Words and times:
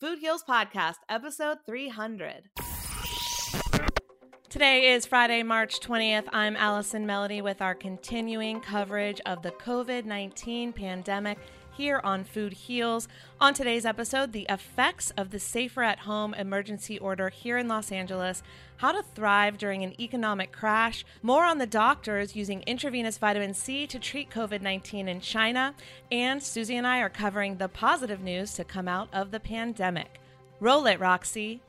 Food 0.00 0.20
Heals 0.20 0.42
Podcast, 0.42 0.94
episode 1.10 1.58
300. 1.66 2.48
Today 4.48 4.92
is 4.92 5.04
Friday, 5.04 5.42
March 5.42 5.78
20th. 5.80 6.26
I'm 6.32 6.56
Allison 6.56 7.04
Melody 7.04 7.42
with 7.42 7.60
our 7.60 7.74
continuing 7.74 8.62
coverage 8.62 9.20
of 9.26 9.42
the 9.42 9.50
COVID 9.50 10.06
19 10.06 10.72
pandemic 10.72 11.36
here 11.80 12.02
on 12.04 12.24
Food 12.24 12.52
Heals. 12.52 13.08
On 13.40 13.54
today's 13.54 13.86
episode, 13.86 14.32
the 14.32 14.44
effects 14.50 15.12
of 15.16 15.30
the 15.30 15.40
Safer 15.40 15.82
at 15.82 16.00
Home 16.00 16.34
emergency 16.34 16.98
order 16.98 17.30
here 17.30 17.56
in 17.56 17.68
Los 17.68 17.90
Angeles, 17.90 18.42
how 18.76 18.92
to 18.92 19.02
thrive 19.02 19.56
during 19.56 19.82
an 19.82 19.98
economic 19.98 20.52
crash, 20.52 21.06
more 21.22 21.46
on 21.46 21.56
the 21.56 21.66
doctors 21.66 22.36
using 22.36 22.62
intravenous 22.66 23.16
vitamin 23.16 23.54
C 23.54 23.86
to 23.86 23.98
treat 23.98 24.28
COVID 24.28 24.60
19 24.60 25.08
in 25.08 25.22
China, 25.22 25.74
and 26.12 26.42
Susie 26.42 26.76
and 26.76 26.86
I 26.86 26.98
are 26.98 27.08
covering 27.08 27.56
the 27.56 27.68
positive 27.68 28.20
news 28.20 28.52
to 28.56 28.64
come 28.64 28.86
out 28.86 29.08
of 29.10 29.30
the 29.30 29.40
pandemic. 29.40 30.20
Roll 30.60 30.84
it, 30.84 31.00
Roxy. 31.00 31.62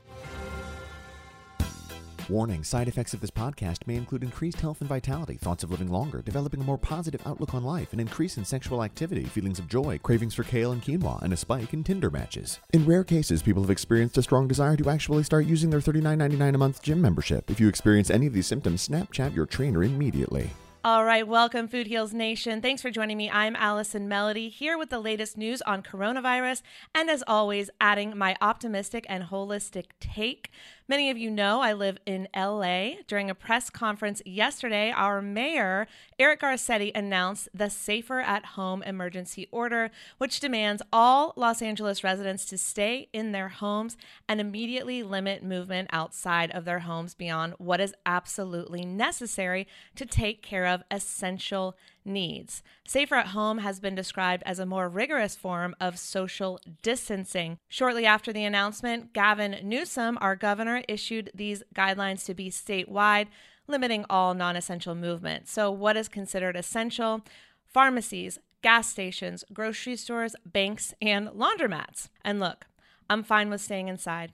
Warning 2.28 2.62
side 2.62 2.86
effects 2.86 3.14
of 3.14 3.20
this 3.20 3.32
podcast 3.32 3.86
may 3.86 3.96
include 3.96 4.22
increased 4.22 4.60
health 4.60 4.80
and 4.80 4.88
vitality, 4.88 5.34
thoughts 5.34 5.64
of 5.64 5.72
living 5.72 5.88
longer, 5.88 6.22
developing 6.22 6.60
a 6.60 6.64
more 6.64 6.78
positive 6.78 7.20
outlook 7.26 7.52
on 7.52 7.64
life, 7.64 7.92
an 7.92 7.98
increase 7.98 8.36
in 8.36 8.44
sexual 8.44 8.84
activity, 8.84 9.24
feelings 9.24 9.58
of 9.58 9.68
joy, 9.68 9.98
cravings 9.98 10.34
for 10.34 10.44
kale 10.44 10.70
and 10.70 10.82
quinoa, 10.82 11.20
and 11.22 11.32
a 11.32 11.36
spike 11.36 11.72
in 11.72 11.82
Tinder 11.82 12.10
matches. 12.10 12.60
In 12.72 12.86
rare 12.86 13.02
cases, 13.02 13.42
people 13.42 13.62
have 13.62 13.70
experienced 13.70 14.18
a 14.18 14.22
strong 14.22 14.46
desire 14.46 14.76
to 14.76 14.88
actually 14.88 15.24
start 15.24 15.46
using 15.46 15.70
their 15.70 15.80
$39.99 15.80 16.54
a 16.54 16.58
month 16.58 16.82
gym 16.82 17.02
membership. 17.02 17.50
If 17.50 17.58
you 17.58 17.68
experience 17.68 18.08
any 18.08 18.28
of 18.28 18.32
these 18.32 18.46
symptoms, 18.46 18.86
Snapchat 18.86 19.34
your 19.34 19.46
trainer 19.46 19.82
immediately. 19.82 20.50
All 20.84 21.04
right, 21.04 21.28
welcome, 21.28 21.68
Food 21.68 21.86
Heals 21.86 22.12
Nation. 22.12 22.60
Thanks 22.60 22.82
for 22.82 22.90
joining 22.90 23.16
me. 23.16 23.30
I'm 23.30 23.54
Allison 23.54 24.08
Melody 24.08 24.48
here 24.48 24.76
with 24.76 24.90
the 24.90 24.98
latest 24.98 25.36
news 25.36 25.62
on 25.62 25.80
coronavirus, 25.80 26.62
and 26.92 27.08
as 27.08 27.22
always, 27.28 27.70
adding 27.80 28.18
my 28.18 28.36
optimistic 28.40 29.06
and 29.08 29.22
holistic 29.22 29.90
take. 30.00 30.50
Many 30.88 31.10
of 31.10 31.16
you 31.16 31.30
know 31.30 31.60
I 31.60 31.74
live 31.74 31.98
in 32.06 32.26
LA. 32.34 32.94
During 33.06 33.30
a 33.30 33.36
press 33.36 33.70
conference 33.70 34.20
yesterday, 34.26 34.90
our 34.90 35.22
mayor, 35.22 35.86
Eric 36.18 36.40
Garcetti, 36.40 36.90
announced 36.92 37.48
the 37.54 37.70
Safer 37.70 38.20
at 38.20 38.44
Home 38.44 38.82
emergency 38.82 39.46
order, 39.52 39.92
which 40.18 40.40
demands 40.40 40.82
all 40.92 41.34
Los 41.36 41.62
Angeles 41.62 42.02
residents 42.02 42.44
to 42.46 42.58
stay 42.58 43.08
in 43.12 43.30
their 43.30 43.48
homes 43.48 43.96
and 44.28 44.40
immediately 44.40 45.04
limit 45.04 45.44
movement 45.44 45.88
outside 45.92 46.50
of 46.50 46.64
their 46.64 46.80
homes 46.80 47.14
beyond 47.14 47.54
what 47.58 47.80
is 47.80 47.94
absolutely 48.04 48.84
necessary 48.84 49.68
to 49.94 50.04
take 50.04 50.42
care 50.42 50.66
of 50.66 50.82
essential 50.90 51.76
needs. 52.04 52.62
Safer 52.86 53.16
at 53.16 53.28
home 53.28 53.58
has 53.58 53.80
been 53.80 53.94
described 53.94 54.42
as 54.46 54.58
a 54.58 54.66
more 54.66 54.88
rigorous 54.88 55.36
form 55.36 55.74
of 55.80 55.98
social 55.98 56.60
distancing. 56.82 57.58
Shortly 57.68 58.06
after 58.06 58.32
the 58.32 58.44
announcement, 58.44 59.12
Gavin 59.12 59.58
Newsom, 59.62 60.18
our 60.20 60.36
governor, 60.36 60.82
issued 60.88 61.30
these 61.34 61.62
guidelines 61.74 62.24
to 62.26 62.34
be 62.34 62.50
statewide, 62.50 63.28
limiting 63.66 64.04
all 64.10 64.34
non 64.34 64.56
essential 64.56 64.94
movement. 64.94 65.48
So, 65.48 65.70
what 65.70 65.96
is 65.96 66.08
considered 66.08 66.56
essential? 66.56 67.22
Pharmacies, 67.64 68.38
gas 68.62 68.88
stations, 68.88 69.44
grocery 69.52 69.96
stores, 69.96 70.36
banks, 70.44 70.94
and 71.00 71.28
laundromats. 71.28 72.08
And 72.24 72.40
look, 72.40 72.66
I'm 73.08 73.22
fine 73.22 73.50
with 73.50 73.60
staying 73.60 73.88
inside. 73.88 74.32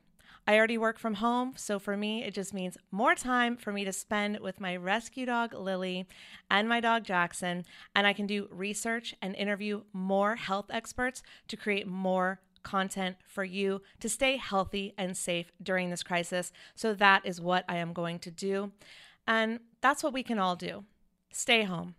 I 0.49 0.57
already 0.57 0.79
work 0.79 0.99
from 0.99 1.17
home, 1.17 1.53
so 1.57 1.79
for 1.79 1.95
me, 1.95 2.25
it 2.25 2.33
just 2.33 2.55
means 2.55 2.79
more 2.91 3.15
time 3.15 3.55
for 3.55 3.71
me 3.71 3.85
to 3.85 3.93
spend 3.93 4.41
with 4.41 4.63
my 4.63 4.77
rescue 4.77 5.27
dog, 5.27 5.53
Lily, 5.53 6.07
and 6.51 6.67
my 6.67 6.81
dog, 6.81 7.05
Jackson. 7.05 7.67
And 7.95 8.07
I 8.07 8.15
can 8.15 8.27
do 8.27 8.49
research 8.51 9.15
and 9.21 9.37
interview 9.37 9.83
more 9.93 10.37
health 10.37 10.71
experts 10.71 11.23
to 11.49 11.57
create 11.59 11.87
more 11.87 12.41
content 12.63 13.17
for 13.27 13.45
you 13.45 13.83
to 14.01 14.09
stay 14.09 14.39
healthy 14.39 14.95
and 14.97 15.15
safe 15.19 15.53
during 15.63 15.91
this 15.91 16.03
crisis. 16.03 16.51
So 16.75 16.95
that 16.95 17.27
is 17.27 17.43
what 17.43 17.67
I 17.69 17.77
am 17.77 17.93
going 17.93 18.19
to 18.21 18.31
do. 18.31 18.73
And 19.27 19.61
that's 19.83 20.03
what 20.03 20.15
we 20.15 20.23
can 20.23 20.39
all 20.39 20.57
do 20.57 20.85
stay 21.31 21.65
home. 21.65 21.95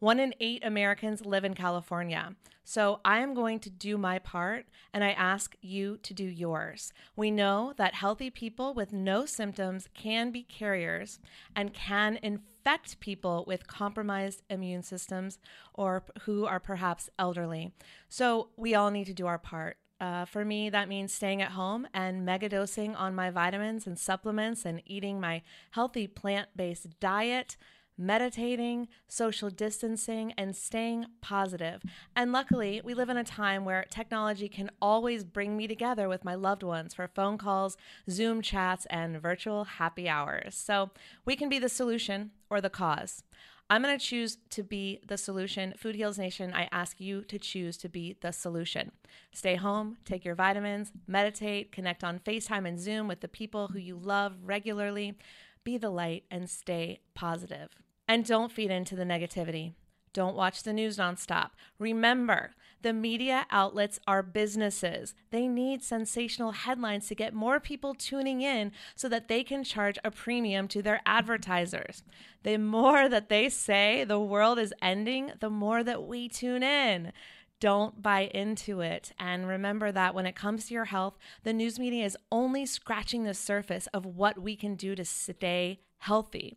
One 0.00 0.20
in 0.20 0.32
eight 0.38 0.64
Americans 0.64 1.26
live 1.26 1.44
in 1.44 1.54
California. 1.54 2.36
So 2.62 3.00
I 3.04 3.18
am 3.18 3.34
going 3.34 3.58
to 3.60 3.70
do 3.70 3.98
my 3.98 4.18
part 4.18 4.66
and 4.92 5.02
I 5.02 5.10
ask 5.10 5.56
you 5.60 5.96
to 6.02 6.14
do 6.14 6.24
yours. 6.24 6.92
We 7.16 7.30
know 7.30 7.72
that 7.78 7.94
healthy 7.94 8.30
people 8.30 8.74
with 8.74 8.92
no 8.92 9.26
symptoms 9.26 9.88
can 9.94 10.30
be 10.30 10.42
carriers 10.44 11.18
and 11.56 11.74
can 11.74 12.18
infect 12.22 13.00
people 13.00 13.44
with 13.46 13.66
compromised 13.66 14.42
immune 14.48 14.82
systems 14.82 15.38
or 15.74 16.04
who 16.22 16.44
are 16.44 16.60
perhaps 16.60 17.10
elderly. 17.18 17.72
So 18.08 18.50
we 18.56 18.74
all 18.74 18.90
need 18.90 19.06
to 19.06 19.14
do 19.14 19.26
our 19.26 19.38
part. 19.38 19.78
Uh, 20.00 20.26
for 20.26 20.44
me, 20.44 20.70
that 20.70 20.88
means 20.88 21.12
staying 21.12 21.42
at 21.42 21.52
home 21.52 21.88
and 21.92 22.28
megadosing 22.28 22.96
on 22.96 23.16
my 23.16 23.30
vitamins 23.30 23.84
and 23.84 23.98
supplements 23.98 24.64
and 24.64 24.80
eating 24.86 25.20
my 25.20 25.42
healthy 25.72 26.06
plant 26.06 26.50
based 26.54 27.00
diet 27.00 27.56
meditating, 27.98 28.88
social 29.08 29.50
distancing, 29.50 30.32
and 30.38 30.54
staying 30.54 31.06
positive. 31.20 31.82
And 32.14 32.32
luckily, 32.32 32.80
we 32.84 32.94
live 32.94 33.08
in 33.08 33.16
a 33.16 33.24
time 33.24 33.64
where 33.64 33.84
technology 33.90 34.48
can 34.48 34.70
always 34.80 35.24
bring 35.24 35.56
me 35.56 35.66
together 35.66 36.08
with 36.08 36.24
my 36.24 36.34
loved 36.34 36.62
ones 36.62 36.94
for 36.94 37.08
phone 37.08 37.36
calls, 37.36 37.76
Zoom 38.08 38.40
chats, 38.40 38.86
and 38.86 39.20
virtual 39.20 39.64
happy 39.64 40.08
hours. 40.08 40.54
So 40.54 40.90
we 41.24 41.36
can 41.36 41.48
be 41.48 41.58
the 41.58 41.68
solution 41.68 42.30
or 42.48 42.60
the 42.60 42.70
cause. 42.70 43.24
I'm 43.70 43.82
going 43.82 43.98
to 43.98 44.04
choose 44.04 44.38
to 44.50 44.62
be 44.62 45.00
the 45.06 45.18
solution. 45.18 45.74
Food 45.76 45.94
Heals 45.94 46.18
Nation, 46.18 46.54
I 46.54 46.68
ask 46.72 47.00
you 47.00 47.22
to 47.24 47.38
choose 47.38 47.76
to 47.78 47.88
be 47.90 48.16
the 48.22 48.32
solution. 48.32 48.92
Stay 49.34 49.56
home, 49.56 49.98
take 50.06 50.24
your 50.24 50.34
vitamins, 50.34 50.90
meditate, 51.06 51.70
connect 51.70 52.02
on 52.02 52.18
FaceTime 52.18 52.66
and 52.66 52.80
Zoom 52.80 53.08
with 53.08 53.20
the 53.20 53.28
people 53.28 53.68
who 53.68 53.78
you 53.78 53.98
love 53.98 54.36
regularly. 54.42 55.18
Be 55.64 55.76
the 55.76 55.90
light 55.90 56.24
and 56.30 56.48
stay 56.48 57.00
positive. 57.14 57.68
And 58.08 58.24
don't 58.24 58.50
feed 58.50 58.70
into 58.70 58.96
the 58.96 59.04
negativity. 59.04 59.74
Don't 60.14 60.34
watch 60.34 60.62
the 60.62 60.72
news 60.72 60.96
nonstop. 60.96 61.50
Remember, 61.78 62.54
the 62.80 62.92
media 62.92 63.46
outlets 63.50 64.00
are 64.06 64.22
businesses. 64.22 65.14
They 65.30 65.46
need 65.46 65.82
sensational 65.82 66.52
headlines 66.52 67.08
to 67.08 67.14
get 67.14 67.34
more 67.34 67.60
people 67.60 67.94
tuning 67.94 68.40
in 68.40 68.72
so 68.94 69.08
that 69.08 69.28
they 69.28 69.44
can 69.44 69.62
charge 69.62 69.98
a 70.02 70.10
premium 70.10 70.68
to 70.68 70.82
their 70.82 71.02
advertisers. 71.04 72.02
The 72.44 72.56
more 72.56 73.08
that 73.08 73.28
they 73.28 73.48
say 73.48 74.04
the 74.04 74.20
world 74.20 74.58
is 74.58 74.72
ending, 74.80 75.32
the 75.40 75.50
more 75.50 75.84
that 75.84 76.04
we 76.04 76.28
tune 76.28 76.62
in. 76.62 77.12
Don't 77.60 78.00
buy 78.00 78.30
into 78.32 78.80
it. 78.80 79.12
And 79.18 79.48
remember 79.48 79.90
that 79.90 80.14
when 80.14 80.26
it 80.26 80.36
comes 80.36 80.66
to 80.66 80.74
your 80.74 80.86
health, 80.86 81.18
the 81.42 81.52
news 81.52 81.78
media 81.78 82.04
is 82.04 82.16
only 82.30 82.64
scratching 82.64 83.24
the 83.24 83.34
surface 83.34 83.88
of 83.88 84.06
what 84.06 84.40
we 84.40 84.54
can 84.54 84.76
do 84.76 84.94
to 84.94 85.04
stay 85.04 85.80
healthy. 85.98 86.56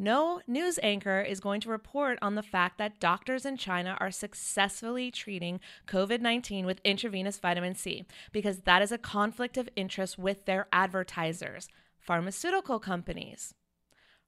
No 0.00 0.40
news 0.46 0.78
anchor 0.82 1.20
is 1.20 1.40
going 1.40 1.60
to 1.60 1.68
report 1.68 2.18
on 2.22 2.34
the 2.34 2.42
fact 2.42 2.78
that 2.78 3.00
doctors 3.00 3.44
in 3.44 3.58
China 3.58 3.98
are 4.00 4.10
successfully 4.10 5.10
treating 5.10 5.60
COVID 5.86 6.22
19 6.22 6.64
with 6.64 6.80
intravenous 6.84 7.38
vitamin 7.38 7.74
C 7.74 8.06
because 8.32 8.60
that 8.60 8.80
is 8.80 8.92
a 8.92 8.96
conflict 8.96 9.58
of 9.58 9.68
interest 9.76 10.18
with 10.18 10.46
their 10.46 10.68
advertisers, 10.72 11.68
pharmaceutical 11.98 12.78
companies, 12.78 13.52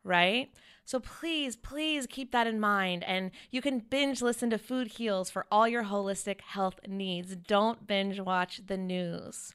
right? 0.05 0.51
So 0.85 1.01
please, 1.01 1.57
please 1.57 2.07
keep 2.07 2.33
that 2.33 2.47
in 2.47 2.61
mind. 2.61 3.03
And 3.05 3.31
you 3.51 3.63
can 3.63 3.79
binge 3.79 4.21
listen 4.21 4.51
to 4.51 4.59
Food 4.59 4.89
Heals 4.89 5.31
for 5.31 5.47
all 5.51 5.67
your 5.67 5.85
holistic 5.85 6.43
health 6.43 6.81
needs. 6.87 7.35
Don't 7.35 7.87
binge 7.87 8.21
watch 8.21 8.61
the 8.67 8.77
news. 8.77 9.55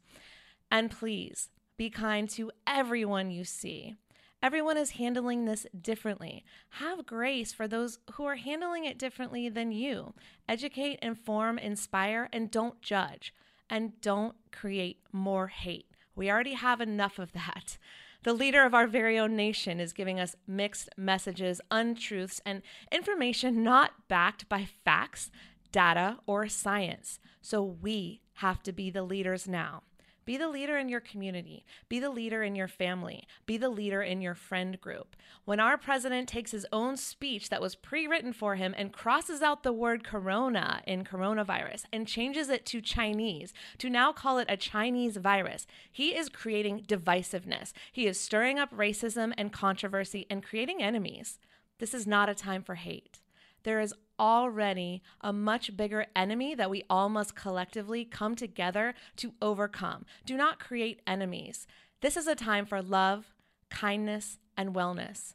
And 0.72 0.90
please 0.90 1.50
be 1.78 1.92
kind 1.92 2.28
to 2.32 2.50
everyone 2.66 3.30
you 3.30 3.44
see. 3.44 3.98
Everyone 4.42 4.78
is 4.78 4.92
handling 4.92 5.46
this 5.46 5.66
differently. 5.80 6.46
Have 6.72 7.08
grace 7.08 7.52
for 7.52 7.68
those 7.68 8.00
who 8.14 8.26
are 8.26 8.36
handling 8.36 8.86
it 8.86 9.00
differently 9.00 9.50
than 9.50 9.72
you. 9.72 10.14
Educate, 10.48 11.00
inform, 11.02 11.58
inspire, 11.58 12.30
and 12.32 12.52
don't 12.52 12.82
judge. 12.82 13.34
And 13.70 14.00
don't 14.00 14.36
create 14.52 15.00
more 15.12 15.48
hate. 15.48 15.88
We 16.16 16.30
already 16.30 16.54
have 16.54 16.82
enough 16.82 17.20
of 17.20 17.34
that. 17.34 17.78
The 18.24 18.34
leader 18.34 18.64
of 18.64 18.74
our 18.74 18.88
very 18.88 19.18
own 19.18 19.36
nation 19.36 19.80
is 19.80 19.92
giving 19.92 20.20
us 20.20 20.36
mixed 20.48 20.90
messages, 20.98 21.60
untruths, 21.72 22.42
and 22.46 22.62
information 22.92 23.64
not 23.64 24.08
backed 24.08 24.48
by 24.48 24.68
facts, 24.86 25.32
data, 25.72 26.18
or 26.26 26.48
science. 26.48 27.20
So 27.42 27.64
we 27.64 28.22
have 28.36 28.62
to 28.64 28.72
be 28.72 28.90
the 28.90 29.04
leaders 29.04 29.48
now. 29.48 29.84
Be 30.28 30.36
the 30.36 30.50
leader 30.50 30.78
in 30.78 30.90
your 30.90 31.00
community. 31.00 31.64
Be 31.88 32.02
the 32.02 32.10
leader 32.10 32.44
in 32.44 32.54
your 32.54 32.68
family. 32.68 33.26
Be 33.46 33.56
the 33.56 33.70
leader 33.70 34.02
in 34.02 34.20
your 34.20 34.36
friend 34.36 34.80
group. 34.82 35.16
When 35.46 35.62
our 35.62 35.78
president 35.78 36.28
takes 36.28 36.52
his 36.52 36.68
own 36.74 36.98
speech 36.98 37.48
that 37.48 37.62
was 37.62 37.76
pre 37.76 38.08
written 38.08 38.34
for 38.34 38.56
him 38.56 38.76
and 38.78 38.92
crosses 38.92 39.42
out 39.42 39.64
the 39.64 39.72
word 39.72 40.04
corona 40.04 40.82
in 40.86 41.06
coronavirus 41.06 41.86
and 41.94 42.06
changes 42.06 42.50
it 42.50 42.66
to 42.66 42.82
Chinese 42.82 43.54
to 43.78 43.90
now 43.90 44.12
call 44.12 44.38
it 44.38 44.48
a 44.50 44.58
Chinese 44.58 45.16
virus, 45.16 45.66
he 45.90 46.14
is 46.14 46.28
creating 46.28 46.82
divisiveness. 46.82 47.72
He 47.94 48.06
is 48.06 48.20
stirring 48.20 48.60
up 48.60 48.76
racism 48.76 49.34
and 49.38 49.54
controversy 49.54 50.28
and 50.30 50.44
creating 50.44 50.84
enemies. 50.84 51.40
This 51.80 51.94
is 51.94 52.06
not 52.06 52.28
a 52.28 52.36
time 52.36 52.64
for 52.64 52.76
hate. 52.76 53.22
There 53.64 53.80
is 53.80 53.94
already 54.20 55.02
a 55.22 55.32
much 55.32 55.76
bigger 55.76 56.06
enemy 56.16 56.56
that 56.56 56.70
we 56.70 56.84
all 56.90 57.10
must 57.10 57.36
collectively 57.36 58.06
come 58.06 58.36
together 58.36 58.94
to 59.18 59.34
overcome. 59.42 60.06
Do 60.26 60.38
not 60.38 60.60
create 60.60 61.02
enemies. 61.08 61.68
This 62.02 62.18
is 62.18 62.28
a 62.28 62.36
time 62.36 62.66
for 62.66 62.82
love, 62.82 63.34
kindness, 63.70 64.40
and 64.56 64.74
wellness. 64.74 65.34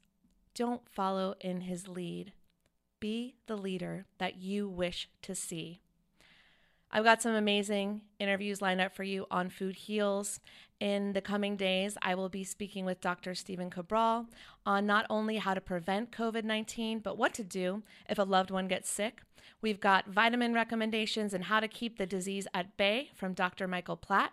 Don't 0.55 0.89
follow 0.89 1.35
in 1.41 1.63
his 1.63 1.89
lead. 1.89 2.33
Be 3.01 3.37
the 3.47 3.57
leader 3.57 4.07
that 4.19 4.37
you 4.37 4.69
wish 4.69 5.09
to 5.23 5.35
see. 5.35 5.81
I've 6.95 7.05
got 7.05 7.23
some 7.23 7.35
amazing 7.35 8.03
interviews 8.19 8.61
lined 8.61 8.83
up 8.83 8.95
for 8.95 9.03
you 9.03 9.27
on 9.31 9.49
Food 9.49 9.77
Heals. 9.77 10.41
In 10.79 11.15
the 11.15 11.23
coming 11.23 11.57
days, 11.57 11.97
I 12.03 12.15
will 12.15 12.29
be 12.29 12.45
speaking 12.45 12.85
with 12.85 13.01
Dr. 13.01 13.35
Stephen 13.35 13.71
Cabral 13.71 14.27
on 14.67 14.85
not 14.85 15.07
only 15.09 15.39
how 15.39 15.55
to 15.55 15.61
prevent 15.63 16.11
COVID 16.11 16.45
19, 16.45 16.99
but 16.99 17.17
what 17.17 17.33
to 17.35 17.45
do 17.45 17.83
if 18.11 18.19
a 18.19 18.25
loved 18.25 18.51
one 18.51 18.69
gets 18.69 18.91
sick. 18.91 19.23
We've 19.63 19.81
got 19.81 20.09
vitamin 20.09 20.53
recommendations 20.53 21.33
and 21.33 21.45
how 21.45 21.61
to 21.61 21.69
keep 21.69 21.97
the 21.97 22.05
disease 22.05 22.47
at 22.53 22.77
bay 22.77 23.11
from 23.15 23.33
Dr. 23.33 23.67
Michael 23.67 23.97
Platt. 23.97 24.33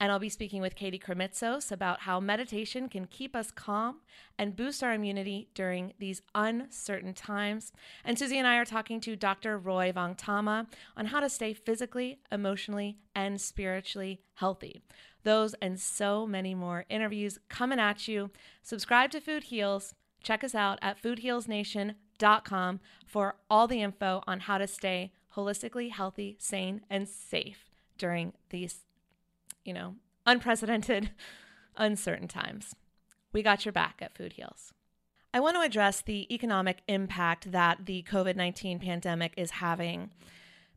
And 0.00 0.12
I'll 0.12 0.20
be 0.20 0.28
speaking 0.28 0.62
with 0.62 0.76
Katie 0.76 0.98
Krimitsos 0.98 1.72
about 1.72 2.00
how 2.00 2.20
meditation 2.20 2.88
can 2.88 3.06
keep 3.06 3.34
us 3.34 3.50
calm 3.50 3.96
and 4.38 4.54
boost 4.54 4.82
our 4.82 4.92
immunity 4.92 5.48
during 5.54 5.92
these 5.98 6.22
uncertain 6.36 7.14
times. 7.14 7.72
And 8.04 8.16
Susie 8.16 8.38
and 8.38 8.46
I 8.46 8.56
are 8.58 8.64
talking 8.64 9.00
to 9.00 9.16
Dr. 9.16 9.58
Roy 9.58 9.90
Vongtama 9.90 10.66
on 10.96 11.06
how 11.06 11.18
to 11.18 11.28
stay 11.28 11.52
physically, 11.52 12.20
emotionally, 12.30 12.98
and 13.14 13.40
spiritually 13.40 14.20
healthy. 14.34 14.82
Those 15.24 15.54
and 15.54 15.80
so 15.80 16.26
many 16.26 16.54
more 16.54 16.84
interviews 16.88 17.40
coming 17.48 17.80
at 17.80 18.06
you. 18.06 18.30
Subscribe 18.62 19.10
to 19.10 19.20
Food 19.20 19.44
Heals. 19.44 19.94
Check 20.22 20.44
us 20.44 20.54
out 20.54 20.78
at 20.80 21.02
foodhealsnation.com 21.02 22.80
for 23.04 23.36
all 23.50 23.66
the 23.66 23.82
info 23.82 24.22
on 24.26 24.40
how 24.40 24.58
to 24.58 24.66
stay 24.68 25.12
holistically 25.36 25.90
healthy, 25.90 26.36
sane, 26.38 26.82
and 26.88 27.08
safe 27.08 27.68
during 27.96 28.32
these, 28.50 28.84
you 29.68 29.74
know, 29.74 29.94
unprecedented, 30.24 31.10
uncertain 31.76 32.26
times. 32.26 32.74
We 33.34 33.42
got 33.42 33.66
your 33.66 33.72
back 33.72 33.98
at 34.00 34.16
Food 34.16 34.32
Heals. 34.32 34.72
I 35.34 35.40
want 35.40 35.56
to 35.56 35.60
address 35.60 36.00
the 36.00 36.26
economic 36.34 36.78
impact 36.88 37.52
that 37.52 37.84
the 37.84 38.02
COVID 38.10 38.34
19 38.34 38.78
pandemic 38.78 39.34
is 39.36 39.50
having. 39.52 40.10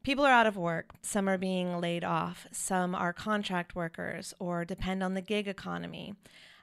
People 0.03 0.25
are 0.25 0.33
out 0.33 0.45
of 0.45 0.57
work. 0.57 0.89
Some 1.01 1.29
are 1.29 1.37
being 1.37 1.79
laid 1.79 2.03
off. 2.03 2.47
Some 2.51 2.93
are 2.93 3.13
contract 3.13 3.75
workers 3.75 4.33
or 4.39 4.65
depend 4.65 5.01
on 5.03 5.13
the 5.13 5.21
gig 5.21 5.47
economy. 5.47 6.15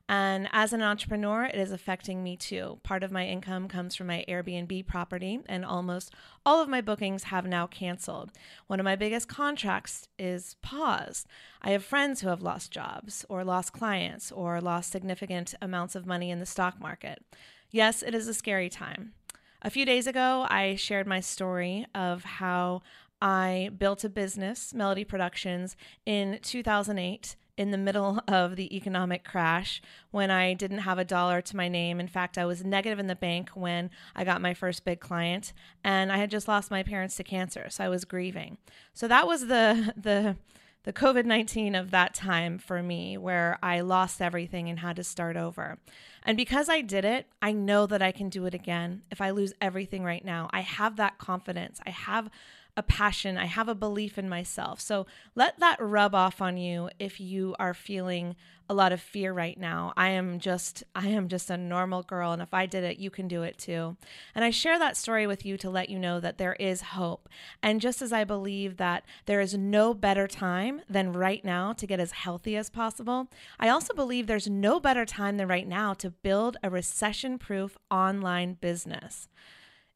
And 0.08 0.48
as 0.52 0.72
an 0.72 0.80
entrepreneur, 0.82 1.44
it 1.44 1.56
is 1.56 1.70
affecting 1.70 2.22
me 2.22 2.36
too. 2.36 2.80
Part 2.82 3.02
of 3.02 3.12
my 3.12 3.26
income 3.26 3.68
comes 3.68 3.94
from 3.94 4.06
my 4.06 4.24
Airbnb 4.26 4.86
property, 4.86 5.40
and 5.46 5.66
almost 5.66 6.14
all 6.46 6.62
of 6.62 6.68
my 6.68 6.80
bookings 6.80 7.24
have 7.24 7.46
now 7.46 7.66
canceled. 7.66 8.32
One 8.68 8.80
of 8.80 8.84
my 8.84 8.96
biggest 8.96 9.28
contracts 9.28 10.08
is 10.18 10.56
paused. 10.62 11.26
I 11.60 11.72
have 11.72 11.84
friends 11.84 12.22
who 12.22 12.28
have 12.28 12.40
lost 12.40 12.70
jobs, 12.70 13.26
or 13.28 13.44
lost 13.44 13.74
clients, 13.74 14.32
or 14.32 14.62
lost 14.62 14.90
significant 14.90 15.54
amounts 15.60 15.94
of 15.94 16.06
money 16.06 16.30
in 16.30 16.40
the 16.40 16.46
stock 16.46 16.80
market. 16.80 17.22
Yes, 17.70 18.02
it 18.02 18.14
is 18.14 18.28
a 18.28 18.34
scary 18.34 18.70
time. 18.70 19.12
A 19.60 19.70
few 19.70 19.84
days 19.84 20.06
ago, 20.06 20.46
I 20.48 20.76
shared 20.76 21.06
my 21.06 21.20
story 21.20 21.84
of 21.94 22.24
how 22.24 22.80
I 23.20 23.70
built 23.76 24.04
a 24.04 24.08
business, 24.08 24.72
Melody 24.72 25.04
Productions, 25.04 25.76
in 26.06 26.38
2008 26.42 27.36
in 27.58 27.72
the 27.72 27.76
middle 27.76 28.20
of 28.28 28.56
the 28.56 28.74
economic 28.74 29.24
crash 29.24 29.82
when 30.10 30.30
I 30.30 30.54
didn't 30.54 30.78
have 30.78 30.98
a 30.98 31.04
dollar 31.04 31.42
to 31.42 31.56
my 31.56 31.68
name. 31.68 32.00
In 32.00 32.08
fact, 32.08 32.38
I 32.38 32.46
was 32.46 32.64
negative 32.64 32.98
in 32.98 33.08
the 33.08 33.16
bank 33.16 33.50
when 33.50 33.90
I 34.16 34.24
got 34.24 34.40
my 34.40 34.54
first 34.54 34.84
big 34.84 35.00
client 35.00 35.52
and 35.84 36.10
I 36.10 36.16
had 36.16 36.30
just 36.30 36.48
lost 36.48 36.70
my 36.70 36.82
parents 36.82 37.16
to 37.16 37.24
cancer, 37.24 37.66
so 37.68 37.84
I 37.84 37.88
was 37.88 38.04
grieving. 38.04 38.56
So 38.94 39.08
that 39.08 39.26
was 39.26 39.48
the 39.48 39.92
the 39.96 40.36
the 40.84 40.92
COVID-19 40.92 41.78
of 41.78 41.90
that 41.90 42.14
time 42.14 42.56
for 42.56 42.82
me 42.82 43.18
where 43.18 43.58
I 43.62 43.80
lost 43.80 44.22
everything 44.22 44.70
and 44.70 44.78
had 44.78 44.96
to 44.96 45.04
start 45.04 45.36
over. 45.36 45.76
And 46.22 46.36
because 46.36 46.70
I 46.70 46.80
did 46.80 47.04
it, 47.04 47.26
I 47.42 47.52
know 47.52 47.86
that 47.86 48.00
I 48.00 48.10
can 48.10 48.30
do 48.30 48.46
it 48.46 48.54
again. 48.54 49.02
If 49.10 49.20
I 49.20 49.30
lose 49.30 49.52
everything 49.60 50.02
right 50.02 50.24
now, 50.24 50.48
I 50.50 50.60
have 50.60 50.96
that 50.96 51.18
confidence. 51.18 51.80
I 51.84 51.90
have 51.90 52.30
a 52.78 52.82
passion. 52.84 53.36
I 53.36 53.46
have 53.46 53.68
a 53.68 53.74
belief 53.74 54.18
in 54.18 54.28
myself. 54.28 54.80
So 54.80 55.04
let 55.34 55.58
that 55.58 55.80
rub 55.80 56.14
off 56.14 56.40
on 56.40 56.56
you 56.56 56.90
if 57.00 57.20
you 57.20 57.56
are 57.58 57.74
feeling 57.74 58.36
a 58.70 58.74
lot 58.74 58.92
of 58.92 59.00
fear 59.00 59.32
right 59.32 59.58
now. 59.58 59.92
I 59.96 60.10
am 60.10 60.38
just 60.38 60.84
I 60.94 61.08
am 61.08 61.26
just 61.26 61.50
a 61.50 61.56
normal 61.56 62.04
girl 62.04 62.32
and 62.32 62.40
if 62.40 62.54
I 62.54 62.66
did 62.66 62.84
it, 62.84 62.98
you 62.98 63.10
can 63.10 63.26
do 63.26 63.42
it 63.42 63.58
too. 63.58 63.96
And 64.32 64.44
I 64.44 64.50
share 64.50 64.78
that 64.78 64.96
story 64.96 65.26
with 65.26 65.44
you 65.44 65.56
to 65.56 65.68
let 65.68 65.88
you 65.88 65.98
know 65.98 66.20
that 66.20 66.38
there 66.38 66.52
is 66.54 66.80
hope. 66.82 67.28
And 67.64 67.80
just 67.80 68.00
as 68.00 68.12
I 68.12 68.22
believe 68.22 68.76
that 68.76 69.04
there 69.26 69.40
is 69.40 69.58
no 69.58 69.92
better 69.92 70.28
time 70.28 70.82
than 70.88 71.12
right 71.12 71.44
now 71.44 71.72
to 71.72 71.86
get 71.86 71.98
as 71.98 72.12
healthy 72.12 72.56
as 72.56 72.70
possible, 72.70 73.28
I 73.58 73.70
also 73.70 73.92
believe 73.92 74.28
there's 74.28 74.48
no 74.48 74.78
better 74.78 75.04
time 75.04 75.36
than 75.36 75.48
right 75.48 75.66
now 75.66 75.94
to 75.94 76.10
build 76.10 76.58
a 76.62 76.70
recession-proof 76.70 77.76
online 77.90 78.54
business. 78.60 79.28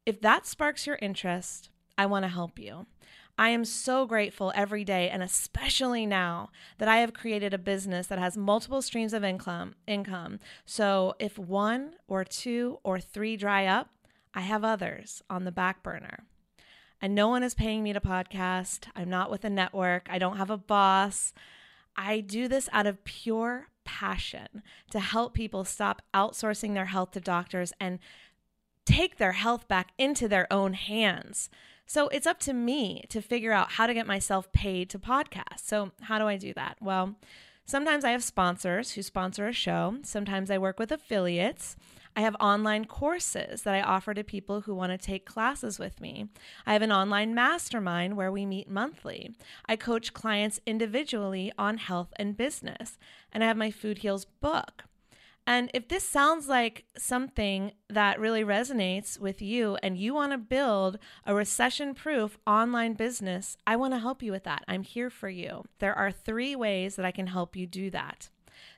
If 0.05 0.19
that 0.19 0.45
sparks 0.45 0.85
your 0.85 0.99
interest, 1.01 1.69
I 1.97 2.05
want 2.05 2.23
to 2.23 2.29
help 2.29 2.57
you. 2.59 2.85
I 3.37 3.49
am 3.49 3.65
so 3.65 4.05
grateful 4.05 4.51
every 4.53 4.83
day 4.83 5.09
and 5.09 5.23
especially 5.23 6.05
now 6.05 6.49
that 6.77 6.87
I 6.87 6.97
have 6.97 7.13
created 7.13 7.53
a 7.53 7.57
business 7.57 8.05
that 8.07 8.19
has 8.19 8.37
multiple 8.37 8.81
streams 8.81 9.13
of 9.13 9.23
income 9.23 9.73
income. 9.87 10.39
So 10.65 11.15
if 11.17 11.39
one 11.39 11.95
or 12.07 12.23
two 12.23 12.77
or 12.83 12.99
three 12.99 13.35
dry 13.35 13.65
up, 13.65 13.89
I 14.35 14.41
have 14.41 14.63
others 14.63 15.23
on 15.29 15.45
the 15.45 15.51
back 15.51 15.81
burner. 15.81 16.25
And 17.01 17.15
no 17.15 17.27
one 17.27 17.43
is 17.43 17.55
paying 17.55 17.83
me 17.83 17.91
to 17.93 17.99
podcast. 17.99 18.85
I'm 18.95 19.09
not 19.09 19.31
with 19.31 19.43
a 19.43 19.49
network. 19.49 20.07
I 20.09 20.19
don't 20.19 20.37
have 20.37 20.49
a 20.49 20.57
boss. 20.57 21.33
I 21.97 22.19
do 22.19 22.47
this 22.47 22.69
out 22.71 22.87
of 22.87 23.03
pure 23.03 23.67
passion 23.83 24.63
to 24.91 24.99
help 24.99 25.33
people 25.33 25.65
stop 25.65 26.01
outsourcing 26.13 26.73
their 26.73 26.85
health 26.85 27.11
to 27.11 27.19
doctors 27.19 27.73
and 27.79 27.99
take 28.85 29.17
their 29.17 29.33
health 29.33 29.67
back 29.67 29.91
into 29.97 30.27
their 30.27 30.51
own 30.51 30.73
hands. 30.73 31.49
So 31.85 32.07
it's 32.09 32.27
up 32.27 32.39
to 32.41 32.53
me 32.53 33.03
to 33.09 33.21
figure 33.21 33.51
out 33.51 33.73
how 33.73 33.87
to 33.87 33.93
get 33.93 34.07
myself 34.07 34.51
paid 34.51 34.89
to 34.91 34.99
podcast. 34.99 35.59
So, 35.59 35.91
how 36.01 36.17
do 36.17 36.27
I 36.27 36.37
do 36.37 36.53
that? 36.53 36.77
Well, 36.81 37.15
sometimes 37.65 38.03
I 38.03 38.11
have 38.11 38.23
sponsors 38.23 38.91
who 38.91 39.01
sponsor 39.01 39.47
a 39.47 39.53
show, 39.53 39.97
sometimes 40.03 40.49
I 40.49 40.57
work 40.57 40.79
with 40.79 40.91
affiliates. 40.91 41.75
I 42.15 42.21
have 42.21 42.35
online 42.39 42.85
courses 42.85 43.63
that 43.63 43.73
I 43.73 43.81
offer 43.81 44.13
to 44.13 44.23
people 44.23 44.61
who 44.61 44.75
want 44.75 44.91
to 44.91 45.03
take 45.03 45.25
classes 45.25 45.79
with 45.79 45.99
me. 45.99 46.27
I 46.63 46.73
have 46.73 46.83
an 46.83 46.91
online 46.91 47.33
mastermind 47.33 48.15
where 48.15 48.31
we 48.31 48.45
meet 48.45 48.69
monthly. 48.69 49.31
I 49.65 49.75
coach 49.75 50.13
clients 50.13 50.59
individually 50.67 51.51
on 51.57 51.77
health 51.77 52.13
and 52.17 52.37
business. 52.37 52.99
And 53.31 53.43
I 53.43 53.47
have 53.47 53.57
my 53.57 53.71
Food 53.71 53.99
Heals 53.99 54.25
book. 54.25 54.83
And 55.45 55.69
if 55.73 55.89
this 55.89 56.07
sounds 56.07 56.47
like 56.47 56.85
something 56.97 57.73
that 57.89 58.19
really 58.19 58.43
resonates 58.43 59.19
with 59.19 59.41
you 59.41 59.77
and 59.83 59.97
you 59.97 60.13
want 60.13 60.31
to 60.31 60.37
build 60.37 60.99
a 61.25 61.35
recession 61.35 61.93
proof 61.93 62.37
online 62.47 62.93
business, 62.93 63.57
I 63.67 63.75
want 63.75 63.93
to 63.93 63.99
help 63.99 64.23
you 64.23 64.31
with 64.31 64.45
that. 64.45 64.63
I'm 64.67 64.83
here 64.83 65.09
for 65.09 65.29
you. 65.29 65.65
There 65.79 65.93
are 65.93 66.11
three 66.11 66.55
ways 66.55 66.95
that 66.95 67.05
I 67.05 67.11
can 67.11 67.27
help 67.27 67.55
you 67.55 67.67
do 67.67 67.89
that. 67.89 68.29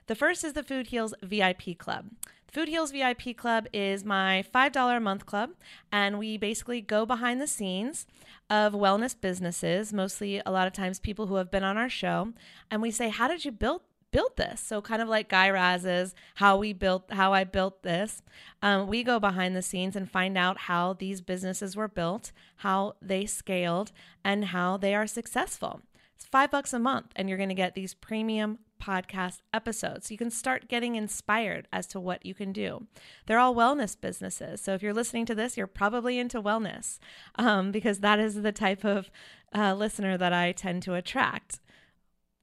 The 0.08 0.16
first 0.16 0.42
is 0.42 0.54
the 0.54 0.64
Food 0.64 0.88
Heals 0.88 1.14
VIP 1.22 1.78
Club. 1.78 2.06
Food 2.50 2.68
Heals 2.68 2.90
VIP 2.90 3.36
Club 3.36 3.66
is 3.72 4.04
my 4.04 4.44
$5 4.54 4.96
a 4.96 5.00
month 5.00 5.26
club, 5.26 5.50
and 5.92 6.18
we 6.18 6.36
basically 6.36 6.80
go 6.80 7.04
behind 7.04 7.40
the 7.40 7.46
scenes 7.46 8.06
of 8.48 8.72
wellness 8.72 9.14
businesses, 9.20 9.92
mostly 9.92 10.40
a 10.46 10.50
lot 10.50 10.66
of 10.66 10.72
times 10.72 10.98
people 10.98 11.26
who 11.26 11.34
have 11.34 11.50
been 11.50 11.64
on 11.64 11.76
our 11.76 11.88
show, 11.88 12.32
and 12.70 12.80
we 12.80 12.90
say, 12.90 13.08
How 13.08 13.28
did 13.28 13.44
you 13.44 13.52
build 13.52 13.82
built 14.10 14.36
this. 14.36 14.60
So 14.60 14.80
kind 14.80 15.02
of 15.02 15.08
like 15.08 15.28
Guy 15.28 15.48
Raz's 15.48 16.14
how 16.36 16.56
we 16.56 16.72
built 16.72 17.10
how 17.10 17.32
I 17.32 17.44
built 17.44 17.82
this. 17.82 18.22
Um, 18.62 18.86
we 18.86 19.02
go 19.02 19.20
behind 19.20 19.54
the 19.54 19.62
scenes 19.62 19.96
and 19.96 20.10
find 20.10 20.38
out 20.38 20.58
how 20.58 20.94
these 20.94 21.20
businesses 21.20 21.76
were 21.76 21.88
built, 21.88 22.32
how 22.56 22.94
they 23.02 23.26
scaled, 23.26 23.92
and 24.24 24.46
how 24.46 24.76
they 24.76 24.94
are 24.94 25.06
successful. 25.06 25.82
It's 26.14 26.24
five 26.24 26.50
bucks 26.50 26.72
a 26.72 26.78
month, 26.78 27.12
and 27.14 27.28
you're 27.28 27.36
going 27.36 27.50
to 27.50 27.54
get 27.54 27.74
these 27.74 27.92
premium 27.92 28.58
podcast 28.82 29.40
episodes. 29.52 30.10
You 30.10 30.18
can 30.18 30.30
start 30.30 30.68
getting 30.68 30.94
inspired 30.94 31.68
as 31.72 31.86
to 31.88 32.00
what 32.00 32.24
you 32.24 32.34
can 32.34 32.52
do. 32.52 32.86
They're 33.26 33.38
all 33.38 33.54
wellness 33.54 34.00
businesses. 34.00 34.60
So 34.60 34.74
if 34.74 34.82
you're 34.82 34.94
listening 34.94 35.26
to 35.26 35.34
this, 35.34 35.56
you're 35.56 35.66
probably 35.66 36.18
into 36.18 36.42
wellness 36.42 36.98
um, 37.36 37.72
because 37.72 38.00
that 38.00 38.18
is 38.18 38.42
the 38.42 38.52
type 38.52 38.84
of 38.84 39.10
uh, 39.54 39.74
listener 39.74 40.16
that 40.16 40.32
I 40.32 40.52
tend 40.52 40.82
to 40.84 40.94
attract. 40.94 41.60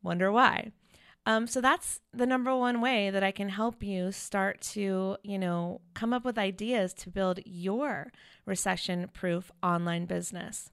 Wonder 0.02 0.32
why? 0.32 0.72
Um, 1.26 1.48
so 1.48 1.62
that's 1.62 2.02
the 2.14 2.26
number 2.26 2.56
one 2.56 2.82
way 2.82 3.10
that 3.10 3.24
I 3.24 3.32
can 3.32 3.50
help 3.50 3.82
you 3.82 4.12
start 4.12 4.60
to, 4.74 5.18
you 5.24 5.40
know, 5.40 5.82
come 5.94 6.12
up 6.12 6.26
with 6.26 6.38
ideas 6.38 6.94
to 6.96 7.10
build 7.10 7.40
your 7.46 8.12
recession 8.46 9.10
proof 9.14 9.50
online 9.62 10.06
business. 10.06 10.70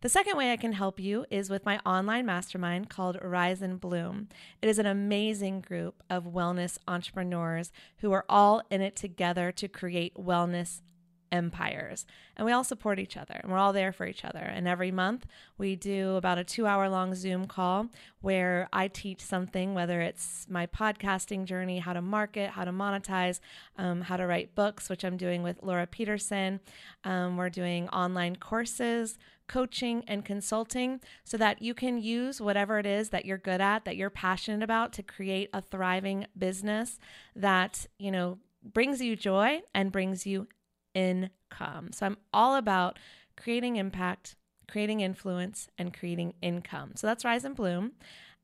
The 0.00 0.08
second 0.08 0.36
way 0.36 0.52
I 0.52 0.56
can 0.56 0.74
help 0.74 1.00
you 1.00 1.26
is 1.28 1.50
with 1.50 1.66
my 1.66 1.80
online 1.84 2.24
mastermind 2.24 2.88
called 2.88 3.18
Rise 3.20 3.60
and 3.60 3.80
Bloom. 3.80 4.28
It 4.62 4.68
is 4.68 4.78
an 4.78 4.86
amazing 4.86 5.60
group 5.60 6.04
of 6.08 6.26
wellness 6.26 6.78
entrepreneurs 6.86 7.72
who 7.96 8.12
are 8.12 8.24
all 8.28 8.62
in 8.70 8.80
it 8.80 8.94
together 8.94 9.50
to 9.50 9.66
create 9.66 10.14
wellness 10.14 10.82
empires. 11.32 12.06
And 12.36 12.46
we 12.46 12.52
all 12.52 12.64
support 12.64 12.98
each 12.98 13.16
other 13.16 13.40
and 13.42 13.50
we're 13.50 13.58
all 13.58 13.72
there 13.72 13.92
for 13.92 14.06
each 14.06 14.24
other. 14.24 14.40
And 14.40 14.68
every 14.68 14.90
month 14.90 15.26
we 15.56 15.76
do 15.76 16.16
about 16.16 16.38
a 16.38 16.44
two 16.44 16.66
hour 16.66 16.88
long 16.88 17.14
Zoom 17.14 17.46
call 17.46 17.88
where 18.20 18.68
I 18.72 18.88
teach 18.88 19.20
something, 19.20 19.74
whether 19.74 20.00
it's 20.00 20.46
my 20.48 20.66
podcasting 20.66 21.44
journey, 21.44 21.78
how 21.78 21.92
to 21.92 22.02
market, 22.02 22.50
how 22.50 22.64
to 22.64 22.72
monetize, 22.72 23.40
um, 23.76 24.02
how 24.02 24.16
to 24.16 24.26
write 24.26 24.54
books, 24.54 24.88
which 24.88 25.04
I'm 25.04 25.16
doing 25.16 25.42
with 25.42 25.62
Laura 25.62 25.86
Peterson. 25.86 26.60
Um, 27.04 27.36
we're 27.36 27.50
doing 27.50 27.88
online 27.88 28.36
courses. 28.36 29.18
Coaching 29.48 30.04
and 30.06 30.26
consulting 30.26 31.00
so 31.24 31.38
that 31.38 31.62
you 31.62 31.72
can 31.72 31.96
use 31.96 32.38
whatever 32.38 32.78
it 32.78 32.84
is 32.84 33.08
that 33.08 33.24
you're 33.24 33.38
good 33.38 33.62
at, 33.62 33.86
that 33.86 33.96
you're 33.96 34.10
passionate 34.10 34.62
about 34.62 34.92
to 34.92 35.02
create 35.02 35.48
a 35.54 35.62
thriving 35.62 36.26
business 36.36 36.98
that, 37.34 37.86
you 37.98 38.10
know, 38.10 38.36
brings 38.62 39.00
you 39.00 39.16
joy 39.16 39.62
and 39.74 39.92
brings 39.92 40.26
you 40.26 40.48
income. 40.98 41.90
So 41.92 42.06
I'm 42.06 42.16
all 42.32 42.56
about 42.56 42.98
creating 43.36 43.76
impact, 43.76 44.36
creating 44.68 45.00
influence, 45.00 45.68
and 45.78 45.96
creating 45.96 46.34
income. 46.42 46.92
So 46.96 47.06
that's 47.06 47.24
Rise 47.24 47.44
and 47.44 47.54
Bloom. 47.54 47.92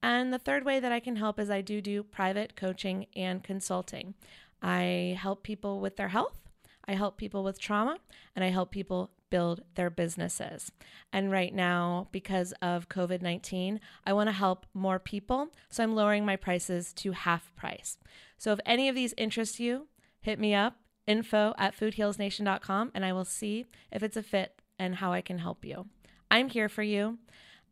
And 0.03 0.33
the 0.33 0.39
third 0.39 0.65
way 0.65 0.81
that 0.81 0.93
I 0.93 1.01
can 1.01 1.17
help 1.17 1.41
is 1.41 1.51
I 1.51 1.63
do 1.63 1.81
do 1.81 2.03
private 2.03 2.57
coaching 2.57 3.07
and 3.17 3.43
consulting. 3.43 4.15
I 4.63 5.19
help 5.21 5.43
people 5.43 5.81
with 5.81 5.97
their 5.97 6.09
health, 6.09 6.39
I 6.87 6.95
help 6.95 7.17
people 7.17 7.43
with 7.43 7.59
trauma, 7.59 7.99
and 8.37 8.45
I 8.45 8.49
help 8.49 8.71
people 8.71 9.11
build 9.31 9.63
their 9.75 9.91
businesses. 9.91 10.71
And 11.13 11.33
right 11.33 11.53
now, 11.53 12.09
because 12.13 12.53
of 12.63 12.89
COVID 12.89 13.21
19, 13.21 13.81
I 14.07 14.13
want 14.13 14.29
to 14.29 14.33
help 14.33 14.67
more 14.75 14.99
people. 14.99 15.49
So 15.71 15.83
I'm 15.83 15.95
lowering 15.95 16.25
my 16.25 16.37
prices 16.37 16.93
to 16.95 17.13
half 17.13 17.55
price. 17.57 17.99
So 18.39 18.53
if 18.53 18.61
any 18.65 18.89
of 18.89 18.95
these 18.95 19.15
interest 19.17 19.59
you, 19.59 19.89
hit 20.21 20.39
me 20.39 20.55
up 20.55 20.77
info 21.07 21.55
at 21.59 21.77
foodhealsnation.com 21.77 22.93
and 22.95 23.05
I 23.05 23.13
will 23.13 23.25
see 23.25 23.67
if 23.93 24.03
it's 24.03 24.17
a 24.17 24.23
fit 24.23 24.61
and 24.79 24.97
how 24.97 25.13
I 25.13 25.21
can 25.21 25.39
help 25.39 25.65
you. 25.65 25.87
I'm 26.31 26.49
here 26.49 26.69
for 26.69 26.83
you 26.83 27.19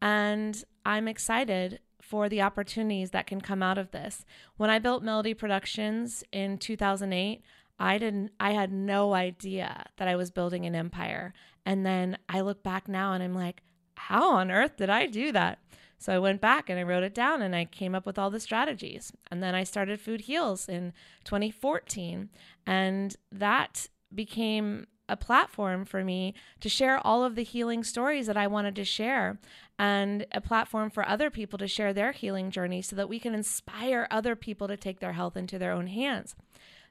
and 0.00 0.62
I'm 0.84 1.08
excited 1.08 1.80
for 2.00 2.28
the 2.28 2.42
opportunities 2.42 3.10
that 3.12 3.26
can 3.26 3.40
come 3.40 3.62
out 3.62 3.78
of 3.78 3.92
this. 3.92 4.24
When 4.56 4.70
I 4.70 4.78
built 4.78 5.02
Melody 5.02 5.34
Productions 5.34 6.24
in 6.32 6.58
2008, 6.58 7.42
I 7.78 7.98
didn't 7.98 8.32
I 8.38 8.52
had 8.52 8.72
no 8.72 9.14
idea 9.14 9.86
that 9.96 10.08
I 10.08 10.16
was 10.16 10.30
building 10.30 10.66
an 10.66 10.74
empire. 10.74 11.32
And 11.64 11.86
then 11.86 12.18
I 12.28 12.40
look 12.40 12.62
back 12.62 12.88
now 12.88 13.12
and 13.12 13.22
I'm 13.22 13.34
like, 13.34 13.62
how 13.96 14.32
on 14.32 14.50
earth 14.50 14.76
did 14.76 14.90
I 14.90 15.06
do 15.06 15.32
that? 15.32 15.58
So 16.02 16.12
I 16.12 16.18
went 16.18 16.40
back 16.40 16.68
and 16.68 16.80
I 16.80 16.82
wrote 16.82 17.04
it 17.04 17.14
down 17.14 17.42
and 17.42 17.54
I 17.54 17.64
came 17.64 17.94
up 17.94 18.06
with 18.06 18.18
all 18.18 18.28
the 18.28 18.40
strategies. 18.40 19.12
And 19.30 19.40
then 19.40 19.54
I 19.54 19.62
started 19.62 20.00
Food 20.00 20.22
Heals 20.22 20.68
in 20.68 20.92
2014. 21.22 22.28
And 22.66 23.16
that 23.30 23.86
became 24.12 24.88
a 25.08 25.16
platform 25.16 25.84
for 25.84 26.02
me 26.02 26.34
to 26.60 26.68
share 26.68 26.98
all 27.06 27.22
of 27.22 27.36
the 27.36 27.44
healing 27.44 27.84
stories 27.84 28.26
that 28.26 28.36
I 28.36 28.48
wanted 28.48 28.74
to 28.76 28.84
share 28.84 29.38
and 29.78 30.26
a 30.32 30.40
platform 30.40 30.90
for 30.90 31.08
other 31.08 31.30
people 31.30 31.58
to 31.60 31.68
share 31.68 31.92
their 31.92 32.10
healing 32.10 32.50
journey 32.50 32.82
so 32.82 32.96
that 32.96 33.08
we 33.08 33.20
can 33.20 33.32
inspire 33.32 34.08
other 34.10 34.34
people 34.34 34.66
to 34.66 34.76
take 34.76 34.98
their 34.98 35.12
health 35.12 35.36
into 35.36 35.56
their 35.56 35.72
own 35.72 35.86
hands 35.86 36.34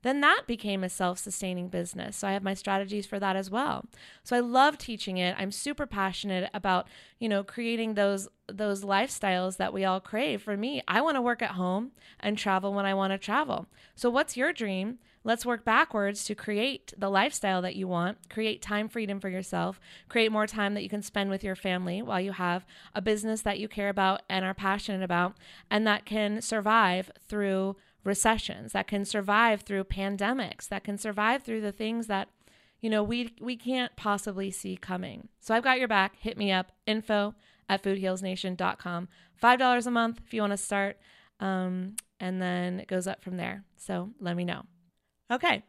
then 0.03 0.21
that 0.21 0.43
became 0.47 0.83
a 0.83 0.89
self 0.89 1.19
sustaining 1.19 1.67
business. 1.67 2.17
So 2.17 2.27
I 2.27 2.33
have 2.33 2.43
my 2.43 2.53
strategies 2.53 3.05
for 3.05 3.19
that 3.19 3.35
as 3.35 3.49
well. 3.49 3.85
So 4.23 4.35
I 4.35 4.39
love 4.39 4.77
teaching 4.77 5.17
it. 5.17 5.35
I'm 5.37 5.51
super 5.51 5.85
passionate 5.85 6.49
about, 6.53 6.87
you 7.19 7.29
know, 7.29 7.43
creating 7.43 7.93
those 7.93 8.27
those 8.47 8.83
lifestyles 8.83 9.57
that 9.57 9.73
we 9.73 9.85
all 9.85 9.99
crave. 9.99 10.41
For 10.41 10.57
me, 10.57 10.81
I 10.87 11.01
want 11.01 11.15
to 11.15 11.21
work 11.21 11.41
at 11.41 11.51
home 11.51 11.91
and 12.19 12.37
travel 12.37 12.73
when 12.73 12.85
I 12.85 12.93
want 12.93 13.11
to 13.11 13.17
travel. 13.17 13.67
So 13.95 14.09
what's 14.09 14.35
your 14.35 14.51
dream? 14.51 14.99
Let's 15.23 15.45
work 15.45 15.63
backwards 15.63 16.25
to 16.25 16.35
create 16.35 16.93
the 16.97 17.09
lifestyle 17.09 17.61
that 17.61 17.75
you 17.75 17.87
want, 17.87 18.29
create 18.29 18.61
time 18.61 18.89
freedom 18.89 19.19
for 19.19 19.29
yourself, 19.29 19.79
create 20.09 20.31
more 20.31 20.47
time 20.47 20.73
that 20.73 20.81
you 20.81 20.89
can 20.89 21.03
spend 21.03 21.29
with 21.29 21.43
your 21.43 21.55
family 21.55 22.01
while 22.01 22.19
you 22.19 22.31
have 22.31 22.65
a 22.95 23.03
business 23.03 23.41
that 23.43 23.59
you 23.59 23.67
care 23.67 23.89
about 23.89 24.23
and 24.27 24.43
are 24.43 24.55
passionate 24.55 25.03
about, 25.03 25.35
and 25.69 25.85
that 25.85 26.05
can 26.05 26.41
survive 26.41 27.11
through 27.27 27.75
recessions, 28.03 28.73
that 28.73 28.87
can 28.87 29.05
survive 29.05 29.61
through 29.61 29.83
pandemics, 29.85 30.67
that 30.69 30.83
can 30.83 30.97
survive 30.97 31.43
through 31.43 31.61
the 31.61 31.71
things 31.71 32.07
that 32.07 32.29
you 32.79 32.89
know 32.89 33.03
we 33.03 33.33
we 33.39 33.55
can't 33.55 33.95
possibly 33.95 34.51
see 34.51 34.75
coming. 34.77 35.29
So 35.39 35.53
I've 35.53 35.63
got 35.63 35.79
your 35.79 35.87
back. 35.87 36.15
Hit 36.17 36.37
me 36.37 36.51
up 36.51 36.71
info 36.85 37.35
at 37.69 37.83
foodhealsnation.com. 37.83 39.07
Five 39.35 39.59
dollars 39.59 39.87
a 39.87 39.91
month 39.91 40.21
if 40.25 40.33
you 40.33 40.41
want 40.41 40.51
to 40.51 40.57
start, 40.57 40.97
um, 41.39 41.95
and 42.19 42.41
then 42.41 42.79
it 42.79 42.87
goes 42.87 43.07
up 43.07 43.23
from 43.23 43.37
there. 43.37 43.63
So 43.77 44.09
let 44.19 44.35
me 44.35 44.45
know. 44.45 44.63
Okay, 45.31 45.63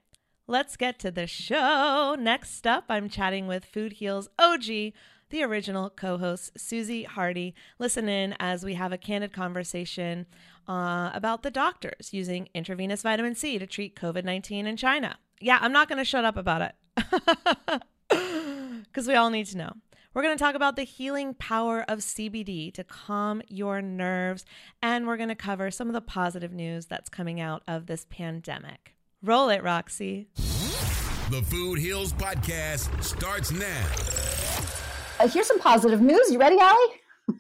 let's 0.47 0.77
get 0.77 0.99
to 1.01 1.11
the 1.11 1.27
show. 1.27 2.17
Next 2.19 2.67
up, 2.67 2.85
I'm 2.89 3.09
chatting 3.09 3.47
with 3.47 3.65
Food 3.65 3.95
Heals 3.95 4.29
OG 4.39 4.93
the 5.33 5.43
original 5.43 5.91
co 5.91 6.19
host, 6.19 6.53
Susie 6.57 7.03
Hardy. 7.03 7.57
Listen 7.81 8.09
in 8.09 8.37
as 8.39 8.65
we 8.65 8.75
have 8.75 8.93
a 8.93 8.99
candid 8.99 9.33
conversation 9.33 10.27
uh, 10.69 11.11
about 11.13 11.43
the 11.43 11.51
doctors 11.51 12.13
using 12.13 12.49
intravenous 12.55 13.03
vitamin 13.03 13.35
C 13.35 13.59
to 13.59 13.67
treat 13.67 13.97
COVID 13.97 14.25
19 14.25 14.67
in 14.67 14.77
China. 14.77 15.19
Yeah, 15.41 15.59
I'm 15.61 15.73
not 15.73 15.89
going 15.89 15.99
to 15.99 16.05
shut 16.05 16.25
up 16.25 16.37
about 16.37 16.63
it 16.63 17.83
because 18.85 19.09
we 19.09 19.15
all 19.15 19.31
need 19.31 19.47
to 19.47 19.59
know. 19.59 19.73
We're 20.15 20.23
going 20.23 20.37
to 20.37 20.45
talk 20.45 20.55
about 20.55 20.77
the 20.77 20.83
healing 20.83 21.33
power 21.35 21.87
of 21.89 22.01
CBD 22.01 22.73
to 22.75 22.85
calm 22.85 23.41
your 23.49 23.81
nerves, 23.81 24.45
and 24.83 25.07
we're 25.07 25.17
going 25.17 25.31
to 25.31 25.35
cover 25.35 25.71
some 25.71 25.89
of 25.89 25.95
the 25.95 26.03
positive 26.03 26.53
news 26.53 26.85
that's 26.85 27.09
coming 27.09 27.41
out 27.41 27.63
of 27.67 27.87
this 27.87 28.07
pandemic. 28.11 28.95
Roll 29.23 29.49
it, 29.49 29.63
Roxy. 29.63 30.29
The 31.31 31.43
Food 31.49 31.79
Heals 31.79 32.13
Podcast 32.13 33.03
starts 33.03 33.51
now. 33.51 34.42
Uh, 35.23 35.29
here's 35.29 35.47
some 35.47 35.61
positive 35.61 36.01
news. 36.01 36.33
You 36.33 36.41
ready, 36.41 36.59
Allie? 36.59 37.01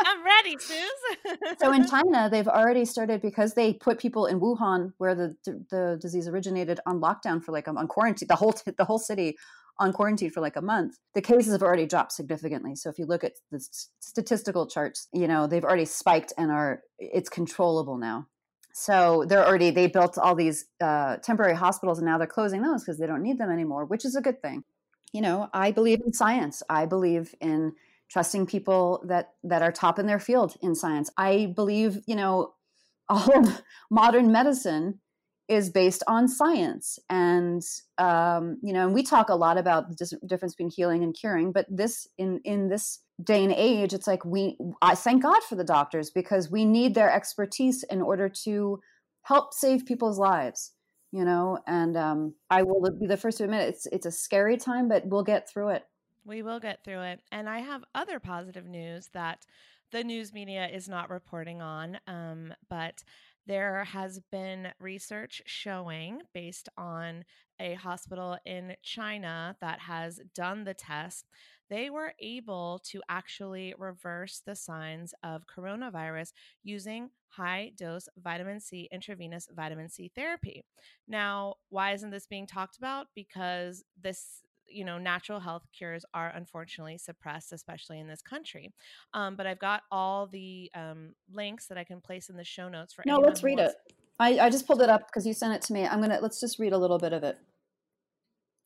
I'm 0.00 0.22
ready, 0.22 0.58
Suze. 0.58 1.56
so 1.58 1.72
in 1.72 1.88
China, 1.88 2.28
they've 2.30 2.46
already 2.46 2.84
started 2.84 3.22
because 3.22 3.54
they 3.54 3.72
put 3.72 3.98
people 3.98 4.26
in 4.26 4.40
Wuhan, 4.40 4.92
where 4.98 5.14
the 5.14 5.34
the 5.70 5.98
disease 6.02 6.28
originated, 6.28 6.80
on 6.84 7.00
lockdown 7.00 7.42
for 7.42 7.52
like 7.52 7.66
a, 7.66 7.70
on 7.70 7.88
quarantine. 7.88 8.28
The 8.28 8.36
whole 8.36 8.54
the 8.76 8.84
whole 8.84 8.98
city 8.98 9.38
on 9.78 9.94
quarantine 9.94 10.30
for 10.30 10.42
like 10.42 10.56
a 10.56 10.60
month. 10.60 10.98
The 11.14 11.22
cases 11.22 11.52
have 11.52 11.62
already 11.62 11.86
dropped 11.86 12.12
significantly. 12.12 12.74
So 12.74 12.90
if 12.90 12.98
you 12.98 13.06
look 13.06 13.24
at 13.24 13.32
the 13.50 13.66
statistical 14.00 14.66
charts, 14.66 15.08
you 15.14 15.26
know 15.26 15.46
they've 15.46 15.64
already 15.64 15.86
spiked 15.86 16.34
and 16.36 16.50
are 16.50 16.82
it's 16.98 17.30
controllable 17.30 17.96
now. 17.96 18.26
So 18.74 19.24
they're 19.26 19.46
already 19.46 19.70
they 19.70 19.86
built 19.86 20.18
all 20.18 20.34
these 20.34 20.66
uh, 20.82 21.16
temporary 21.16 21.56
hospitals 21.56 22.00
and 22.00 22.06
now 22.06 22.18
they're 22.18 22.26
closing 22.26 22.60
those 22.60 22.84
because 22.84 22.98
they 22.98 23.06
don't 23.06 23.22
need 23.22 23.38
them 23.38 23.50
anymore, 23.50 23.86
which 23.86 24.04
is 24.04 24.14
a 24.14 24.20
good 24.20 24.42
thing. 24.42 24.64
You 25.12 25.22
know, 25.22 25.48
I 25.52 25.72
believe 25.72 26.00
in 26.04 26.12
science. 26.12 26.62
I 26.68 26.86
believe 26.86 27.34
in 27.40 27.72
trusting 28.10 28.46
people 28.46 29.02
that 29.06 29.34
that 29.44 29.62
are 29.62 29.72
top 29.72 29.98
in 29.98 30.06
their 30.06 30.18
field 30.18 30.56
in 30.62 30.74
science. 30.74 31.10
I 31.16 31.52
believe, 31.54 32.00
you 32.06 32.16
know, 32.16 32.54
all 33.08 33.38
of 33.38 33.62
modern 33.90 34.30
medicine 34.30 35.00
is 35.48 35.68
based 35.68 36.04
on 36.06 36.28
science, 36.28 36.98
and 37.08 37.62
um, 37.98 38.58
you 38.62 38.72
know, 38.72 38.86
and 38.86 38.94
we 38.94 39.02
talk 39.02 39.28
a 39.28 39.34
lot 39.34 39.58
about 39.58 39.88
the 39.88 40.18
difference 40.26 40.54
between 40.54 40.70
healing 40.70 41.02
and 41.02 41.12
curing. 41.12 41.50
But 41.50 41.66
this 41.68 42.06
in 42.18 42.40
in 42.44 42.68
this 42.68 43.00
day 43.22 43.42
and 43.42 43.52
age, 43.52 43.92
it's 43.92 44.06
like 44.06 44.24
we 44.24 44.56
I 44.80 44.94
thank 44.94 45.24
God 45.24 45.42
for 45.42 45.56
the 45.56 45.64
doctors 45.64 46.10
because 46.10 46.50
we 46.50 46.64
need 46.64 46.94
their 46.94 47.12
expertise 47.12 47.82
in 47.84 48.00
order 48.00 48.28
to 48.44 48.80
help 49.22 49.52
save 49.52 49.86
people's 49.86 50.18
lives 50.18 50.72
you 51.12 51.24
know 51.24 51.58
and 51.66 51.96
um, 51.96 52.34
i 52.50 52.62
will 52.62 52.80
be 52.98 53.06
the 53.06 53.16
first 53.16 53.38
to 53.38 53.44
admit 53.44 53.68
it's 53.68 53.86
it's 53.86 54.06
a 54.06 54.10
scary 54.10 54.56
time 54.56 54.88
but 54.88 55.06
we'll 55.06 55.22
get 55.22 55.48
through 55.48 55.68
it 55.70 55.84
we 56.24 56.42
will 56.42 56.60
get 56.60 56.84
through 56.84 57.02
it. 57.02 57.20
And 57.32 57.48
I 57.48 57.60
have 57.60 57.84
other 57.94 58.20
positive 58.20 58.66
news 58.66 59.10
that 59.12 59.46
the 59.90 60.04
news 60.04 60.32
media 60.32 60.68
is 60.68 60.88
not 60.88 61.10
reporting 61.10 61.60
on, 61.60 61.98
um, 62.06 62.54
but 62.68 63.02
there 63.46 63.84
has 63.84 64.20
been 64.30 64.68
research 64.78 65.42
showing, 65.46 66.22
based 66.32 66.68
on 66.76 67.24
a 67.58 67.74
hospital 67.74 68.38
in 68.44 68.76
China 68.82 69.56
that 69.60 69.80
has 69.80 70.20
done 70.34 70.64
the 70.64 70.74
test, 70.74 71.26
they 71.70 71.88
were 71.88 72.12
able 72.18 72.82
to 72.90 73.00
actually 73.08 73.74
reverse 73.78 74.42
the 74.44 74.56
signs 74.56 75.14
of 75.22 75.44
coronavirus 75.46 76.32
using 76.62 77.10
high 77.28 77.72
dose 77.76 78.08
vitamin 78.22 78.60
C, 78.60 78.88
intravenous 78.92 79.48
vitamin 79.54 79.88
C 79.88 80.10
therapy. 80.14 80.64
Now, 81.08 81.54
why 81.68 81.92
isn't 81.92 82.10
this 82.10 82.26
being 82.26 82.46
talked 82.46 82.76
about? 82.76 83.06
Because 83.14 83.84
this 84.00 84.42
you 84.72 84.84
know 84.84 84.98
natural 84.98 85.40
health 85.40 85.66
cures 85.76 86.04
are 86.14 86.28
unfortunately 86.28 86.96
suppressed 86.96 87.52
especially 87.52 87.98
in 87.98 88.06
this 88.06 88.22
country 88.22 88.72
um, 89.14 89.34
but 89.34 89.44
i've 89.44 89.58
got 89.58 89.82
all 89.90 90.28
the 90.28 90.70
um, 90.76 91.12
links 91.32 91.66
that 91.66 91.76
i 91.76 91.82
can 91.82 92.00
place 92.00 92.28
in 92.28 92.36
the 92.36 92.44
show 92.44 92.68
notes 92.68 92.92
for 92.92 93.02
no 93.04 93.18
let's 93.18 93.42
read 93.42 93.58
it 93.58 93.74
I, 94.20 94.38
I 94.38 94.48
just 94.48 94.68
pulled 94.68 94.80
it 94.80 94.88
up 94.88 95.08
because 95.08 95.26
you 95.26 95.34
sent 95.34 95.54
it 95.54 95.62
to 95.62 95.72
me 95.72 95.84
i'm 95.86 96.00
gonna 96.00 96.20
let's 96.22 96.38
just 96.38 96.60
read 96.60 96.72
a 96.72 96.78
little 96.78 96.98
bit 96.98 97.12
of 97.12 97.24
it 97.24 97.36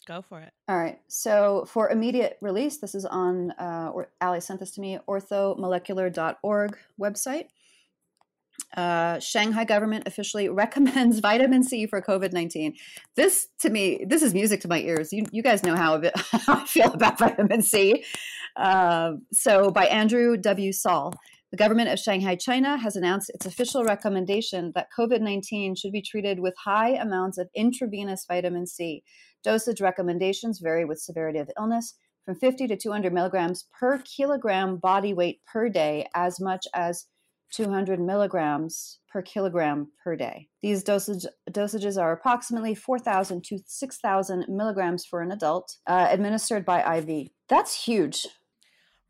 go 0.07 0.23
for 0.23 0.41
it 0.41 0.53
all 0.69 0.77
right 0.77 1.01
so 1.09 1.65
for 1.67 1.91
immediate 1.91 2.39
release 2.41 2.79
this 2.79 2.95
is 2.95 3.05
on 3.05 3.51
uh, 3.53 3.91
or 3.95 4.09
ali 4.21 4.41
sent 4.41 4.61
this 4.61 4.73
to 4.73 4.81
me 4.81 4.99
orthomolecular.org 5.09 6.79
website 7.01 7.49
Uh, 8.77 9.19
Shanghai 9.19 9.65
government 9.65 10.07
officially 10.07 10.49
recommends 10.65 11.19
vitamin 11.19 11.63
C 11.63 11.87
for 11.87 12.01
COVID 12.01 12.33
19. 12.33 12.75
This, 13.17 13.49
to 13.61 13.71
me, 13.71 14.05
this 14.07 14.23
is 14.23 14.33
music 14.33 14.61
to 14.61 14.69
my 14.69 14.81
ears. 14.81 15.13
You, 15.13 15.25
you 15.33 15.43
guys 15.43 15.63
know 15.65 15.77
how, 15.77 16.01
how 16.47 16.55
I 16.63 16.67
feel 16.67 16.93
about 16.93 17.19
vitamin 17.25 17.63
C. 17.63 18.05
Uh, 18.57 19.13
so, 19.33 19.71
by 19.71 19.87
Andrew 19.87 20.37
W. 20.37 20.73
Saul. 20.73 21.15
The 21.51 21.59
government 21.59 21.89
of 21.89 22.01
Shanghai, 22.01 22.35
China 22.35 22.77
has 22.77 22.97
announced 22.97 23.31
its 23.31 23.47
official 23.47 23.85
recommendation 23.85 24.73
that 24.75 24.89
COVID 24.99 25.21
19 25.21 25.77
should 25.77 25.93
be 25.93 26.03
treated 26.03 26.41
with 26.41 26.55
high 26.65 26.91
amounts 26.97 27.39
of 27.39 27.49
intravenous 27.55 28.25
vitamin 28.27 28.67
C. 28.67 29.05
Dosage 29.45 29.81
recommendations 29.81 30.59
vary 30.59 30.85
with 30.85 30.99
severity 30.99 31.39
of 31.39 31.51
illness 31.59 31.95
from 32.25 32.35
50 32.35 32.67
to 32.69 32.77
200 32.77 33.13
milligrams 33.13 33.67
per 33.79 33.99
kilogram 33.99 34.79
body 34.79 35.13
weight 35.13 35.41
per 35.47 35.69
day, 35.69 36.09
as 36.15 36.41
much 36.41 36.67
as 36.75 37.07
200 37.53 38.01
milligrams 38.01 38.99
per 39.13 39.23
kilogram 39.23 39.93
per 40.03 40.17
day. 40.17 40.49
These 40.63 40.83
dosage, 40.83 41.25
dosages 41.51 42.01
are 42.01 42.13
approximately 42.13 42.75
4,000 42.75 43.45
to 43.45 43.59
6,000 43.65 44.47
milligrams 44.49 45.05
for 45.05 45.21
an 45.21 45.31
adult, 45.31 45.77
uh, 45.87 46.09
administered 46.11 46.65
by 46.65 46.97
IV. 46.97 47.29
That's 47.49 47.85
huge. 47.85 48.27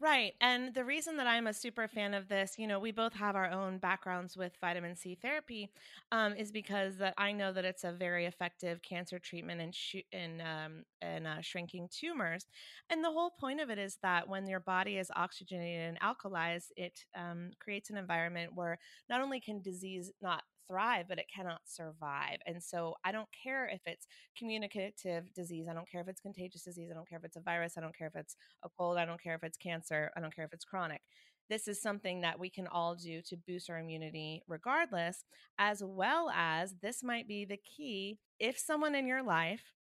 Right. 0.05 0.35
And 0.43 0.75
the 0.75 0.85
reason 0.85 1.17
that 1.17 1.27
I'm 1.27 1.47
a 1.47 1.55
super 1.55 1.89
fan 1.89 2.13
of 2.13 2.29
this, 2.29 2.57
you 2.59 2.67
know, 2.67 2.79
we 2.79 2.93
both 2.93 3.15
have 3.15 3.37
our 3.37 3.51
own 3.51 3.79
backgrounds 3.79 4.37
with 4.37 4.53
vitamin 4.61 4.97
C 4.97 5.15
therapy, 5.15 5.71
um, 6.13 6.35
is 6.37 6.53
because 6.53 6.99
that 6.99 7.15
I 7.17 7.33
know 7.33 7.55
that 7.55 7.65
it's 7.65 7.85
a 7.85 7.93
very 7.93 8.27
effective 8.27 8.83
cancer 8.83 9.19
treatment 9.19 9.63
in 9.63 9.73
sh- 9.73 10.05
in 10.13 10.43
um, 10.43 10.85
in 11.01 11.27
uh, 11.27 11.41
shrinking 11.41 11.89
tumors. 11.91 12.45
And 12.91 13.03
the 13.03 13.13
whole 13.13 13.31
point 13.41 13.61
of 13.61 13.71
it 13.71 13.79
is 13.79 13.97
that 14.03 14.29
when 14.29 14.47
your 14.47 14.61
body 14.61 14.99
is 14.99 15.11
oxygenated 15.17 15.89
and 15.97 16.01
alkalized, 16.01 16.73
it 16.77 17.05
um, 17.17 17.53
creates 17.59 17.89
an 17.89 17.97
environment 17.97 18.53
where 18.55 18.79
not 19.09 19.23
only 19.23 19.41
can 19.41 19.63
disease 19.63 20.13
not 20.21 20.43
thrive, 20.69 21.07
but 21.09 21.19
it 21.19 21.27
cannot 21.35 21.61
survive. 21.65 22.39
And 22.47 22.63
so 22.63 22.95
I 23.05 23.13
don't 23.13 23.29
care 23.43 23.67
if 23.67 23.81
it's 23.87 24.07
communicative 24.39 25.33
disease. 25.35 25.67
I 25.71 25.75
don't 25.75 25.91
care 25.91 26.01
if 26.01 26.09
it's 26.09 26.21
contagious 26.21 26.63
disease. 26.63 26.89
I 26.91 26.95
don't 26.95 27.09
care 27.09 27.19
if 27.19 27.25
it's 27.25 27.37
a 27.37 27.41
virus. 27.41 27.75
I 27.77 27.81
don't 27.81 27.97
care 27.97 28.09
if 28.09 28.17
it's 28.17 28.37
a 28.65 28.69
cold. 28.69 28.99
I 28.99 29.05
don't 29.05 29.23
care 29.23 29.35
if 29.35 29.45
it's 29.45 29.59
cancer. 29.59 30.11
I 30.17 30.21
don't 30.21 30.35
care 30.35 30.45
if 30.45 30.53
it's 30.53 30.65
chronic. 30.65 31.03
This 31.51 31.69
is 31.69 31.83
something 31.83 32.23
that 32.23 32.39
we 32.39 32.49
can 32.49 32.67
all 32.67 32.95
do 32.95 33.21
to 33.29 33.37
boost 33.37 33.69
our 33.69 33.79
immunity 33.79 34.43
regardless, 34.49 35.25
as 35.59 35.83
well 35.85 36.31
as 36.35 36.75
this 36.81 37.03
might 37.03 37.29
be 37.29 37.45
the 37.45 37.59
key. 37.59 38.19
If 38.41 38.59
someone 38.59 38.95
in 38.95 39.07
your 39.07 39.23
life 39.23 39.75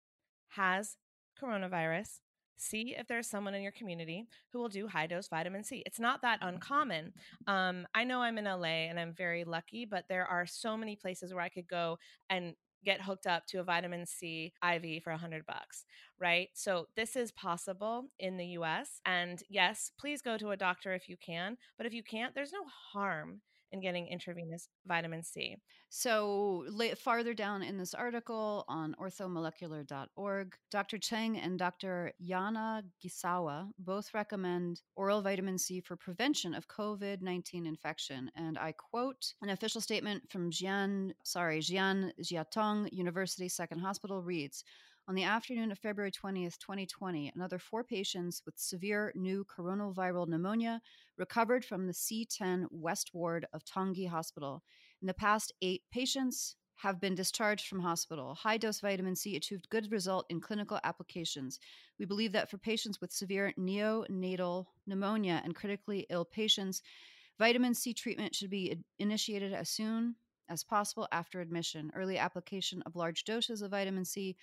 has 0.48 0.96
coronavirus, 1.42 2.20
see 2.56 2.94
if 2.98 3.06
there's 3.06 3.28
someone 3.28 3.54
in 3.54 3.62
your 3.62 3.72
community 3.72 4.26
who 4.52 4.58
will 4.58 4.68
do 4.68 4.86
high 4.86 5.06
dose 5.06 5.28
vitamin 5.28 5.64
C. 5.64 5.82
It's 5.86 6.00
not 6.00 6.22
that 6.22 6.38
uncommon. 6.42 7.12
Um, 7.46 7.86
I 7.94 8.04
know 8.04 8.22
I'm 8.22 8.38
in 8.38 8.44
LA 8.44 8.88
and 8.88 8.98
I'm 8.98 9.12
very 9.12 9.44
lucky, 9.44 9.84
but 9.84 10.04
there 10.08 10.26
are 10.26 10.46
so 10.46 10.76
many 10.76 10.96
places 10.96 11.32
where 11.32 11.42
I 11.42 11.48
could 11.48 11.68
go 11.68 11.98
and 12.30 12.54
get 12.84 13.00
hooked 13.00 13.26
up 13.26 13.46
to 13.46 13.60
a 13.60 13.64
vitamin 13.64 14.06
C 14.06 14.52
IV 14.62 15.02
for 15.02 15.10
a 15.10 15.18
hundred 15.18 15.46
bucks, 15.46 15.84
right? 16.20 16.48
So 16.52 16.86
this 16.96 17.16
is 17.16 17.32
possible 17.32 18.10
in 18.18 18.36
the 18.36 18.46
US. 18.58 19.00
And 19.06 19.42
yes, 19.48 19.90
please 19.98 20.22
go 20.22 20.36
to 20.36 20.50
a 20.50 20.56
doctor 20.56 20.92
if 20.92 21.08
you 21.08 21.16
can. 21.16 21.56
But 21.76 21.86
if 21.86 21.94
you 21.94 22.02
can't, 22.02 22.34
there's 22.34 22.52
no 22.52 22.64
harm 22.92 23.40
in 23.74 23.80
getting 23.80 24.06
intravenous 24.06 24.68
vitamin 24.86 25.22
C. 25.22 25.56
So, 25.90 26.64
farther 26.96 27.34
down 27.34 27.62
in 27.62 27.76
this 27.76 27.92
article 27.92 28.64
on 28.68 28.94
orthomolecular.org, 29.00 30.54
Dr. 30.70 30.98
Cheng 30.98 31.38
and 31.38 31.58
Dr. 31.58 32.12
Yana 32.24 32.82
Gisawa 33.04 33.68
both 33.78 34.14
recommend 34.14 34.80
oral 34.96 35.22
vitamin 35.22 35.58
C 35.58 35.80
for 35.80 35.96
prevention 35.96 36.54
of 36.54 36.68
COVID 36.68 37.20
19 37.20 37.66
infection. 37.66 38.30
And 38.36 38.56
I 38.56 38.72
quote 38.72 39.34
an 39.42 39.50
official 39.50 39.80
statement 39.80 40.22
from 40.30 40.50
Jian, 40.50 41.10
sorry, 41.24 41.58
Jian 41.58 42.12
Jiaotong 42.22 42.88
University 42.92 43.48
Second 43.48 43.80
Hospital 43.80 44.22
reads, 44.22 44.62
on 45.06 45.14
the 45.14 45.24
afternoon 45.24 45.70
of 45.70 45.78
February 45.78 46.10
20th, 46.10 46.58
2020, 46.58 47.32
another 47.34 47.58
four 47.58 47.84
patients 47.84 48.42
with 48.46 48.58
severe 48.58 49.12
new 49.14 49.44
coronavirus 49.44 50.28
pneumonia 50.28 50.80
recovered 51.18 51.64
from 51.64 51.86
the 51.86 51.92
C10 51.92 52.64
West 52.70 53.10
Ward 53.12 53.46
of 53.52 53.64
Tongji 53.64 54.08
Hospital. 54.08 54.62
In 55.02 55.06
the 55.06 55.12
past, 55.12 55.52
eight 55.60 55.82
patients 55.92 56.56
have 56.76 57.00
been 57.00 57.14
discharged 57.14 57.68
from 57.68 57.80
hospital. 57.80 58.34
High 58.34 58.56
dose 58.56 58.80
vitamin 58.80 59.14
C 59.14 59.36
achieved 59.36 59.68
good 59.68 59.92
result 59.92 60.24
in 60.30 60.40
clinical 60.40 60.80
applications. 60.84 61.60
We 61.98 62.06
believe 62.06 62.32
that 62.32 62.50
for 62.50 62.56
patients 62.56 63.00
with 63.00 63.12
severe 63.12 63.52
neonatal 63.58 64.66
pneumonia 64.86 65.42
and 65.44 65.54
critically 65.54 66.06
ill 66.08 66.24
patients, 66.24 66.80
vitamin 67.38 67.74
C 67.74 67.92
treatment 67.92 68.34
should 68.34 68.50
be 68.50 68.78
initiated 68.98 69.52
as 69.52 69.68
soon 69.68 70.16
as 70.48 70.64
possible 70.64 71.06
after 71.12 71.40
admission. 71.40 71.92
Early 71.94 72.18
application 72.18 72.82
of 72.82 72.96
large 72.96 73.24
doses 73.24 73.60
of 73.60 73.70
vitamin 73.70 74.04
C 74.04 74.36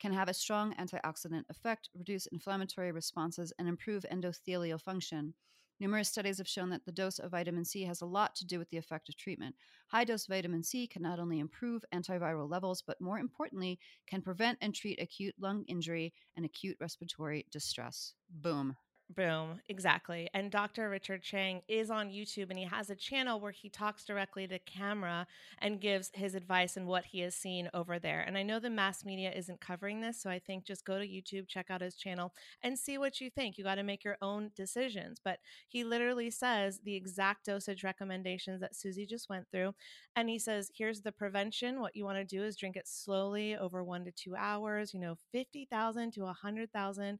can 0.00 0.12
have 0.12 0.28
a 0.28 0.34
strong 0.34 0.74
antioxidant 0.74 1.44
effect, 1.48 1.90
reduce 1.94 2.26
inflammatory 2.26 2.90
responses, 2.90 3.52
and 3.58 3.68
improve 3.68 4.04
endothelial 4.10 4.80
function. 4.80 5.34
Numerous 5.78 6.10
studies 6.10 6.38
have 6.38 6.48
shown 6.48 6.68
that 6.70 6.84
the 6.84 6.92
dose 6.92 7.18
of 7.18 7.30
vitamin 7.30 7.64
C 7.64 7.84
has 7.84 8.00
a 8.02 8.06
lot 8.06 8.34
to 8.36 8.46
do 8.46 8.58
with 8.58 8.68
the 8.70 8.76
effect 8.76 9.08
of 9.08 9.16
treatment. 9.16 9.56
High 9.88 10.04
dose 10.04 10.26
vitamin 10.26 10.62
C 10.62 10.86
can 10.86 11.02
not 11.02 11.18
only 11.18 11.38
improve 11.38 11.84
antiviral 11.92 12.50
levels, 12.50 12.82
but 12.82 13.00
more 13.00 13.18
importantly, 13.18 13.78
can 14.06 14.20
prevent 14.20 14.58
and 14.60 14.74
treat 14.74 15.00
acute 15.00 15.34
lung 15.38 15.64
injury 15.64 16.12
and 16.36 16.44
acute 16.44 16.76
respiratory 16.80 17.46
distress. 17.50 18.14
Boom. 18.28 18.76
Boom, 19.16 19.60
exactly. 19.68 20.30
And 20.34 20.52
Dr. 20.52 20.88
Richard 20.88 21.20
Cheng 21.20 21.62
is 21.66 21.90
on 21.90 22.10
YouTube 22.10 22.48
and 22.50 22.58
he 22.58 22.64
has 22.64 22.90
a 22.90 22.94
channel 22.94 23.40
where 23.40 23.50
he 23.50 23.68
talks 23.68 24.04
directly 24.04 24.46
to 24.46 24.60
camera 24.60 25.26
and 25.58 25.80
gives 25.80 26.12
his 26.14 26.36
advice 26.36 26.76
and 26.76 26.86
what 26.86 27.06
he 27.06 27.18
has 27.22 27.34
seen 27.34 27.68
over 27.74 27.98
there. 27.98 28.20
And 28.20 28.38
I 28.38 28.44
know 28.44 28.60
the 28.60 28.70
mass 28.70 29.04
media 29.04 29.32
isn't 29.34 29.60
covering 29.60 30.00
this, 30.00 30.22
so 30.22 30.30
I 30.30 30.38
think 30.38 30.64
just 30.64 30.84
go 30.84 30.96
to 30.96 31.04
YouTube, 31.04 31.48
check 31.48 31.70
out 31.70 31.80
his 31.80 31.96
channel, 31.96 32.32
and 32.62 32.78
see 32.78 32.98
what 32.98 33.20
you 33.20 33.30
think. 33.30 33.58
You 33.58 33.64
got 33.64 33.74
to 33.76 33.82
make 33.82 34.04
your 34.04 34.16
own 34.22 34.52
decisions. 34.54 35.18
But 35.24 35.40
he 35.66 35.82
literally 35.82 36.30
says 36.30 36.78
the 36.84 36.94
exact 36.94 37.46
dosage 37.46 37.82
recommendations 37.82 38.60
that 38.60 38.76
Susie 38.76 39.06
just 39.06 39.28
went 39.28 39.46
through. 39.50 39.74
And 40.14 40.28
he 40.28 40.38
says, 40.38 40.70
here's 40.72 41.00
the 41.02 41.10
prevention. 41.10 41.80
What 41.80 41.96
you 41.96 42.04
want 42.04 42.18
to 42.18 42.24
do 42.24 42.44
is 42.44 42.56
drink 42.56 42.76
it 42.76 42.86
slowly 42.86 43.56
over 43.56 43.82
one 43.82 44.04
to 44.04 44.12
two 44.12 44.36
hours, 44.36 44.94
you 44.94 45.00
know, 45.00 45.16
50,000 45.32 46.12
to 46.12 46.20
100,000 46.22 47.18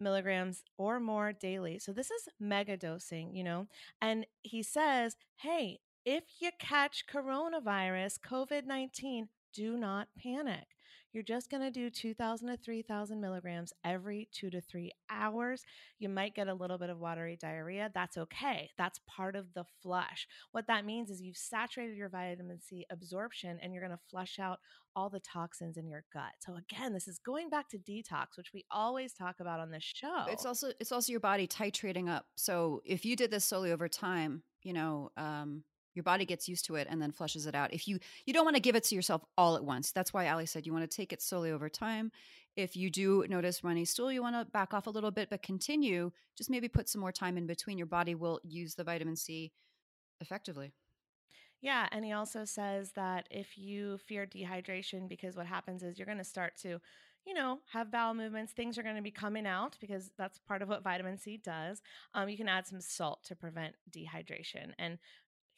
milligrams 0.00 0.62
or 0.78 1.00
more 1.00 1.32
daily. 1.32 1.78
So 1.78 1.92
this 1.92 2.10
is 2.10 2.28
mega 2.38 2.76
dosing, 2.76 3.34
you 3.34 3.44
know? 3.44 3.66
And 4.00 4.26
he 4.42 4.62
says, 4.62 5.16
hey, 5.36 5.80
if 6.04 6.24
you 6.40 6.50
catch 6.58 7.04
coronavirus, 7.06 8.20
COVID 8.20 8.66
19, 8.66 9.28
do 9.52 9.76
not 9.76 10.08
panic. 10.18 10.66
You're 11.12 11.22
just 11.24 11.50
going 11.50 11.62
to 11.62 11.70
do 11.70 11.90
2,000 11.90 12.48
to 12.48 12.56
3,000 12.56 13.20
milligrams 13.20 13.72
every 13.84 14.28
two 14.32 14.48
to 14.50 14.60
three 14.60 14.92
hours. 15.10 15.64
You 15.98 16.08
might 16.08 16.36
get 16.36 16.48
a 16.48 16.54
little 16.54 16.78
bit 16.78 16.90
of 16.90 16.98
watery 16.98 17.36
diarrhea. 17.40 17.90
That's 17.92 18.16
okay. 18.16 18.70
That's 18.78 19.00
part 19.08 19.34
of 19.34 19.52
the 19.54 19.64
flush. 19.82 20.28
What 20.52 20.68
that 20.68 20.84
means 20.84 21.10
is 21.10 21.20
you've 21.20 21.36
saturated 21.36 21.96
your 21.96 22.08
vitamin 22.08 22.60
C 22.60 22.86
absorption 22.90 23.58
and 23.60 23.72
you're 23.72 23.82
going 23.82 23.96
to 23.96 24.04
flush 24.10 24.38
out 24.38 24.60
all 24.94 25.10
the 25.10 25.20
toxins 25.20 25.76
in 25.76 25.88
your 25.88 26.04
gut. 26.12 26.32
So 26.38 26.56
again, 26.56 26.92
this 26.92 27.08
is 27.08 27.18
going 27.18 27.48
back 27.50 27.68
to 27.70 27.78
detox, 27.78 28.36
which 28.36 28.52
we 28.52 28.64
always 28.70 29.12
talk 29.12 29.40
about 29.40 29.60
on 29.60 29.70
this 29.70 29.84
show. 29.84 30.24
It's 30.28 30.46
also 30.46 30.70
it's 30.78 30.92
also 30.92 31.10
your 31.10 31.20
body 31.20 31.46
titrating 31.46 32.08
up. 32.08 32.26
So 32.36 32.82
if 32.84 33.04
you 33.04 33.16
did 33.16 33.30
this 33.30 33.44
slowly 33.44 33.72
over 33.72 33.88
time, 33.88 34.42
you 34.62 34.72
know, 34.72 35.10
um, 35.16 35.64
your 36.00 36.04
body 36.04 36.24
gets 36.24 36.48
used 36.48 36.64
to 36.64 36.76
it 36.76 36.86
and 36.90 37.02
then 37.02 37.12
flushes 37.12 37.46
it 37.46 37.54
out 37.54 37.74
if 37.74 37.86
you 37.86 37.98
you 38.24 38.32
don't 38.32 38.46
want 38.46 38.56
to 38.56 38.62
give 38.62 38.74
it 38.74 38.84
to 38.84 38.94
yourself 38.94 39.22
all 39.36 39.54
at 39.54 39.62
once 39.62 39.92
that's 39.92 40.14
why 40.14 40.26
ali 40.28 40.46
said 40.46 40.64
you 40.64 40.72
want 40.72 40.88
to 40.88 40.96
take 40.96 41.12
it 41.12 41.20
slowly 41.20 41.50
over 41.50 41.68
time 41.68 42.10
if 42.56 42.74
you 42.74 42.88
do 42.88 43.26
notice 43.28 43.62
runny 43.62 43.84
stool 43.84 44.10
you 44.10 44.22
want 44.22 44.34
to 44.34 44.50
back 44.50 44.72
off 44.72 44.86
a 44.86 44.90
little 44.90 45.10
bit 45.10 45.28
but 45.28 45.42
continue 45.42 46.10
just 46.38 46.48
maybe 46.48 46.68
put 46.68 46.88
some 46.88 47.02
more 47.02 47.12
time 47.12 47.36
in 47.36 47.46
between 47.46 47.76
your 47.76 47.86
body 47.86 48.14
will 48.14 48.40
use 48.42 48.74
the 48.74 48.84
vitamin 48.84 49.14
c 49.14 49.52
effectively 50.22 50.72
yeah 51.60 51.86
and 51.92 52.02
he 52.02 52.12
also 52.12 52.46
says 52.46 52.92
that 52.92 53.26
if 53.30 53.58
you 53.58 53.98
fear 53.98 54.26
dehydration 54.26 55.06
because 55.06 55.36
what 55.36 55.46
happens 55.46 55.82
is 55.82 55.98
you're 55.98 56.06
going 56.06 56.16
to 56.16 56.24
start 56.24 56.56
to 56.56 56.80
you 57.26 57.34
know, 57.34 57.58
have 57.72 57.90
bowel 57.90 58.14
movements. 58.14 58.52
Things 58.52 58.78
are 58.78 58.82
going 58.82 58.96
to 58.96 59.02
be 59.02 59.10
coming 59.10 59.46
out 59.46 59.76
because 59.80 60.10
that's 60.16 60.38
part 60.38 60.62
of 60.62 60.68
what 60.68 60.82
vitamin 60.82 61.18
C 61.18 61.36
does. 61.36 61.82
Um, 62.14 62.28
you 62.28 62.36
can 62.36 62.48
add 62.48 62.66
some 62.66 62.80
salt 62.80 63.22
to 63.24 63.36
prevent 63.36 63.74
dehydration. 63.90 64.72
And 64.78 64.98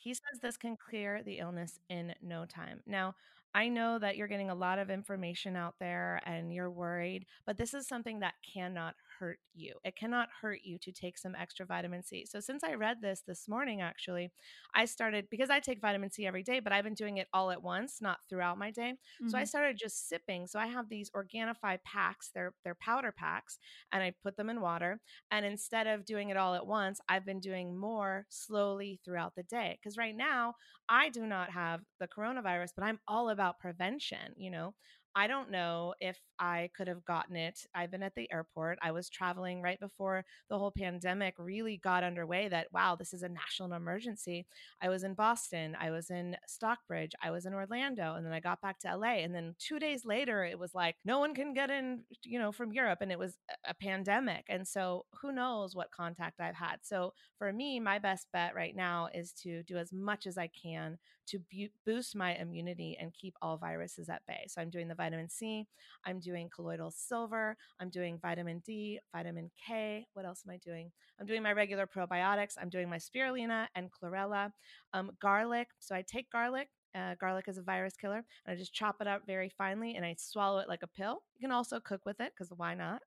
he 0.02 0.14
says 0.14 0.40
this 0.40 0.56
can 0.56 0.76
clear 0.76 1.22
the 1.22 1.38
illness 1.38 1.78
in 1.88 2.14
no 2.22 2.44
time. 2.46 2.80
Now, 2.86 3.14
I 3.54 3.68
know 3.68 3.98
that 3.98 4.16
you're 4.16 4.28
getting 4.28 4.50
a 4.50 4.54
lot 4.54 4.78
of 4.78 4.90
information 4.90 5.56
out 5.56 5.74
there 5.78 6.20
and 6.24 6.52
you're 6.52 6.70
worried, 6.70 7.26
but 7.46 7.58
this 7.58 7.74
is 7.74 7.86
something 7.86 8.20
that 8.20 8.34
cannot 8.54 8.94
hurt 9.22 9.38
you. 9.54 9.74
It 9.85 9.94
cannot 9.94 10.28
hurt 10.40 10.61
you 10.64 10.78
to 10.80 10.90
take 10.90 11.16
some 11.16 11.37
extra 11.40 11.64
vitamin 11.64 12.02
C. 12.02 12.26
So, 12.26 12.40
since 12.40 12.64
I 12.64 12.74
read 12.74 12.96
this 13.00 13.22
this 13.24 13.48
morning, 13.48 13.80
actually, 13.80 14.32
I 14.74 14.85
started 14.85 15.28
because 15.30 15.48
I 15.48 15.61
take 15.61 15.80
vitamin 15.80 16.11
C 16.11 16.26
every 16.26 16.42
day, 16.42 16.58
but 16.58 16.72
I've 16.72 16.82
been 16.82 16.94
doing 16.94 17.18
it 17.18 17.28
all 17.32 17.52
at 17.52 17.62
once, 17.62 17.98
not 18.00 18.18
throughout 18.28 18.58
my 18.58 18.72
day. 18.72 18.94
Mm-hmm. 18.94 19.28
So, 19.28 19.38
I 19.38 19.42
mm-hmm. 19.42 19.46
started 19.46 19.78
just 19.78 20.08
sipping. 20.08 20.48
So, 20.48 20.58
I 20.58 20.66
have 20.66 20.88
these 20.88 21.08
Organifi 21.11 21.78
packs, 21.85 22.30
they're, 22.35 22.52
they're 22.64 22.74
powder 22.74 23.14
packs, 23.16 23.58
and 23.92 24.02
I 24.02 24.12
put 24.24 24.37
them 24.37 24.50
in 24.50 24.61
water. 24.61 25.00
And 25.30 25.46
instead 25.46 25.87
of 25.87 26.04
doing 26.04 26.30
it 26.30 26.37
all 26.37 26.54
at 26.54 26.66
once, 26.66 26.98
I've 27.08 27.24
been 27.24 27.40
doing 27.40 27.78
more 27.78 28.26
slowly 28.28 28.98
throughout 29.04 29.35
the 29.37 29.44
day. 29.44 29.78
Because 29.80 29.96
right 29.96 30.16
now, 30.16 30.54
I 30.88 31.11
do 31.11 31.26
not 31.26 31.50
have 31.50 31.82
the 32.00 32.08
coronavirus, 32.08 32.70
but 32.76 32.85
I'm 32.85 32.98
all 33.06 33.30
about 33.30 33.61
prevention. 33.61 34.35
You 34.37 34.50
know, 34.50 34.74
I 35.14 35.27
don't 35.27 35.51
know 35.51 35.94
if 36.01 36.18
I 36.38 36.70
could 36.77 36.88
have 36.88 37.05
gotten 37.05 37.37
it. 37.37 37.66
I've 37.75 37.90
been 37.90 38.03
at 38.03 38.14
the 38.14 38.31
airport. 38.33 38.79
I 38.83 38.92
was 38.92 39.11
traveling 39.11 39.61
right 39.61 39.79
before 39.79 40.25
the 40.48 40.59
whole 40.59 40.70
pandemic 40.70 41.35
really 41.38 41.77
got 41.77 42.03
underway 42.03 42.48
that, 42.48 42.68
wow, 42.72 42.96
this 42.96 43.12
is 43.12 43.22
a 43.22 43.29
national 43.29 43.75
emergency. 43.75 44.46
I 44.81 44.88
was 44.88 45.05
in 45.05 45.14
Boston. 45.14 45.77
I 45.79 45.90
was 45.90 46.11
in 46.11 46.37
Stockbridge. 46.46 47.12
I 47.22 47.31
was 47.31 47.46
in 47.46 47.55
Orlando. 47.55 48.14
And 48.14 48.25
then 48.25 48.33
I 48.33 48.40
got 48.40 48.61
back 48.61 48.79
to 48.81 48.96
LA. 48.96 49.18
And 49.22 49.35
then 49.35 49.55
two 49.59 49.79
days 49.79 50.05
later, 50.05 50.44
it 50.44 50.59
was 50.59 50.75
like, 50.75 50.96
no 51.05 51.18
one 51.18 51.35
can 51.35 51.53
get 51.53 51.70
in, 51.70 52.05
you 52.25 52.38
know, 52.38 52.53
from 52.53 52.72
Europe. 52.72 52.98
And 53.03 53.12
it 53.12 53.18
was 53.18 53.37
a 53.66 53.75
pandemic. 53.75 54.46
And 54.48 54.66
so 54.66 55.05
who 55.20 55.33
knows 55.33 55.77
what 55.77 55.90
contact 55.90 56.40
I've 56.40 56.55
had. 56.55 56.79
So 56.83 57.12
for 57.37 57.53
me, 57.53 57.79
my 57.81 57.98
best 57.98 58.29
bet 58.33 58.55
right 58.55 58.75
now 58.75 59.09
is 59.14 59.33
to 59.42 59.62
do 59.64 59.77
as 59.77 59.92
much 59.92 60.27
as 60.27 60.38
I 60.38 60.48
can 60.48 60.98
to 61.28 61.38
bu- 61.50 61.68
boost 61.87 62.16
my 62.16 62.35
immunity 62.37 62.96
and 63.00 63.12
keep 63.14 63.35
all 63.42 63.56
viruses 63.56 64.08
at 64.08 64.22
bay. 64.26 64.44
So 64.48 64.61
I'm 64.61 64.70
doing 64.70 64.88
the 64.88 64.94
vitamin 64.94 65.28
C, 65.28 65.66
I'm 66.04 66.20
doing 66.20 66.48
colloidal 66.54 66.90
silver, 66.90 67.56
I'm 67.80 67.90
doing 67.90 68.18
vitamin 68.20 68.62
D, 68.64 68.98
vitamin 69.14 69.50
K. 69.66 70.06
What 70.14 70.26
else 70.26 70.42
am 70.46 70.52
I 70.52 70.58
doing? 70.58 70.90
I'm 71.20 71.26
doing 71.26 71.42
my 71.42 71.52
regular 71.52 71.87
probiotics, 71.87 72.54
I'm 72.61 72.68
doing 72.70 72.88
my 72.88 72.98
spirulina 72.98 73.66
and 73.74 73.90
chlorella, 73.90 74.50
um, 74.94 75.11
garlic. 75.20 75.68
So 75.78 75.94
I 75.94 76.02
take 76.06 76.30
garlic, 76.30 76.68
uh, 76.94 77.14
garlic 77.20 77.46
is 77.48 77.59
a 77.59 77.62
virus 77.62 77.94
killer. 77.96 78.24
And 78.46 78.55
I 78.55 78.57
just 78.57 78.72
chop 78.72 78.96
it 79.00 79.07
up 79.07 79.22
very 79.26 79.48
finely 79.48 79.96
and 79.96 80.05
I 80.05 80.14
swallow 80.18 80.59
it 80.59 80.68
like 80.68 80.83
a 80.83 80.87
pill. 80.87 81.22
You 81.37 81.48
can 81.48 81.52
also 81.52 81.81
cook 81.81 82.05
with 82.05 82.20
it 82.20 82.33
because 82.37 82.52
why 82.57 82.74
not? 82.74 83.02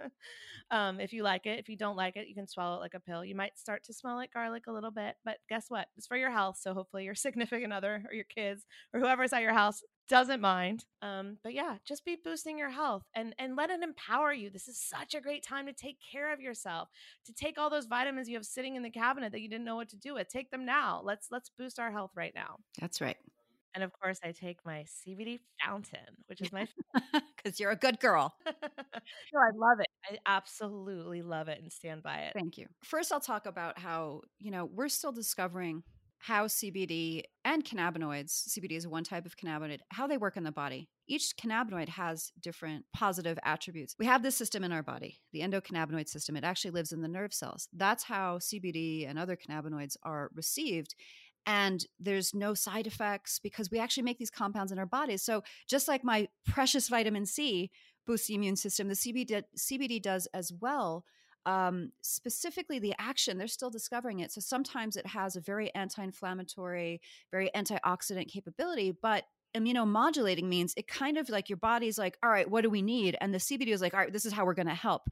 um, 0.70 1.00
if 1.00 1.12
you 1.12 1.22
like 1.22 1.46
it. 1.46 1.58
If 1.58 1.68
you 1.68 1.76
don't 1.76 1.96
like 1.96 2.16
it, 2.16 2.28
you 2.28 2.34
can 2.34 2.46
swallow 2.46 2.76
it 2.76 2.80
like 2.80 2.94
a 2.94 3.00
pill. 3.00 3.24
You 3.24 3.34
might 3.34 3.58
start 3.58 3.84
to 3.84 3.92
smell 3.92 4.16
like 4.16 4.32
garlic 4.32 4.66
a 4.66 4.72
little 4.72 4.90
bit, 4.90 5.16
but 5.24 5.38
guess 5.48 5.66
what? 5.68 5.88
It's 5.96 6.06
for 6.06 6.16
your 6.16 6.30
health. 6.30 6.58
So 6.60 6.74
hopefully 6.74 7.04
your 7.04 7.14
significant 7.16 7.72
other 7.72 8.04
or 8.08 8.14
your 8.14 8.24
kids 8.24 8.64
or 8.92 9.00
whoever's 9.00 9.32
at 9.32 9.42
your 9.42 9.54
house 9.54 9.82
doesn't 10.08 10.40
mind. 10.40 10.84
Um, 11.02 11.38
but 11.42 11.54
yeah, 11.54 11.76
just 11.84 12.04
be 12.04 12.16
boosting 12.22 12.58
your 12.58 12.70
health 12.70 13.02
and 13.14 13.34
and 13.38 13.56
let 13.56 13.70
it 13.70 13.82
empower 13.82 14.32
you. 14.32 14.50
This 14.50 14.68
is 14.68 14.80
such 14.80 15.14
a 15.14 15.20
great 15.20 15.42
time 15.42 15.66
to 15.66 15.72
take 15.72 15.98
care 16.12 16.32
of 16.32 16.40
yourself, 16.40 16.88
to 17.26 17.32
take 17.32 17.58
all 17.58 17.70
those 17.70 17.86
vitamins 17.86 18.28
you 18.28 18.36
have 18.36 18.46
sitting 18.46 18.76
in 18.76 18.82
the 18.82 18.90
cabinet 18.90 19.32
that 19.32 19.40
you 19.40 19.48
didn't 19.48 19.64
know 19.64 19.76
what 19.76 19.90
to 19.90 19.96
do 19.96 20.14
with. 20.14 20.28
Take 20.28 20.50
them 20.50 20.64
now. 20.64 21.00
Let's 21.04 21.28
let's 21.30 21.50
boost 21.56 21.78
our 21.78 21.92
health 21.92 22.12
right 22.16 22.32
now. 22.34 22.56
That's 22.80 23.00
right. 23.00 23.16
And 23.74 23.84
of 23.84 23.92
course, 24.00 24.18
I 24.24 24.32
take 24.32 24.58
my 24.64 24.84
CBD 25.06 25.38
fountain, 25.64 26.00
which 26.26 26.40
is 26.40 26.52
my 26.52 26.66
because 27.36 27.60
you're 27.60 27.70
a 27.70 27.76
good 27.76 28.00
girl. 28.00 28.34
no, 28.46 29.40
I 29.40 29.50
love 29.54 29.78
it. 29.80 29.86
I 30.10 30.18
absolutely 30.26 31.22
love 31.22 31.48
it 31.48 31.60
and 31.62 31.72
stand 31.72 32.02
by 32.02 32.22
it. 32.22 32.32
Thank 32.34 32.56
you. 32.56 32.66
First, 32.82 33.12
I'll 33.12 33.20
talk 33.20 33.46
about 33.46 33.78
how 33.78 34.22
you 34.38 34.50
know 34.50 34.64
we're 34.64 34.88
still 34.88 35.12
discovering 35.12 35.82
how 36.18 36.46
CBD 36.46 37.22
and 37.44 37.64
cannabinoids, 37.64 38.48
CBD 38.48 38.72
is 38.72 38.86
one 38.86 39.04
type 39.04 39.24
of 39.24 39.36
cannabinoid, 39.36 39.80
how 39.90 40.06
they 40.06 40.18
work 40.18 40.36
in 40.36 40.42
the 40.42 40.52
body. 40.52 40.88
Each 41.06 41.32
cannabinoid 41.36 41.88
has 41.88 42.32
different 42.40 42.84
positive 42.92 43.38
attributes. 43.44 43.94
We 43.98 44.06
have 44.06 44.22
this 44.22 44.36
system 44.36 44.64
in 44.64 44.72
our 44.72 44.82
body, 44.82 45.20
the 45.32 45.40
endocannabinoid 45.40 46.08
system. 46.08 46.36
It 46.36 46.44
actually 46.44 46.72
lives 46.72 46.92
in 46.92 47.00
the 47.00 47.08
nerve 47.08 47.32
cells. 47.32 47.68
That's 47.72 48.04
how 48.04 48.38
CBD 48.38 49.08
and 49.08 49.18
other 49.18 49.36
cannabinoids 49.36 49.96
are 50.02 50.30
received. 50.34 50.94
And 51.46 51.86
there's 51.98 52.34
no 52.34 52.52
side 52.52 52.86
effects 52.86 53.38
because 53.38 53.70
we 53.70 53.78
actually 53.78 54.02
make 54.02 54.18
these 54.18 54.30
compounds 54.30 54.70
in 54.70 54.78
our 54.78 54.86
bodies. 54.86 55.22
So, 55.22 55.42
just 55.66 55.88
like 55.88 56.04
my 56.04 56.28
precious 56.44 56.88
vitamin 56.88 57.24
C 57.24 57.70
boosts 58.06 58.26
the 58.26 58.34
immune 58.34 58.56
system, 58.56 58.88
the 58.88 58.94
CBD, 58.94 59.42
CBD 59.56 60.02
does 60.02 60.26
as 60.34 60.52
well 60.52 61.04
um, 61.46 61.92
specifically 62.02 62.78
the 62.78 62.94
action, 62.98 63.38
they're 63.38 63.46
still 63.46 63.70
discovering 63.70 64.20
it. 64.20 64.32
So 64.32 64.40
sometimes 64.40 64.96
it 64.96 65.06
has 65.06 65.36
a 65.36 65.40
very 65.40 65.74
anti 65.74 66.02
inflammatory, 66.02 67.00
very 67.30 67.50
antioxidant 67.54 68.28
capability, 68.28 68.92
but 68.92 69.24
immunomodulating 69.56 70.44
means 70.44 70.74
it 70.76 70.86
kind 70.86 71.16
of 71.16 71.28
like 71.28 71.48
your 71.48 71.56
body's 71.56 71.98
like, 71.98 72.18
all 72.22 72.30
right, 72.30 72.48
what 72.48 72.62
do 72.62 72.70
we 72.70 72.82
need? 72.82 73.16
And 73.20 73.32
the 73.32 73.38
CBD 73.38 73.68
is 73.68 73.80
like, 73.80 73.94
all 73.94 74.00
right, 74.00 74.12
this 74.12 74.26
is 74.26 74.32
how 74.32 74.44
we're 74.44 74.54
going 74.54 74.68
to 74.68 74.74
help. 74.74 75.08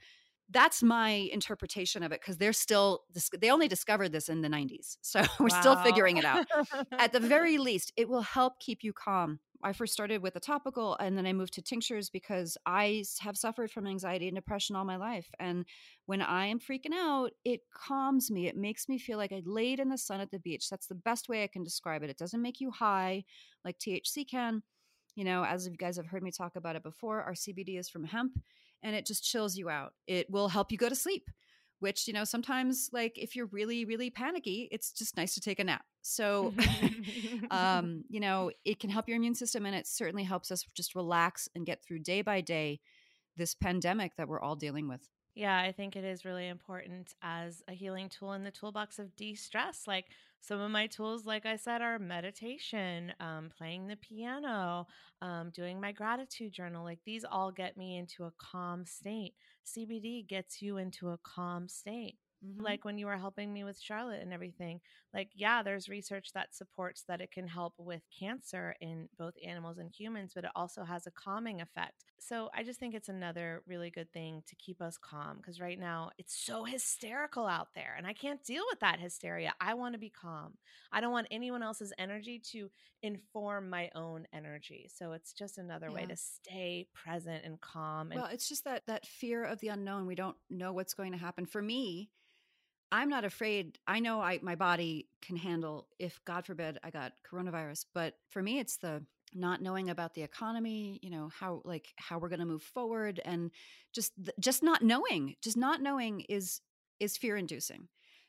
That's 0.50 0.82
my 0.82 1.28
interpretation 1.32 2.04
of 2.04 2.12
it 2.12 2.20
because 2.20 2.36
they're 2.36 2.52
still, 2.52 3.02
they 3.36 3.50
only 3.50 3.66
discovered 3.66 4.12
this 4.12 4.28
in 4.28 4.42
the 4.42 4.48
90s. 4.48 4.96
So 5.00 5.20
we're 5.40 5.48
wow. 5.48 5.60
still 5.60 5.76
figuring 5.76 6.18
it 6.18 6.24
out. 6.24 6.46
At 6.92 7.12
the 7.12 7.20
very 7.20 7.58
least, 7.58 7.92
it 7.96 8.08
will 8.08 8.22
help 8.22 8.60
keep 8.60 8.84
you 8.84 8.92
calm 8.92 9.40
I 9.62 9.72
first 9.72 9.92
started 9.92 10.22
with 10.22 10.36
a 10.36 10.40
topical 10.40 10.96
and 11.00 11.16
then 11.16 11.26
I 11.26 11.32
moved 11.32 11.54
to 11.54 11.62
tinctures 11.62 12.10
because 12.10 12.56
I 12.66 13.04
have 13.20 13.36
suffered 13.36 13.70
from 13.70 13.86
anxiety 13.86 14.28
and 14.28 14.34
depression 14.34 14.76
all 14.76 14.84
my 14.84 14.96
life. 14.96 15.28
And 15.38 15.64
when 16.06 16.22
I 16.22 16.46
am 16.46 16.58
freaking 16.58 16.94
out, 16.94 17.30
it 17.44 17.60
calms 17.74 18.30
me. 18.30 18.46
It 18.46 18.56
makes 18.56 18.88
me 18.88 18.98
feel 18.98 19.18
like 19.18 19.32
I 19.32 19.42
laid 19.44 19.80
in 19.80 19.88
the 19.88 19.98
sun 19.98 20.20
at 20.20 20.30
the 20.30 20.38
beach. 20.38 20.68
That's 20.68 20.86
the 20.86 20.94
best 20.94 21.28
way 21.28 21.42
I 21.42 21.48
can 21.48 21.64
describe 21.64 22.02
it. 22.02 22.10
It 22.10 22.18
doesn't 22.18 22.42
make 22.42 22.60
you 22.60 22.70
high 22.70 23.24
like 23.64 23.78
THC 23.78 24.28
can. 24.28 24.62
You 25.14 25.24
know, 25.24 25.44
as 25.44 25.66
you 25.66 25.76
guys 25.76 25.96
have 25.96 26.06
heard 26.06 26.22
me 26.22 26.30
talk 26.30 26.56
about 26.56 26.76
it 26.76 26.82
before, 26.82 27.22
our 27.22 27.32
CBD 27.32 27.78
is 27.78 27.88
from 27.88 28.04
hemp 28.04 28.38
and 28.82 28.94
it 28.94 29.06
just 29.06 29.24
chills 29.24 29.56
you 29.56 29.70
out. 29.70 29.94
It 30.06 30.30
will 30.30 30.48
help 30.48 30.70
you 30.70 30.78
go 30.78 30.88
to 30.88 30.94
sleep 30.94 31.30
which 31.80 32.06
you 32.06 32.14
know 32.14 32.24
sometimes 32.24 32.90
like 32.92 33.18
if 33.18 33.36
you're 33.36 33.46
really 33.46 33.84
really 33.84 34.10
panicky 34.10 34.68
it's 34.70 34.92
just 34.92 35.16
nice 35.16 35.34
to 35.34 35.40
take 35.40 35.58
a 35.58 35.64
nap 35.64 35.84
so 36.02 36.52
um 37.50 38.04
you 38.08 38.20
know 38.20 38.50
it 38.64 38.78
can 38.78 38.90
help 38.90 39.08
your 39.08 39.16
immune 39.16 39.34
system 39.34 39.66
and 39.66 39.74
it 39.74 39.86
certainly 39.86 40.24
helps 40.24 40.50
us 40.50 40.64
just 40.74 40.94
relax 40.94 41.48
and 41.54 41.66
get 41.66 41.82
through 41.82 41.98
day 41.98 42.22
by 42.22 42.40
day 42.40 42.80
this 43.36 43.54
pandemic 43.54 44.16
that 44.16 44.28
we're 44.28 44.40
all 44.40 44.56
dealing 44.56 44.88
with 44.88 45.08
yeah, 45.36 45.60
I 45.60 45.70
think 45.70 45.96
it 45.96 46.04
is 46.04 46.24
really 46.24 46.48
important 46.48 47.14
as 47.20 47.62
a 47.68 47.74
healing 47.74 48.08
tool 48.08 48.32
in 48.32 48.42
the 48.42 48.50
toolbox 48.50 48.98
of 48.98 49.14
de 49.16 49.34
stress. 49.34 49.82
Like 49.86 50.06
some 50.40 50.60
of 50.60 50.70
my 50.70 50.86
tools, 50.86 51.26
like 51.26 51.44
I 51.44 51.56
said, 51.56 51.82
are 51.82 51.98
meditation, 51.98 53.12
um, 53.20 53.50
playing 53.56 53.86
the 53.86 53.96
piano, 53.96 54.86
um, 55.20 55.50
doing 55.50 55.78
my 55.78 55.92
gratitude 55.92 56.54
journal. 56.54 56.84
Like 56.84 57.00
these 57.04 57.22
all 57.30 57.52
get 57.52 57.76
me 57.76 57.98
into 57.98 58.24
a 58.24 58.32
calm 58.38 58.86
state. 58.86 59.34
CBD 59.66 60.22
gets 60.22 60.62
you 60.62 60.76
into 60.78 61.10
a 61.10 61.18
calm 61.18 61.68
state. 61.68 62.18
Mm-hmm. 62.44 62.62
Like 62.62 62.84
when 62.84 62.98
you 62.98 63.06
were 63.06 63.16
helping 63.16 63.52
me 63.52 63.64
with 63.64 63.80
Charlotte 63.80 64.22
and 64.22 64.32
everything, 64.32 64.80
like, 65.14 65.30
yeah, 65.34 65.62
there's 65.62 65.88
research 65.88 66.30
that 66.34 66.54
supports 66.54 67.04
that 67.08 67.20
it 67.20 67.32
can 67.32 67.46
help 67.48 67.74
with 67.78 68.02
cancer 68.16 68.74
in 68.80 69.08
both 69.18 69.34
animals 69.44 69.78
and 69.78 69.90
humans, 69.90 70.32
but 70.34 70.44
it 70.44 70.50
also 70.54 70.84
has 70.84 71.06
a 71.06 71.10
calming 71.10 71.60
effect. 71.60 72.04
So 72.18 72.50
I 72.54 72.62
just 72.62 72.78
think 72.78 72.94
it's 72.94 73.08
another 73.08 73.62
really 73.66 73.90
good 73.90 74.12
thing 74.12 74.42
to 74.46 74.56
keep 74.56 74.82
us 74.82 74.98
calm 74.98 75.38
because 75.38 75.60
right 75.60 75.78
now 75.78 76.10
it's 76.18 76.36
so 76.36 76.64
hysterical 76.64 77.46
out 77.46 77.68
there 77.74 77.94
and 77.96 78.06
I 78.06 78.12
can't 78.12 78.42
deal 78.44 78.64
with 78.70 78.80
that 78.80 79.00
hysteria. 79.00 79.54
I 79.60 79.74
want 79.74 79.94
to 79.94 79.98
be 79.98 80.10
calm. 80.10 80.54
I 80.92 81.00
don't 81.00 81.12
want 81.12 81.28
anyone 81.30 81.62
else's 81.62 81.92
energy 81.98 82.40
to 82.52 82.70
inform 83.02 83.70
my 83.70 83.90
own 83.94 84.26
energy. 84.32 84.90
So 84.92 85.12
it's 85.12 85.32
just 85.32 85.58
another 85.58 85.88
yeah. 85.88 85.94
way 85.94 86.06
to 86.06 86.16
stay 86.16 86.86
present 86.92 87.44
and 87.44 87.60
calm. 87.60 88.10
And- 88.10 88.20
well, 88.20 88.30
it's 88.30 88.48
just 88.48 88.64
that 88.64 88.82
that 88.86 89.06
fear 89.06 89.44
of 89.44 89.60
the 89.60 89.68
unknown. 89.68 90.06
We 90.06 90.14
don't 90.14 90.36
know 90.50 90.72
what's 90.72 90.94
going 90.94 91.12
to 91.12 91.18
happen. 91.18 91.46
For 91.46 91.62
me, 91.62 92.10
I'm 92.92 93.08
not 93.08 93.24
afraid. 93.24 93.78
I 93.86 94.00
know 94.00 94.20
I 94.20 94.38
my 94.42 94.54
body 94.54 95.08
can 95.22 95.36
handle 95.36 95.88
if 95.98 96.20
God 96.24 96.46
forbid 96.46 96.78
I 96.84 96.90
got 96.90 97.12
coronavirus, 97.30 97.86
but 97.94 98.14
for 98.28 98.42
me 98.42 98.58
it's 98.58 98.76
the 98.76 99.02
not 99.34 99.60
knowing 99.60 99.90
about 99.90 100.14
the 100.14 100.22
economy, 100.22 101.00
you 101.02 101.10
know, 101.10 101.30
how 101.38 101.62
like 101.64 101.88
how 101.96 102.18
we're 102.18 102.28
going 102.28 102.40
to 102.40 102.46
move 102.46 102.62
forward 102.62 103.20
and 103.24 103.50
just 103.92 104.12
just 104.40 104.62
not 104.62 104.82
knowing, 104.82 105.34
just 105.42 105.56
not 105.56 105.82
knowing 105.82 106.20
is 106.28 106.60
is 107.00 107.16
fear 107.16 107.36
inducing. 107.36 107.88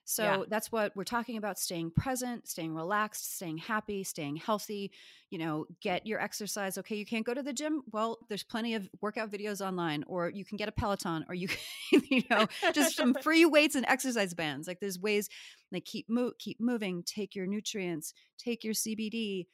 So 0.10 0.24
yeah. 0.24 0.44
that's 0.48 0.72
what 0.72 0.96
we're 0.96 1.04
talking 1.04 1.36
about 1.36 1.60
staying 1.60 1.92
present, 1.92 2.48
staying 2.48 2.74
relaxed, 2.74 3.36
staying 3.36 3.58
happy, 3.58 4.06
staying 4.06 4.38
healthy, 4.38 4.94
you 5.32 5.38
know, 5.38 5.66
get 5.82 6.08
your 6.08 6.22
exercise. 6.22 6.78
Okay, 6.78 6.96
you 6.96 7.06
can't 7.06 7.26
go 7.26 7.34
to 7.34 7.44
the 7.44 7.52
gym? 7.52 7.84
Well, 7.92 8.20
there's 8.30 8.42
plenty 8.42 8.74
of 8.74 8.88
workout 9.02 9.30
videos 9.30 9.60
online 9.60 10.06
or 10.08 10.30
you 10.30 10.46
can 10.46 10.56
get 10.56 10.70
a 10.70 10.72
Peloton 10.72 11.26
or 11.28 11.36
you 11.36 11.50
can, 11.50 12.04
you 12.10 12.24
know, 12.30 12.48
just 12.72 12.96
some 12.96 13.14
free 13.22 13.44
weights 13.44 13.76
and 13.76 13.86
exercise 13.86 14.34
bands. 14.34 14.66
Like 14.66 14.80
there's 14.80 14.98
ways 14.98 15.28
like 15.74 15.84
keep 15.84 16.06
mo- 16.10 16.32
keep 16.40 16.62
moving, 16.62 17.04
take 17.04 17.36
your 17.36 17.46
nutrients, 17.46 18.14
take 18.38 18.64
your 18.64 18.74
CBD, 18.74 19.48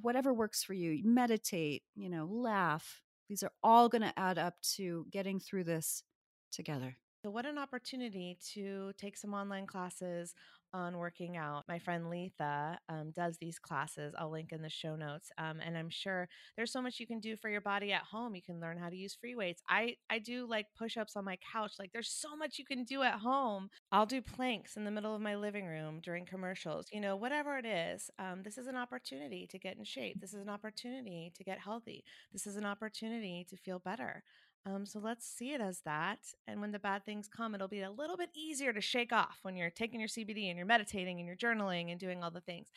whatever 0.00 0.34
works 0.34 0.64
for 0.64 0.74
you. 0.74 1.00
Meditate, 1.04 1.84
you 1.94 2.10
know, 2.10 2.26
laugh. 2.28 3.02
These 3.28 3.44
are 3.44 3.52
all 3.62 3.88
going 3.88 4.02
to 4.02 4.18
add 4.18 4.36
up 4.36 4.54
to 4.74 5.06
getting 5.12 5.38
through 5.38 5.62
this 5.62 6.02
together. 6.50 6.96
So, 7.22 7.30
what 7.30 7.46
an 7.46 7.56
opportunity 7.56 8.36
to 8.54 8.92
take 8.98 9.16
some 9.16 9.32
online 9.32 9.64
classes 9.64 10.34
on 10.74 10.98
working 10.98 11.36
out. 11.36 11.62
My 11.68 11.78
friend 11.78 12.10
Letha 12.10 12.78
um, 12.88 13.12
does 13.14 13.36
these 13.38 13.60
classes. 13.60 14.12
I'll 14.18 14.30
link 14.30 14.50
in 14.50 14.60
the 14.60 14.68
show 14.68 14.96
notes. 14.96 15.30
Um, 15.38 15.60
and 15.64 15.76
I'm 15.78 15.90
sure 15.90 16.28
there's 16.56 16.72
so 16.72 16.82
much 16.82 16.98
you 16.98 17.06
can 17.06 17.20
do 17.20 17.36
for 17.36 17.48
your 17.48 17.60
body 17.60 17.92
at 17.92 18.02
home. 18.02 18.34
You 18.34 18.42
can 18.42 18.58
learn 18.58 18.76
how 18.76 18.88
to 18.88 18.96
use 18.96 19.14
free 19.14 19.36
weights. 19.36 19.62
I, 19.68 19.96
I 20.10 20.18
do 20.18 20.48
like 20.48 20.66
push 20.76 20.96
ups 20.96 21.14
on 21.14 21.24
my 21.24 21.38
couch. 21.52 21.74
Like, 21.78 21.92
there's 21.92 22.10
so 22.10 22.34
much 22.34 22.58
you 22.58 22.64
can 22.64 22.82
do 22.82 23.02
at 23.02 23.20
home. 23.20 23.68
I'll 23.92 24.06
do 24.06 24.20
planks 24.20 24.76
in 24.76 24.84
the 24.84 24.90
middle 24.90 25.14
of 25.14 25.20
my 25.20 25.36
living 25.36 25.66
room 25.66 26.00
during 26.02 26.26
commercials, 26.26 26.86
you 26.90 27.00
know, 27.00 27.14
whatever 27.14 27.56
it 27.56 27.66
is. 27.66 28.10
Um, 28.18 28.42
this 28.42 28.58
is 28.58 28.66
an 28.66 28.76
opportunity 28.76 29.46
to 29.48 29.58
get 29.60 29.76
in 29.76 29.84
shape. 29.84 30.20
This 30.20 30.34
is 30.34 30.40
an 30.40 30.48
opportunity 30.48 31.32
to 31.36 31.44
get 31.44 31.60
healthy. 31.60 32.02
This 32.32 32.48
is 32.48 32.56
an 32.56 32.64
opportunity 32.64 33.46
to 33.48 33.56
feel 33.56 33.78
better. 33.78 34.24
Um, 34.64 34.86
so 34.86 35.00
let's 35.00 35.26
see 35.26 35.52
it 35.52 35.60
as 35.60 35.80
that. 35.84 36.20
And 36.46 36.60
when 36.60 36.70
the 36.70 36.78
bad 36.78 37.04
things 37.04 37.28
come, 37.28 37.54
it'll 37.54 37.68
be 37.68 37.82
a 37.82 37.90
little 37.90 38.16
bit 38.16 38.30
easier 38.34 38.72
to 38.72 38.80
shake 38.80 39.12
off 39.12 39.38
when 39.42 39.56
you're 39.56 39.70
taking 39.70 39.98
your 39.98 40.08
CBD 40.08 40.48
and 40.48 40.56
you're 40.56 40.66
meditating 40.66 41.18
and 41.18 41.26
you're 41.26 41.36
journaling 41.36 41.90
and 41.90 41.98
doing 41.98 42.22
all 42.22 42.30
the 42.30 42.40
things. 42.40 42.68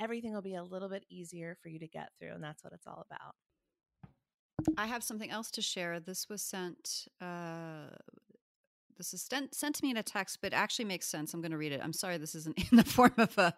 Everything 0.00 0.34
will 0.34 0.42
be 0.42 0.56
a 0.56 0.62
little 0.62 0.88
bit 0.88 1.04
easier 1.08 1.56
for 1.62 1.68
you 1.68 1.78
to 1.78 1.86
get 1.86 2.10
through. 2.18 2.32
And 2.32 2.42
that's 2.42 2.64
what 2.64 2.72
it's 2.72 2.86
all 2.86 3.06
about. 3.08 3.34
I 4.76 4.86
have 4.86 5.04
something 5.04 5.30
else 5.30 5.50
to 5.52 5.62
share. 5.62 6.00
This 6.00 6.28
was 6.28 6.42
sent 6.42 7.06
uh, 7.20 7.94
this 8.98 9.14
is 9.14 9.22
sent, 9.22 9.54
sent 9.54 9.76
to 9.76 9.84
me 9.84 9.92
in 9.92 9.96
a 9.96 10.02
text, 10.02 10.38
but 10.42 10.52
actually 10.52 10.84
makes 10.84 11.06
sense. 11.06 11.32
I'm 11.32 11.40
going 11.40 11.52
to 11.52 11.56
read 11.56 11.72
it. 11.72 11.80
I'm 11.82 11.92
sorry 11.92 12.18
this 12.18 12.34
isn't 12.34 12.58
in 12.72 12.76
the 12.76 12.84
form 12.84 13.14
of 13.16 13.38
a 13.38 13.54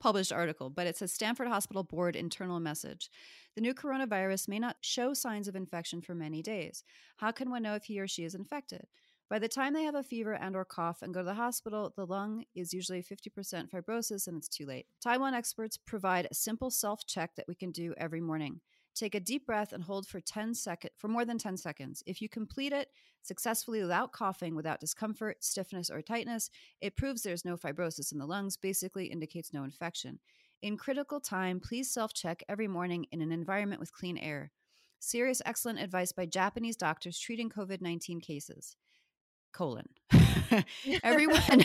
published 0.00 0.32
article, 0.32 0.70
but 0.70 0.86
it 0.86 0.96
says 0.96 1.12
Stanford 1.12 1.48
Hospital 1.48 1.82
Board 1.82 2.16
internal 2.16 2.60
message. 2.60 3.10
The 3.54 3.60
new 3.60 3.74
coronavirus 3.74 4.48
may 4.48 4.58
not 4.58 4.76
show 4.80 5.14
signs 5.14 5.48
of 5.48 5.56
infection 5.56 6.00
for 6.00 6.14
many 6.14 6.42
days. 6.42 6.84
How 7.16 7.30
can 7.30 7.50
one 7.50 7.62
know 7.62 7.74
if 7.74 7.84
he 7.84 8.00
or 8.00 8.06
she 8.06 8.24
is 8.24 8.34
infected? 8.34 8.86
By 9.28 9.38
the 9.38 9.48
time 9.48 9.74
they 9.74 9.82
have 9.82 9.94
a 9.94 10.02
fever 10.02 10.32
and 10.32 10.56
or 10.56 10.64
cough 10.64 11.02
and 11.02 11.12
go 11.12 11.20
to 11.20 11.26
the 11.26 11.34
hospital, 11.34 11.92
the 11.94 12.06
lung 12.06 12.44
is 12.54 12.72
usually 12.72 13.02
50% 13.02 13.68
fibrosis 13.70 14.26
and 14.26 14.38
it's 14.38 14.48
too 14.48 14.64
late. 14.64 14.86
Taiwan 15.02 15.34
experts 15.34 15.76
provide 15.76 16.26
a 16.30 16.34
simple 16.34 16.70
self-check 16.70 17.36
that 17.36 17.46
we 17.46 17.54
can 17.54 17.70
do 17.70 17.94
every 17.98 18.22
morning. 18.22 18.60
Take 18.98 19.14
a 19.14 19.20
deep 19.20 19.46
breath 19.46 19.72
and 19.72 19.84
hold 19.84 20.08
for 20.08 20.20
10 20.20 20.54
seconds 20.54 20.92
for 20.96 21.06
more 21.06 21.24
than 21.24 21.38
10 21.38 21.56
seconds. 21.56 22.02
If 22.04 22.20
you 22.20 22.28
complete 22.28 22.72
it 22.72 22.88
successfully 23.22 23.80
without 23.80 24.10
coughing, 24.10 24.56
without 24.56 24.80
discomfort, 24.80 25.44
stiffness, 25.44 25.88
or 25.88 26.02
tightness, 26.02 26.50
it 26.80 26.96
proves 26.96 27.22
there's 27.22 27.44
no 27.44 27.56
fibrosis 27.56 28.10
in 28.10 28.18
the 28.18 28.26
lungs, 28.26 28.56
basically 28.56 29.06
indicates 29.06 29.52
no 29.52 29.62
infection. 29.62 30.18
In 30.62 30.76
critical 30.76 31.20
time, 31.20 31.60
please 31.60 31.88
self-check 31.88 32.42
every 32.48 32.66
morning 32.66 33.06
in 33.12 33.22
an 33.22 33.30
environment 33.30 33.78
with 33.78 33.92
clean 33.92 34.18
air. 34.18 34.50
Serious 34.98 35.40
excellent 35.46 35.78
advice 35.78 36.10
by 36.10 36.26
Japanese 36.26 36.76
doctors 36.76 37.20
treating 37.20 37.50
COVID-19 37.50 38.20
cases. 38.20 38.74
Colon. 39.52 39.86
everyone 41.04 41.64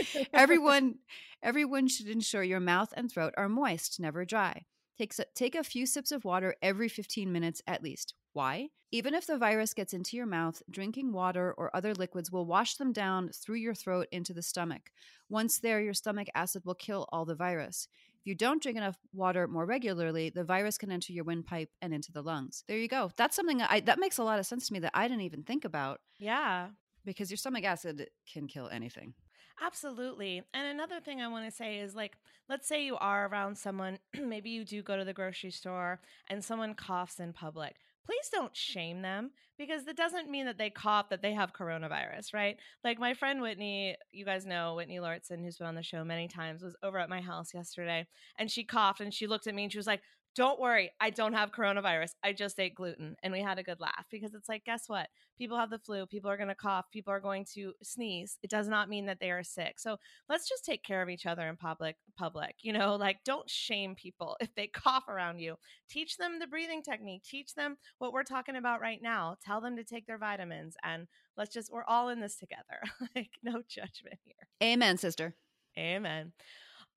everyone 0.34 0.96
everyone 1.40 1.86
should 1.86 2.08
ensure 2.08 2.42
your 2.42 2.58
mouth 2.58 2.92
and 2.96 3.12
throat 3.12 3.32
are 3.36 3.48
moist, 3.48 4.00
never 4.00 4.24
dry. 4.24 4.64
Take, 5.02 5.14
take 5.34 5.54
a 5.56 5.64
few 5.64 5.84
sips 5.84 6.12
of 6.12 6.24
water 6.24 6.54
every 6.62 6.88
15 6.88 7.32
minutes 7.32 7.60
at 7.66 7.82
least. 7.82 8.14
Why? 8.34 8.68
Even 8.92 9.14
if 9.14 9.26
the 9.26 9.36
virus 9.36 9.74
gets 9.74 9.92
into 9.92 10.16
your 10.16 10.26
mouth, 10.26 10.62
drinking 10.70 11.12
water 11.12 11.52
or 11.58 11.74
other 11.74 11.92
liquids 11.92 12.30
will 12.30 12.46
wash 12.46 12.76
them 12.76 12.92
down 12.92 13.30
through 13.34 13.56
your 13.56 13.74
throat 13.74 14.06
into 14.12 14.32
the 14.32 14.42
stomach. 14.42 14.90
Once 15.28 15.58
there, 15.58 15.80
your 15.80 15.92
stomach 15.92 16.28
acid 16.36 16.62
will 16.64 16.76
kill 16.76 17.08
all 17.10 17.24
the 17.24 17.34
virus. 17.34 17.88
If 18.20 18.26
you 18.26 18.36
don't 18.36 18.62
drink 18.62 18.78
enough 18.78 18.96
water 19.12 19.48
more 19.48 19.66
regularly, 19.66 20.30
the 20.30 20.44
virus 20.44 20.78
can 20.78 20.92
enter 20.92 21.12
your 21.12 21.24
windpipe 21.24 21.70
and 21.80 21.92
into 21.92 22.12
the 22.12 22.22
lungs. 22.22 22.62
There 22.68 22.78
you 22.78 22.86
go. 22.86 23.10
That's 23.16 23.34
something 23.34 23.60
I, 23.60 23.80
that 23.80 23.98
makes 23.98 24.18
a 24.18 24.24
lot 24.24 24.38
of 24.38 24.46
sense 24.46 24.68
to 24.68 24.72
me 24.72 24.78
that 24.78 24.92
I 24.94 25.08
didn't 25.08 25.22
even 25.22 25.42
think 25.42 25.64
about. 25.64 25.98
Yeah. 26.20 26.68
Because 27.04 27.28
your 27.28 27.38
stomach 27.38 27.64
acid 27.64 28.08
can 28.32 28.46
kill 28.46 28.68
anything. 28.68 29.14
Absolutely. 29.64 30.42
And 30.52 30.66
another 30.66 31.00
thing 31.00 31.20
I 31.20 31.28
want 31.28 31.44
to 31.44 31.56
say 31.56 31.78
is 31.78 31.94
like, 31.94 32.16
let's 32.48 32.66
say 32.66 32.84
you 32.84 32.96
are 32.96 33.28
around 33.28 33.56
someone, 33.56 33.98
maybe 34.20 34.50
you 34.50 34.64
do 34.64 34.82
go 34.82 34.96
to 34.96 35.04
the 35.04 35.12
grocery 35.12 35.52
store 35.52 36.00
and 36.28 36.42
someone 36.44 36.74
coughs 36.74 37.20
in 37.20 37.32
public. 37.32 37.76
Please 38.04 38.28
don't 38.32 38.56
shame 38.56 39.02
them 39.02 39.30
because 39.56 39.84
that 39.84 39.96
doesn't 39.96 40.28
mean 40.28 40.46
that 40.46 40.58
they 40.58 40.70
cough 40.70 41.08
that 41.10 41.22
they 41.22 41.32
have 41.32 41.52
coronavirus, 41.52 42.34
right? 42.34 42.56
Like 42.82 42.98
my 42.98 43.14
friend 43.14 43.40
Whitney, 43.40 43.96
you 44.10 44.24
guys 44.24 44.44
know 44.44 44.74
Whitney 44.74 44.98
Lauritsen, 44.98 45.44
who's 45.44 45.58
been 45.58 45.68
on 45.68 45.76
the 45.76 45.84
show 45.84 46.02
many 46.02 46.26
times, 46.26 46.62
was 46.62 46.74
over 46.82 46.98
at 46.98 47.08
my 47.08 47.20
house 47.20 47.54
yesterday 47.54 48.08
and 48.36 48.50
she 48.50 48.64
coughed 48.64 49.00
and 49.00 49.14
she 49.14 49.28
looked 49.28 49.46
at 49.46 49.54
me 49.54 49.62
and 49.62 49.70
she 49.70 49.78
was 49.78 49.86
like, 49.86 50.02
don't 50.34 50.60
worry, 50.60 50.90
I 51.00 51.10
don't 51.10 51.34
have 51.34 51.52
coronavirus. 51.52 52.12
I 52.22 52.32
just 52.32 52.58
ate 52.58 52.74
gluten. 52.74 53.16
And 53.22 53.32
we 53.32 53.40
had 53.40 53.58
a 53.58 53.62
good 53.62 53.80
laugh 53.80 54.06
because 54.10 54.34
it's 54.34 54.48
like, 54.48 54.64
guess 54.64 54.84
what? 54.88 55.08
People 55.36 55.58
have 55.58 55.70
the 55.70 55.78
flu. 55.78 56.06
People 56.06 56.30
are 56.30 56.36
going 56.36 56.48
to 56.48 56.54
cough. 56.54 56.86
People 56.90 57.12
are 57.12 57.20
going 57.20 57.44
to 57.54 57.72
sneeze. 57.82 58.38
It 58.42 58.48
does 58.48 58.66
not 58.66 58.88
mean 58.88 59.06
that 59.06 59.20
they 59.20 59.30
are 59.30 59.42
sick. 59.42 59.78
So 59.78 59.98
let's 60.28 60.48
just 60.48 60.64
take 60.64 60.82
care 60.82 61.02
of 61.02 61.10
each 61.10 61.26
other 61.26 61.46
in 61.48 61.56
public. 61.56 61.96
Public, 62.16 62.56
you 62.62 62.72
know, 62.72 62.94
like 63.00 63.18
don't 63.24 63.48
shame 63.48 63.94
people 63.94 64.36
if 64.40 64.54
they 64.54 64.66
cough 64.72 65.08
around 65.08 65.38
you. 65.38 65.56
Teach 65.90 66.16
them 66.16 66.38
the 66.38 66.46
breathing 66.46 66.82
technique. 66.82 67.24
Teach 67.24 67.54
them 67.54 67.76
what 67.98 68.12
we're 68.12 68.22
talking 68.22 68.56
about 68.56 68.80
right 68.80 69.02
now. 69.02 69.36
Tell 69.44 69.60
them 69.60 69.76
to 69.76 69.84
take 69.84 70.06
their 70.06 70.18
vitamins. 70.18 70.76
And 70.82 71.06
let's 71.36 71.52
just, 71.52 71.70
we're 71.70 71.84
all 71.84 72.08
in 72.08 72.20
this 72.20 72.36
together. 72.36 72.80
like, 73.16 73.30
no 73.42 73.62
judgment 73.68 74.18
here. 74.24 74.34
Amen, 74.62 74.96
sister. 74.96 75.34
Amen. 75.78 76.32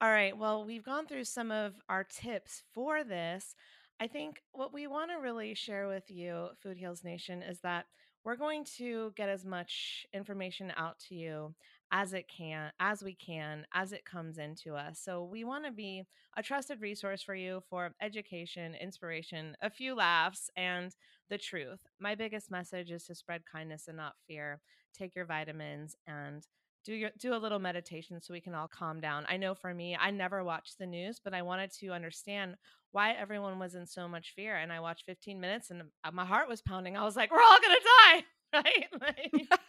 All 0.06 0.12
right. 0.12 0.38
Well, 0.38 0.64
we've 0.64 0.84
gone 0.84 1.08
through 1.08 1.24
some 1.24 1.50
of 1.50 1.74
our 1.90 2.04
tips 2.04 2.62
for 2.76 3.04
this. 3.04 3.56
I 4.00 4.06
think 4.06 4.44
what 4.52 4.72
we 4.72 4.86
want 4.86 5.10
to 5.10 5.18
really 5.18 5.56
share 5.56 5.88
with 5.88 6.12
you, 6.12 6.50
Food 6.62 6.78
Heals 6.78 7.04
Nation, 7.04 7.42
is 7.42 7.60
that 7.62 7.88
we're 8.24 8.36
going 8.36 8.66
to 8.78 9.14
get 9.16 9.30
as 9.30 9.44
much 9.44 10.06
information 10.14 10.72
out 10.78 11.00
to 11.10 11.16
you 11.16 11.56
as 11.92 12.14
it 12.14 12.28
can, 12.28 12.72
as 12.80 13.02
we 13.02 13.16
can, 13.16 13.66
as 13.74 13.94
it 13.94 14.06
comes 14.06 14.38
into 14.38 14.76
us. 14.76 15.00
So 15.04 15.24
we 15.24 15.44
want 15.44 15.66
to 15.66 15.72
be 15.72 16.04
a 16.38 16.44
trusted 16.44 16.82
resource 16.82 17.24
for 17.24 17.34
you 17.34 17.64
for 17.68 17.90
education, 18.00 18.76
inspiration, 18.76 19.58
a 19.64 19.72
few 19.72 19.96
laughs, 19.96 20.52
and 20.56 20.96
the 21.32 21.40
truth. 21.40 21.80
My 22.00 22.14
biggest 22.14 22.52
message 22.52 22.92
is 22.92 23.06
to 23.06 23.16
spread 23.16 23.42
kindness 23.52 23.88
and 23.88 23.98
not 23.98 24.14
fear. 24.28 24.62
Take 24.96 25.16
your 25.16 25.26
vitamins 25.26 25.96
and 26.06 26.46
do 26.86 26.94
your 26.94 27.10
do 27.20 27.34
a 27.34 27.38
little 27.38 27.60
meditation 27.60 28.22
so 28.22 28.34
we 28.34 28.42
can 28.42 28.54
all 28.54 28.68
calm 28.68 29.02
down. 29.02 29.26
I 29.28 29.38
know 29.38 29.56
for 29.56 29.74
me, 29.74 29.98
I 30.00 30.12
never 30.12 30.44
watched 30.44 30.78
the 30.78 30.86
news, 30.86 31.20
but 31.24 31.34
I 31.34 31.42
wanted 31.42 31.72
to 31.80 31.90
understand 31.90 32.56
why 32.92 33.12
everyone 33.12 33.60
was 33.60 33.76
in 33.76 33.86
so 33.88 34.08
much 34.08 34.34
fear. 34.36 34.56
And 34.56 34.72
I 34.72 34.80
watched 34.80 35.06
15 35.06 35.40
minutes, 35.40 35.72
and 35.72 35.84
uh, 36.04 36.12
my 36.14 36.26
heart 36.26 36.48
was 36.48 36.62
pounding. 36.62 36.96
I 36.96 37.04
was 37.04 37.16
like, 37.16 37.32
"We're 37.32 37.42
all 37.42 37.60
gonna 37.62 37.76
die!" 37.84 38.24
Right? 38.54 38.86
Like, 39.02 39.34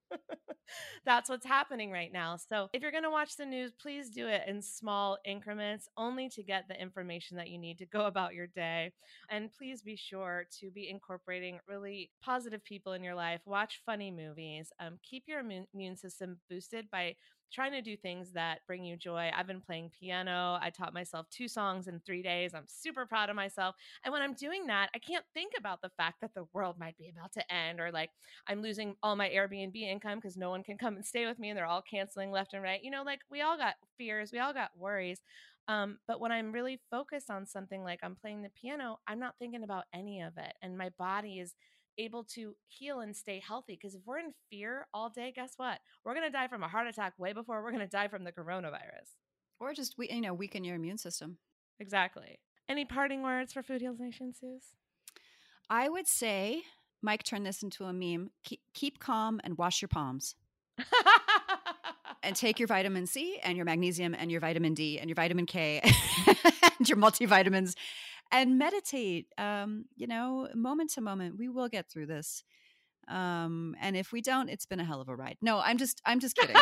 that's 1.04 1.28
what's 1.28 1.46
happening 1.46 1.90
right 1.90 2.12
now. 2.12 2.36
So, 2.36 2.68
if 2.72 2.82
you're 2.82 2.90
going 2.90 3.04
to 3.04 3.10
watch 3.10 3.36
the 3.36 3.46
news, 3.46 3.72
please 3.80 4.10
do 4.10 4.28
it 4.28 4.42
in 4.46 4.62
small 4.62 5.18
increments, 5.24 5.88
only 5.96 6.28
to 6.30 6.42
get 6.42 6.68
the 6.68 6.80
information 6.80 7.36
that 7.36 7.50
you 7.50 7.58
need 7.58 7.78
to 7.78 7.86
go 7.86 8.06
about 8.06 8.34
your 8.34 8.46
day. 8.46 8.92
And 9.30 9.50
please 9.52 9.82
be 9.82 9.96
sure 9.96 10.44
to 10.60 10.70
be 10.70 10.88
incorporating 10.88 11.58
really 11.68 12.10
positive 12.22 12.64
people 12.64 12.92
in 12.92 13.02
your 13.02 13.14
life. 13.14 13.40
Watch 13.46 13.80
funny 13.84 14.10
movies. 14.10 14.72
Um, 14.80 14.98
keep 15.02 15.24
your 15.26 15.40
immune 15.40 15.96
system 15.96 16.38
boosted 16.48 16.90
by 16.90 17.16
trying 17.52 17.72
to 17.72 17.82
do 17.82 17.96
things 17.96 18.32
that 18.32 18.60
bring 18.66 18.84
you 18.84 18.96
joy. 18.96 19.30
I've 19.36 19.46
been 19.46 19.60
playing 19.60 19.90
piano. 19.98 20.58
I 20.60 20.70
taught 20.70 20.94
myself 20.94 21.26
two 21.30 21.48
songs 21.48 21.88
in 21.88 22.00
three 22.00 22.22
days. 22.22 22.54
I'm 22.54 22.66
super 22.66 23.06
proud 23.06 23.30
of 23.30 23.36
myself. 23.36 23.74
And 24.04 24.12
when 24.12 24.22
I'm 24.22 24.34
doing 24.34 24.66
that, 24.66 24.90
I 24.94 24.98
can't 24.98 25.24
think 25.34 25.52
about 25.58 25.82
the 25.82 25.90
fact 25.96 26.20
that 26.20 26.34
the 26.34 26.46
world 26.52 26.76
might 26.78 26.96
be 26.96 27.08
about 27.08 27.32
to 27.32 27.52
end 27.52 27.80
or 27.80 27.90
like 27.90 28.10
I'm 28.46 28.62
losing 28.62 28.96
all 29.02 29.16
my 29.16 29.28
Airbnb 29.28 29.76
income 29.76 30.18
because 30.18 30.36
no 30.36 30.50
one 30.50 30.62
can 30.62 30.78
come 30.78 30.96
and 30.96 31.04
stay 31.04 31.26
with 31.26 31.38
me 31.38 31.50
and 31.50 31.58
they're 31.58 31.66
all 31.66 31.82
canceling 31.82 32.30
left 32.30 32.54
and 32.54 32.62
right. 32.62 32.82
You 32.82 32.90
know, 32.90 33.02
like 33.02 33.20
we 33.30 33.40
all 33.40 33.56
got 33.56 33.74
fears, 33.98 34.32
we 34.32 34.38
all 34.38 34.54
got 34.54 34.70
worries. 34.76 35.20
Um, 35.68 35.98
but 36.08 36.20
when 36.20 36.32
I'm 36.32 36.50
really 36.50 36.80
focused 36.90 37.30
on 37.30 37.46
something 37.46 37.84
like 37.84 38.00
I'm 38.02 38.16
playing 38.16 38.42
the 38.42 38.50
piano, 38.60 38.98
I'm 39.06 39.20
not 39.20 39.36
thinking 39.38 39.62
about 39.62 39.84
any 39.94 40.20
of 40.20 40.32
it. 40.36 40.54
And 40.62 40.76
my 40.76 40.90
body 40.98 41.38
is 41.38 41.54
able 42.00 42.24
to 42.24 42.54
heal 42.68 43.00
and 43.00 43.14
stay 43.14 43.42
healthy. 43.46 43.78
Because 43.80 43.94
if 43.94 44.02
we're 44.04 44.18
in 44.18 44.32
fear 44.50 44.86
all 44.92 45.10
day, 45.10 45.32
guess 45.34 45.52
what? 45.56 45.78
We're 46.04 46.14
going 46.14 46.26
to 46.26 46.32
die 46.32 46.48
from 46.48 46.62
a 46.62 46.68
heart 46.68 46.86
attack 46.86 47.14
way 47.18 47.32
before 47.32 47.62
we're 47.62 47.72
going 47.72 47.84
to 47.84 47.88
die 47.88 48.08
from 48.08 48.24
the 48.24 48.32
coronavirus. 48.32 49.16
Or 49.60 49.74
just 49.74 49.96
we, 49.98 50.10
you 50.10 50.20
know, 50.20 50.34
weaken 50.34 50.64
your 50.64 50.76
immune 50.76 50.98
system. 50.98 51.38
Exactly. 51.78 52.38
Any 52.68 52.84
parting 52.84 53.22
words 53.22 53.52
for 53.52 53.62
Food 53.62 53.80
Heals 53.80 54.00
Nation, 54.00 54.32
Suze? 54.32 54.74
I 55.68 55.88
would 55.88 56.08
say, 56.08 56.62
Mike 57.02 57.22
turned 57.22 57.46
this 57.46 57.62
into 57.62 57.84
a 57.84 57.92
meme. 57.92 58.30
Keep, 58.44 58.60
keep 58.74 58.98
calm 58.98 59.40
and 59.44 59.58
wash 59.58 59.82
your 59.82 59.88
palms. 59.88 60.34
and 62.22 62.36
take 62.36 62.58
your 62.58 62.68
vitamin 62.68 63.06
C 63.06 63.38
and 63.42 63.56
your 63.56 63.64
magnesium 63.64 64.14
and 64.14 64.30
your 64.30 64.40
vitamin 64.40 64.74
D 64.74 64.98
and 64.98 65.08
your 65.08 65.14
vitamin 65.14 65.46
K 65.46 65.80
and 66.78 66.88
your 66.88 66.98
multivitamins 66.98 67.74
and 68.32 68.58
meditate 68.58 69.26
um, 69.38 69.84
you 69.96 70.06
know 70.06 70.48
moment 70.54 70.90
to 70.90 71.00
moment 71.00 71.38
we 71.38 71.48
will 71.48 71.68
get 71.68 71.90
through 71.90 72.06
this 72.06 72.42
um, 73.08 73.74
and 73.80 73.96
if 73.96 74.12
we 74.12 74.20
don't 74.20 74.48
it's 74.48 74.66
been 74.66 74.80
a 74.80 74.84
hell 74.84 75.00
of 75.00 75.08
a 75.08 75.16
ride 75.16 75.36
no 75.42 75.60
i'm 75.60 75.78
just 75.78 76.00
i'm 76.04 76.20
just 76.20 76.36
kidding 76.36 76.56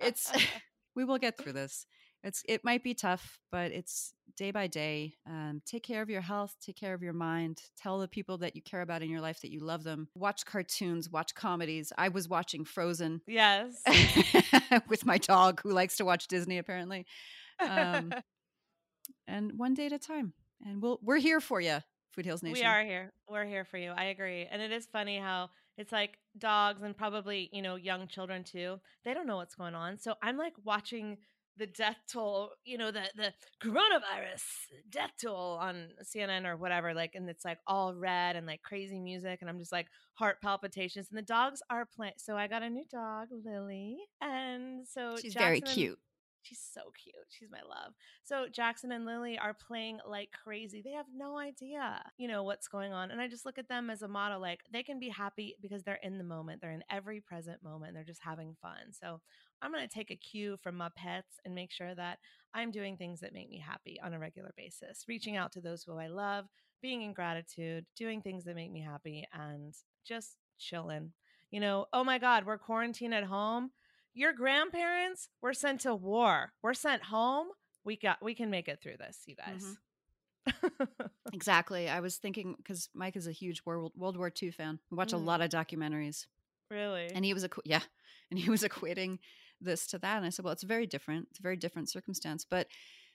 it's 0.00 0.32
we 0.96 1.04
will 1.04 1.18
get 1.18 1.38
through 1.38 1.52
this 1.52 1.86
it's 2.22 2.42
it 2.48 2.64
might 2.64 2.82
be 2.82 2.94
tough 2.94 3.38
but 3.50 3.72
it's 3.72 4.14
day 4.40 4.50
by 4.50 4.66
day. 4.66 5.12
Um, 5.26 5.60
take 5.66 5.82
care 5.82 6.00
of 6.00 6.08
your 6.08 6.22
health, 6.22 6.56
take 6.62 6.76
care 6.76 6.94
of 6.94 7.02
your 7.02 7.12
mind. 7.12 7.60
Tell 7.76 7.98
the 7.98 8.08
people 8.08 8.38
that 8.38 8.56
you 8.56 8.62
care 8.62 8.80
about 8.80 9.02
in 9.02 9.10
your 9.10 9.20
life 9.20 9.42
that 9.42 9.50
you 9.50 9.60
love 9.60 9.84
them. 9.84 10.08
Watch 10.14 10.46
cartoons, 10.46 11.10
watch 11.10 11.34
comedies. 11.34 11.92
I 11.98 12.08
was 12.08 12.26
watching 12.26 12.64
Frozen. 12.64 13.20
Yes. 13.26 13.82
with 14.88 15.04
my 15.04 15.18
dog 15.18 15.60
who 15.62 15.72
likes 15.72 15.96
to 15.96 16.06
watch 16.06 16.26
Disney 16.26 16.56
apparently. 16.56 17.04
Um, 17.60 18.14
and 19.28 19.52
one 19.58 19.74
day 19.74 19.86
at 19.86 19.92
a 19.92 19.98
time. 19.98 20.32
And 20.64 20.82
we'll 20.82 20.98
we're 21.02 21.18
here 21.18 21.40
for 21.40 21.60
you, 21.60 21.78
Food 22.10 22.24
Heals 22.24 22.42
Nation. 22.42 22.62
We 22.62 22.66
are 22.66 22.84
here. 22.84 23.12
We're 23.28 23.46
here 23.46 23.64
for 23.64 23.78
you. 23.78 23.90
I 23.90 24.04
agree. 24.04 24.46
And 24.50 24.60
it 24.60 24.72
is 24.72 24.86
funny 24.86 25.18
how 25.18 25.50
it's 25.76 25.92
like 25.92 26.18
dogs 26.36 26.82
and 26.82 26.96
probably, 26.96 27.48
you 27.52 27.62
know, 27.62 27.76
young 27.76 28.06
children 28.06 28.44
too. 28.44 28.80
They 29.04 29.14
don't 29.14 29.26
know 29.26 29.36
what's 29.36 29.54
going 29.54 29.74
on. 29.74 29.98
So 29.98 30.14
I'm 30.22 30.36
like 30.36 30.54
watching 30.64 31.18
the 31.56 31.66
death 31.66 31.98
toll, 32.10 32.52
you 32.64 32.78
know, 32.78 32.90
the 32.90 33.02
the 33.14 33.32
coronavirus 33.62 34.42
death 34.88 35.12
toll 35.20 35.58
on 35.60 35.88
CNN 36.02 36.46
or 36.46 36.56
whatever, 36.56 36.94
like, 36.94 37.14
and 37.14 37.28
it's 37.28 37.44
like 37.44 37.58
all 37.66 37.94
red 37.94 38.34
and 38.36 38.46
like 38.46 38.62
crazy 38.62 38.98
music, 38.98 39.38
and 39.40 39.50
I'm 39.50 39.58
just 39.58 39.72
like 39.72 39.86
heart 40.14 40.40
palpitations, 40.42 41.08
and 41.10 41.18
the 41.18 41.22
dogs 41.22 41.60
are 41.68 41.86
playing. 41.86 42.14
So 42.16 42.36
I 42.36 42.46
got 42.46 42.62
a 42.62 42.70
new 42.70 42.84
dog, 42.90 43.28
Lily, 43.44 43.98
and 44.20 44.86
so 44.88 45.16
she's 45.20 45.34
Jackson 45.34 45.46
very 45.46 45.60
cute. 45.60 45.98
She's 46.42 46.60
so 46.72 46.80
cute. 47.02 47.14
She's 47.28 47.50
my 47.50 47.60
love. 47.68 47.92
So 48.22 48.46
Jackson 48.50 48.92
and 48.92 49.04
Lily 49.04 49.38
are 49.38 49.54
playing 49.54 49.98
like 50.08 50.30
crazy. 50.44 50.80
They 50.82 50.92
have 50.92 51.06
no 51.14 51.38
idea, 51.38 52.02
you 52.16 52.28
know, 52.28 52.42
what's 52.42 52.68
going 52.68 52.92
on. 52.92 53.10
And 53.10 53.20
I 53.20 53.28
just 53.28 53.44
look 53.44 53.58
at 53.58 53.68
them 53.68 53.90
as 53.90 54.02
a 54.02 54.08
model 54.08 54.40
like 54.40 54.60
they 54.72 54.82
can 54.82 54.98
be 54.98 55.08
happy 55.08 55.56
because 55.60 55.82
they're 55.82 56.00
in 56.02 56.18
the 56.18 56.24
moment. 56.24 56.60
They're 56.60 56.70
in 56.70 56.84
every 56.90 57.20
present 57.20 57.62
moment. 57.62 57.94
They're 57.94 58.04
just 58.04 58.22
having 58.22 58.56
fun. 58.60 58.92
So 58.92 59.20
I'm 59.62 59.72
going 59.72 59.86
to 59.86 59.94
take 59.94 60.10
a 60.10 60.16
cue 60.16 60.56
from 60.62 60.76
my 60.76 60.88
pets 60.96 61.38
and 61.44 61.54
make 61.54 61.70
sure 61.70 61.94
that 61.94 62.18
I'm 62.54 62.70
doing 62.70 62.96
things 62.96 63.20
that 63.20 63.34
make 63.34 63.50
me 63.50 63.62
happy 63.64 64.00
on 64.02 64.14
a 64.14 64.18
regular 64.18 64.52
basis, 64.56 65.04
reaching 65.06 65.36
out 65.36 65.52
to 65.52 65.60
those 65.60 65.82
who 65.82 65.96
I 65.98 66.08
love, 66.08 66.46
being 66.80 67.02
in 67.02 67.12
gratitude, 67.12 67.84
doing 67.96 68.22
things 68.22 68.44
that 68.44 68.56
make 68.56 68.72
me 68.72 68.80
happy, 68.80 69.26
and 69.32 69.74
just 70.06 70.36
chilling. 70.58 71.12
You 71.50 71.60
know, 71.60 71.86
oh 71.92 72.04
my 72.04 72.18
God, 72.18 72.46
we're 72.46 72.58
quarantined 72.58 73.14
at 73.14 73.24
home 73.24 73.70
your 74.14 74.32
grandparents 74.32 75.28
were 75.42 75.52
sent 75.54 75.80
to 75.82 75.94
war. 75.94 76.52
We're 76.62 76.74
sent 76.74 77.04
home. 77.04 77.48
We 77.84 77.96
got 77.96 78.22
we 78.22 78.34
can 78.34 78.50
make 78.50 78.68
it 78.68 78.80
through 78.82 78.96
this, 78.98 79.22
you 79.26 79.36
guys. 79.36 79.76
Exactly. 81.32 81.88
I 81.88 82.00
was 82.00 82.16
thinking 82.16 82.54
because 82.56 82.88
Mike 82.94 83.14
is 83.16 83.26
a 83.26 83.32
huge 83.32 83.62
World 83.64 83.92
World 83.96 84.16
War 84.16 84.32
II 84.42 84.50
fan. 84.50 84.78
We 84.90 84.96
watch 84.96 85.12
a 85.12 85.16
Mm. 85.16 85.24
lot 85.26 85.40
of 85.40 85.50
documentaries, 85.50 86.26
really? 86.70 87.08
and 87.14 87.24
he 87.24 87.32
was 87.34 87.44
equ- 87.46 87.60
yeah, 87.64 87.82
and 88.30 88.38
he 88.38 88.50
was 88.50 88.62
equating 88.62 89.18
this 89.60 89.86
to 89.88 89.98
that. 89.98 90.16
And 90.16 90.26
I 90.26 90.30
said, 90.30 90.44
well, 90.44 90.52
it's 90.52 90.62
very 90.64 90.86
different. 90.86 91.28
It's 91.30 91.38
a 91.38 91.42
very 91.42 91.56
different 91.56 91.88
circumstance, 91.88 92.44
but 92.44 92.66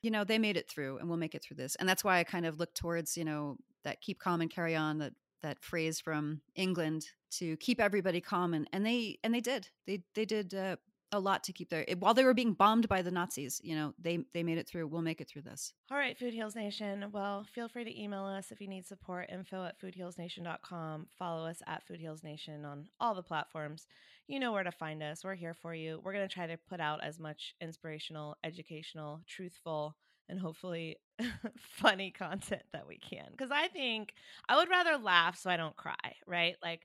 you 0.01 0.11
know, 0.11 0.23
they 0.23 0.37
made 0.37 0.55
it 0.55 0.69
through, 0.69 0.99
and 0.99 1.09
we'll 1.09 1.17
make 1.17 1.35
it 1.35 1.43
through 1.43 1.57
this. 1.57 1.75
And 1.75 1.89
that's 1.89 2.03
why 2.03 2.19
I 2.19 2.23
kind 2.23 2.45
of 2.45 2.59
look 2.59 2.73
towards 2.73 3.17
you 3.17 3.25
know 3.25 3.57
that 3.83 4.01
keep 4.01 4.19
calm 4.19 4.39
and 4.41 4.49
carry 4.49 4.75
on 4.75 4.99
that 4.99 5.13
that 5.41 5.63
phrase 5.63 5.99
from 5.99 6.41
England 6.55 7.07
to 7.31 7.57
keep 7.57 7.79
everybody 7.79 8.21
calm, 8.21 8.53
and 8.53 8.67
and 8.71 8.85
they 8.85 9.19
and 9.23 9.33
they 9.33 9.41
did 9.41 9.69
they 9.87 10.03
they 10.13 10.25
did. 10.25 10.53
Uh, 10.53 10.77
a 11.11 11.19
lot 11.19 11.43
to 11.43 11.53
keep 11.53 11.69
their 11.69 11.85
while 11.99 12.13
they 12.13 12.23
were 12.23 12.33
being 12.33 12.53
bombed 12.53 12.89
by 12.89 13.01
the 13.01 13.11
Nazis. 13.11 13.61
You 13.63 13.75
know, 13.75 13.93
they 13.99 14.19
they 14.33 14.43
made 14.43 14.57
it 14.57 14.67
through. 14.67 14.87
We'll 14.87 15.01
make 15.01 15.21
it 15.21 15.29
through 15.29 15.43
this. 15.43 15.73
All 15.91 15.97
right, 15.97 16.17
Food 16.17 16.33
Heals 16.33 16.55
Nation. 16.55 17.05
Well, 17.11 17.45
feel 17.53 17.69
free 17.69 17.83
to 17.83 18.01
email 18.01 18.25
us 18.25 18.51
if 18.51 18.59
you 18.59 18.67
need 18.67 18.85
support. 18.85 19.29
Info 19.31 19.65
at 19.65 19.79
foodhealsnation.com. 19.79 21.07
Follow 21.17 21.45
us 21.47 21.61
at 21.67 21.85
Food 21.87 21.99
Heals 21.99 22.23
Nation 22.23 22.65
on 22.65 22.89
all 22.99 23.15
the 23.15 23.23
platforms. 23.23 23.87
You 24.27 24.39
know 24.39 24.51
where 24.51 24.63
to 24.63 24.71
find 24.71 25.03
us. 25.03 25.23
We're 25.23 25.35
here 25.35 25.53
for 25.53 25.75
you. 25.75 26.01
We're 26.03 26.13
going 26.13 26.27
to 26.27 26.33
try 26.33 26.47
to 26.47 26.57
put 26.67 26.79
out 26.79 27.03
as 27.03 27.19
much 27.19 27.53
inspirational, 27.61 28.35
educational, 28.43 29.21
truthful, 29.27 29.95
and 30.29 30.39
hopefully 30.39 30.97
funny 31.59 32.11
content 32.11 32.63
that 32.73 32.87
we 32.87 32.97
can. 32.97 33.27
Because 33.31 33.51
I 33.51 33.67
think 33.67 34.13
I 34.49 34.57
would 34.57 34.69
rather 34.69 34.97
laugh 34.97 35.37
so 35.37 35.49
I 35.49 35.57
don't 35.57 35.75
cry, 35.75 36.15
right? 36.27 36.55
Like, 36.63 36.83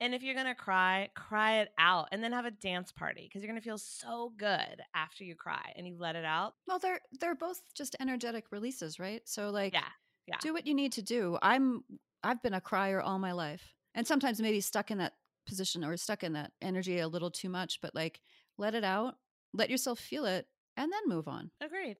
and 0.00 0.14
if 0.14 0.22
you're 0.22 0.34
gonna 0.34 0.54
cry, 0.54 1.08
cry 1.14 1.60
it 1.60 1.68
out 1.78 2.08
and 2.12 2.22
then 2.22 2.32
have 2.32 2.44
a 2.46 2.50
dance 2.50 2.92
party 2.92 3.22
because 3.28 3.42
you're 3.42 3.50
gonna 3.50 3.60
feel 3.60 3.78
so 3.78 4.32
good 4.36 4.82
after 4.94 5.24
you 5.24 5.34
cry 5.34 5.72
and 5.76 5.86
you 5.86 5.96
let 5.98 6.16
it 6.16 6.24
out. 6.24 6.54
Well, 6.66 6.78
they're 6.78 7.00
they're 7.20 7.34
both 7.34 7.60
just 7.74 7.96
energetic 8.00 8.46
releases, 8.50 8.98
right? 8.98 9.22
So 9.24 9.50
like 9.50 9.72
Yeah. 9.72 9.84
Yeah. 10.26 10.36
do 10.40 10.52
what 10.52 10.66
you 10.66 10.74
need 10.74 10.92
to 10.92 11.02
do. 11.02 11.38
I'm 11.42 11.84
I've 12.22 12.42
been 12.42 12.54
a 12.54 12.60
crier 12.60 13.00
all 13.00 13.18
my 13.18 13.32
life. 13.32 13.74
And 13.94 14.06
sometimes 14.06 14.40
maybe 14.40 14.60
stuck 14.60 14.90
in 14.90 14.98
that 14.98 15.12
position 15.46 15.84
or 15.84 15.96
stuck 15.96 16.24
in 16.24 16.32
that 16.32 16.52
energy 16.60 16.98
a 16.98 17.06
little 17.06 17.30
too 17.30 17.48
much, 17.48 17.80
but 17.80 17.94
like 17.94 18.20
let 18.58 18.74
it 18.74 18.82
out, 18.84 19.14
let 19.52 19.70
yourself 19.70 20.00
feel 20.00 20.24
it 20.24 20.46
and 20.76 20.90
then 20.92 21.02
move 21.06 21.28
on. 21.28 21.50
Agreed. 21.60 21.96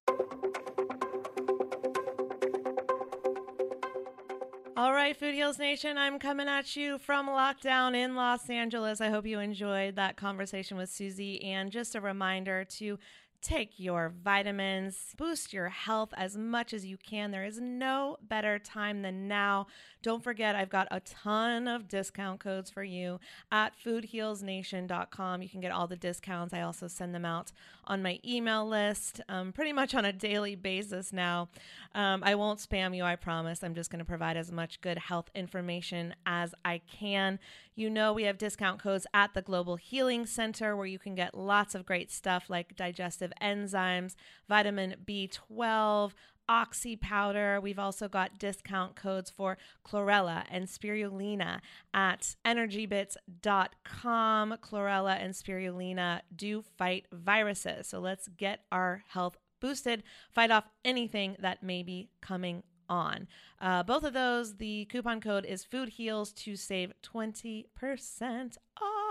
All 4.76 4.92
right, 4.92 5.16
Food 5.16 5.34
Heals 5.34 5.60
Nation, 5.60 5.96
I'm 5.96 6.18
coming 6.18 6.48
at 6.48 6.74
you 6.74 6.98
from 6.98 7.28
lockdown 7.28 7.94
in 7.94 8.16
Los 8.16 8.50
Angeles. 8.50 9.00
I 9.00 9.08
hope 9.08 9.24
you 9.24 9.38
enjoyed 9.38 9.94
that 9.94 10.16
conversation 10.16 10.76
with 10.76 10.90
Susie. 10.90 11.40
And 11.44 11.70
just 11.70 11.94
a 11.94 12.00
reminder 12.00 12.64
to 12.78 12.98
take 13.44 13.78
your 13.78 14.12
vitamins, 14.24 15.14
boost 15.18 15.52
your 15.52 15.68
health 15.68 16.14
as 16.16 16.36
much 16.36 16.72
as 16.72 16.86
you 16.86 16.96
can. 16.96 17.30
There 17.30 17.44
is 17.44 17.60
no 17.60 18.16
better 18.22 18.58
time 18.58 19.02
than 19.02 19.28
now. 19.28 19.66
Don't 20.02 20.24
forget, 20.24 20.56
I've 20.56 20.70
got 20.70 20.88
a 20.90 21.00
ton 21.00 21.68
of 21.68 21.86
discount 21.86 22.40
codes 22.40 22.70
for 22.70 22.82
you 22.82 23.20
at 23.52 23.72
foodhealsnation.com. 23.84 25.42
You 25.42 25.48
can 25.48 25.60
get 25.60 25.72
all 25.72 25.86
the 25.86 25.96
discounts. 25.96 26.54
I 26.54 26.62
also 26.62 26.88
send 26.88 27.14
them 27.14 27.24
out 27.24 27.52
on 27.86 28.02
my 28.02 28.18
email 28.24 28.66
list 28.66 29.20
um, 29.28 29.52
pretty 29.52 29.72
much 29.72 29.94
on 29.94 30.04
a 30.04 30.12
daily 30.12 30.56
basis 30.56 31.12
now. 31.12 31.48
Um, 31.94 32.22
I 32.24 32.34
won't 32.34 32.60
spam 32.60 32.96
you, 32.96 33.04
I 33.04 33.16
promise. 33.16 33.62
I'm 33.62 33.74
just 33.74 33.90
going 33.90 33.98
to 33.98 34.04
provide 34.04 34.36
as 34.36 34.50
much 34.50 34.80
good 34.80 34.98
health 34.98 35.30
information 35.34 36.14
as 36.24 36.54
I 36.64 36.78
can. 36.78 37.38
You 37.76 37.90
know, 37.90 38.12
we 38.12 38.22
have 38.24 38.38
discount 38.38 38.80
codes 38.80 39.06
at 39.12 39.34
the 39.34 39.42
Global 39.42 39.76
Healing 39.76 40.26
Center 40.26 40.76
where 40.76 40.86
you 40.86 40.98
can 40.98 41.14
get 41.14 41.36
lots 41.36 41.74
of 41.74 41.84
great 41.84 42.10
stuff 42.10 42.44
like 42.48 42.76
digestive 42.76 43.32
enzymes, 43.40 44.14
vitamin 44.48 44.96
B12, 45.04 46.12
oxy 46.48 46.96
powder. 46.96 47.60
We've 47.60 47.78
also 47.78 48.08
got 48.08 48.38
discount 48.38 48.96
codes 48.96 49.28
for 49.30 49.58
chlorella 49.86 50.44
and 50.50 50.66
spirulina 50.66 51.60
at 51.92 52.34
energybits.com. 52.44 54.58
Chlorella 54.62 55.22
and 55.22 55.34
spirulina 55.34 56.22
do 56.34 56.64
fight 56.76 57.06
viruses. 57.12 57.86
So 57.88 58.00
let's 58.00 58.28
get 58.28 58.60
our 58.70 59.04
health 59.08 59.36
boosted, 59.60 60.02
fight 60.30 60.50
off 60.50 60.64
anything 60.84 61.36
that 61.38 61.62
may 61.62 61.82
be 61.82 62.10
coming 62.20 62.62
on. 62.88 63.28
Uh, 63.60 63.82
both 63.82 64.04
of 64.04 64.12
those, 64.12 64.56
the 64.56 64.84
coupon 64.86 65.20
code 65.20 65.46
is 65.46 65.64
Food 65.64 65.90
Heals 65.90 66.32
to 66.32 66.56
save 66.56 66.92
20% 67.02 68.56
off. 68.80 69.03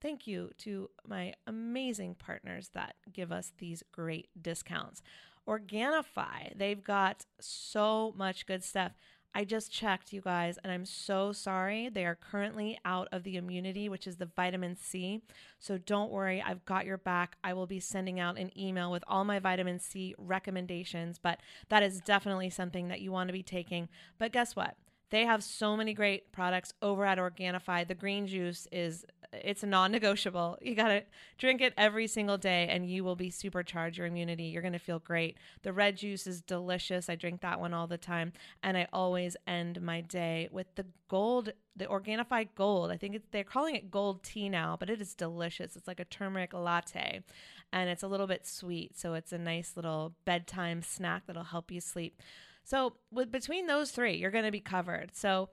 Thank 0.00 0.26
you 0.26 0.50
to 0.58 0.90
my 1.06 1.34
amazing 1.46 2.16
partners 2.16 2.70
that 2.74 2.96
give 3.12 3.32
us 3.32 3.52
these 3.58 3.82
great 3.92 4.28
discounts. 4.40 5.02
Organifi, 5.48 6.56
they've 6.56 6.82
got 6.82 7.24
so 7.40 8.12
much 8.16 8.46
good 8.46 8.64
stuff. 8.64 8.92
I 9.36 9.44
just 9.44 9.70
checked, 9.70 10.14
you 10.14 10.22
guys, 10.22 10.58
and 10.64 10.72
I'm 10.72 10.86
so 10.86 11.30
sorry. 11.30 11.90
They 11.90 12.06
are 12.06 12.14
currently 12.14 12.78
out 12.86 13.06
of 13.12 13.22
the 13.22 13.36
immunity, 13.36 13.86
which 13.86 14.06
is 14.06 14.16
the 14.16 14.30
vitamin 14.34 14.76
C. 14.76 15.20
So 15.58 15.76
don't 15.76 16.10
worry, 16.10 16.40
I've 16.40 16.64
got 16.64 16.86
your 16.86 16.96
back. 16.96 17.36
I 17.44 17.52
will 17.52 17.66
be 17.66 17.78
sending 17.78 18.18
out 18.18 18.38
an 18.38 18.50
email 18.58 18.90
with 18.90 19.04
all 19.06 19.24
my 19.24 19.38
vitamin 19.38 19.78
C 19.78 20.14
recommendations, 20.16 21.18
but 21.18 21.40
that 21.68 21.82
is 21.82 22.00
definitely 22.00 22.48
something 22.48 22.88
that 22.88 23.02
you 23.02 23.12
want 23.12 23.28
to 23.28 23.34
be 23.34 23.42
taking. 23.42 23.90
But 24.18 24.32
guess 24.32 24.56
what? 24.56 24.74
They 25.10 25.24
have 25.24 25.44
so 25.44 25.76
many 25.76 25.94
great 25.94 26.32
products 26.32 26.72
over 26.82 27.04
at 27.04 27.18
Organifi. 27.18 27.86
The 27.86 27.94
green 27.94 28.26
juice 28.26 28.66
is 28.72 29.04
it's 29.32 29.62
non-negotiable. 29.62 30.58
You 30.62 30.74
got 30.74 30.88
to 30.88 31.02
drink 31.38 31.60
it 31.60 31.74
every 31.76 32.06
single 32.06 32.38
day 32.38 32.68
and 32.70 32.88
you 32.88 33.04
will 33.04 33.16
be 33.16 33.30
supercharged 33.30 33.98
your 33.98 34.06
immunity. 34.06 34.44
You're 34.44 34.62
going 34.62 34.72
to 34.72 34.78
feel 34.78 34.98
great. 34.98 35.36
The 35.62 35.72
red 35.72 35.96
juice 35.96 36.26
is 36.26 36.40
delicious. 36.40 37.08
I 37.08 37.14
drink 37.14 37.40
that 37.40 37.60
one 37.60 37.74
all 37.74 37.86
the 37.86 37.98
time 37.98 38.32
and 38.62 38.76
I 38.76 38.88
always 38.92 39.36
end 39.46 39.80
my 39.80 40.00
day 40.00 40.48
with 40.50 40.74
the 40.74 40.86
gold 41.08 41.52
the 41.76 41.86
Organifi 41.86 42.48
Gold. 42.54 42.90
I 42.90 42.96
think 42.96 43.20
they're 43.32 43.44
calling 43.44 43.74
it 43.74 43.90
gold 43.90 44.22
tea 44.22 44.48
now, 44.48 44.76
but 44.80 44.88
it 44.88 45.00
is 45.00 45.14
delicious. 45.14 45.76
It's 45.76 45.86
like 45.86 46.00
a 46.00 46.06
turmeric 46.06 46.54
latte 46.54 47.22
and 47.70 47.90
it's 47.90 48.02
a 48.02 48.08
little 48.08 48.26
bit 48.26 48.46
sweet, 48.46 48.96
so 48.96 49.12
it's 49.12 49.32
a 49.32 49.38
nice 49.38 49.72
little 49.76 50.14
bedtime 50.24 50.82
snack 50.82 51.24
that'll 51.26 51.44
help 51.44 51.70
you 51.70 51.80
sleep. 51.80 52.22
So, 52.66 52.94
with 53.12 53.30
between 53.30 53.68
those 53.68 53.92
three, 53.92 54.16
you're 54.16 54.32
going 54.32 54.44
to 54.44 54.50
be 54.50 54.60
covered. 54.60 55.14
So, 55.14 55.50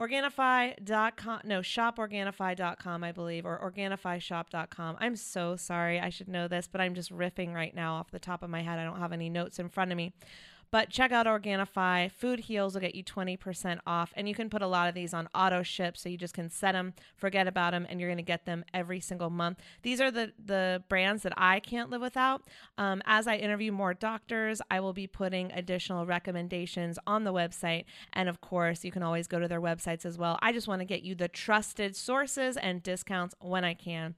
Organifi.com, 0.00 1.40
no, 1.42 1.58
shoporganifi.com, 1.58 3.02
I 3.02 3.10
believe, 3.10 3.44
or 3.44 3.58
organifishop.com. 3.58 4.96
I'm 5.00 5.16
so 5.16 5.56
sorry. 5.56 5.98
I 5.98 6.10
should 6.10 6.28
know 6.28 6.46
this, 6.46 6.68
but 6.68 6.80
I'm 6.80 6.94
just 6.94 7.10
riffing 7.12 7.52
right 7.52 7.74
now 7.74 7.96
off 7.96 8.12
the 8.12 8.20
top 8.20 8.44
of 8.44 8.50
my 8.50 8.62
head. 8.62 8.78
I 8.78 8.84
don't 8.84 9.00
have 9.00 9.12
any 9.12 9.28
notes 9.28 9.58
in 9.58 9.68
front 9.68 9.90
of 9.90 9.96
me. 9.96 10.12
But 10.70 10.90
check 10.90 11.12
out 11.12 11.26
Organifi. 11.26 12.10
Food 12.12 12.40
Heals 12.40 12.74
will 12.74 12.80
get 12.80 12.94
you 12.94 13.02
20% 13.02 13.78
off. 13.86 14.12
And 14.16 14.28
you 14.28 14.34
can 14.34 14.50
put 14.50 14.62
a 14.62 14.66
lot 14.66 14.88
of 14.88 14.94
these 14.94 15.14
on 15.14 15.28
auto 15.34 15.62
ship. 15.62 15.96
So 15.96 16.08
you 16.08 16.18
just 16.18 16.34
can 16.34 16.50
set 16.50 16.72
them, 16.72 16.94
forget 17.16 17.46
about 17.46 17.72
them, 17.72 17.86
and 17.88 18.00
you're 18.00 18.08
going 18.08 18.18
to 18.18 18.22
get 18.22 18.44
them 18.44 18.64
every 18.74 19.00
single 19.00 19.30
month. 19.30 19.58
These 19.82 20.00
are 20.00 20.10
the, 20.10 20.32
the 20.44 20.82
brands 20.88 21.22
that 21.22 21.32
I 21.36 21.60
can't 21.60 21.90
live 21.90 22.02
without. 22.02 22.42
Um, 22.76 23.02
as 23.06 23.26
I 23.26 23.36
interview 23.36 23.72
more 23.72 23.94
doctors, 23.94 24.60
I 24.70 24.80
will 24.80 24.92
be 24.92 25.06
putting 25.06 25.50
additional 25.52 26.06
recommendations 26.06 26.98
on 27.06 27.24
the 27.24 27.32
website. 27.32 27.84
And 28.12 28.28
of 28.28 28.40
course, 28.40 28.84
you 28.84 28.92
can 28.92 29.02
always 29.02 29.26
go 29.26 29.38
to 29.38 29.48
their 29.48 29.60
websites 29.60 30.04
as 30.04 30.18
well. 30.18 30.38
I 30.42 30.52
just 30.52 30.68
want 30.68 30.80
to 30.80 30.86
get 30.86 31.02
you 31.02 31.14
the 31.14 31.28
trusted 31.28 31.96
sources 31.96 32.56
and 32.56 32.82
discounts 32.82 33.34
when 33.40 33.64
I 33.64 33.74
can. 33.74 34.14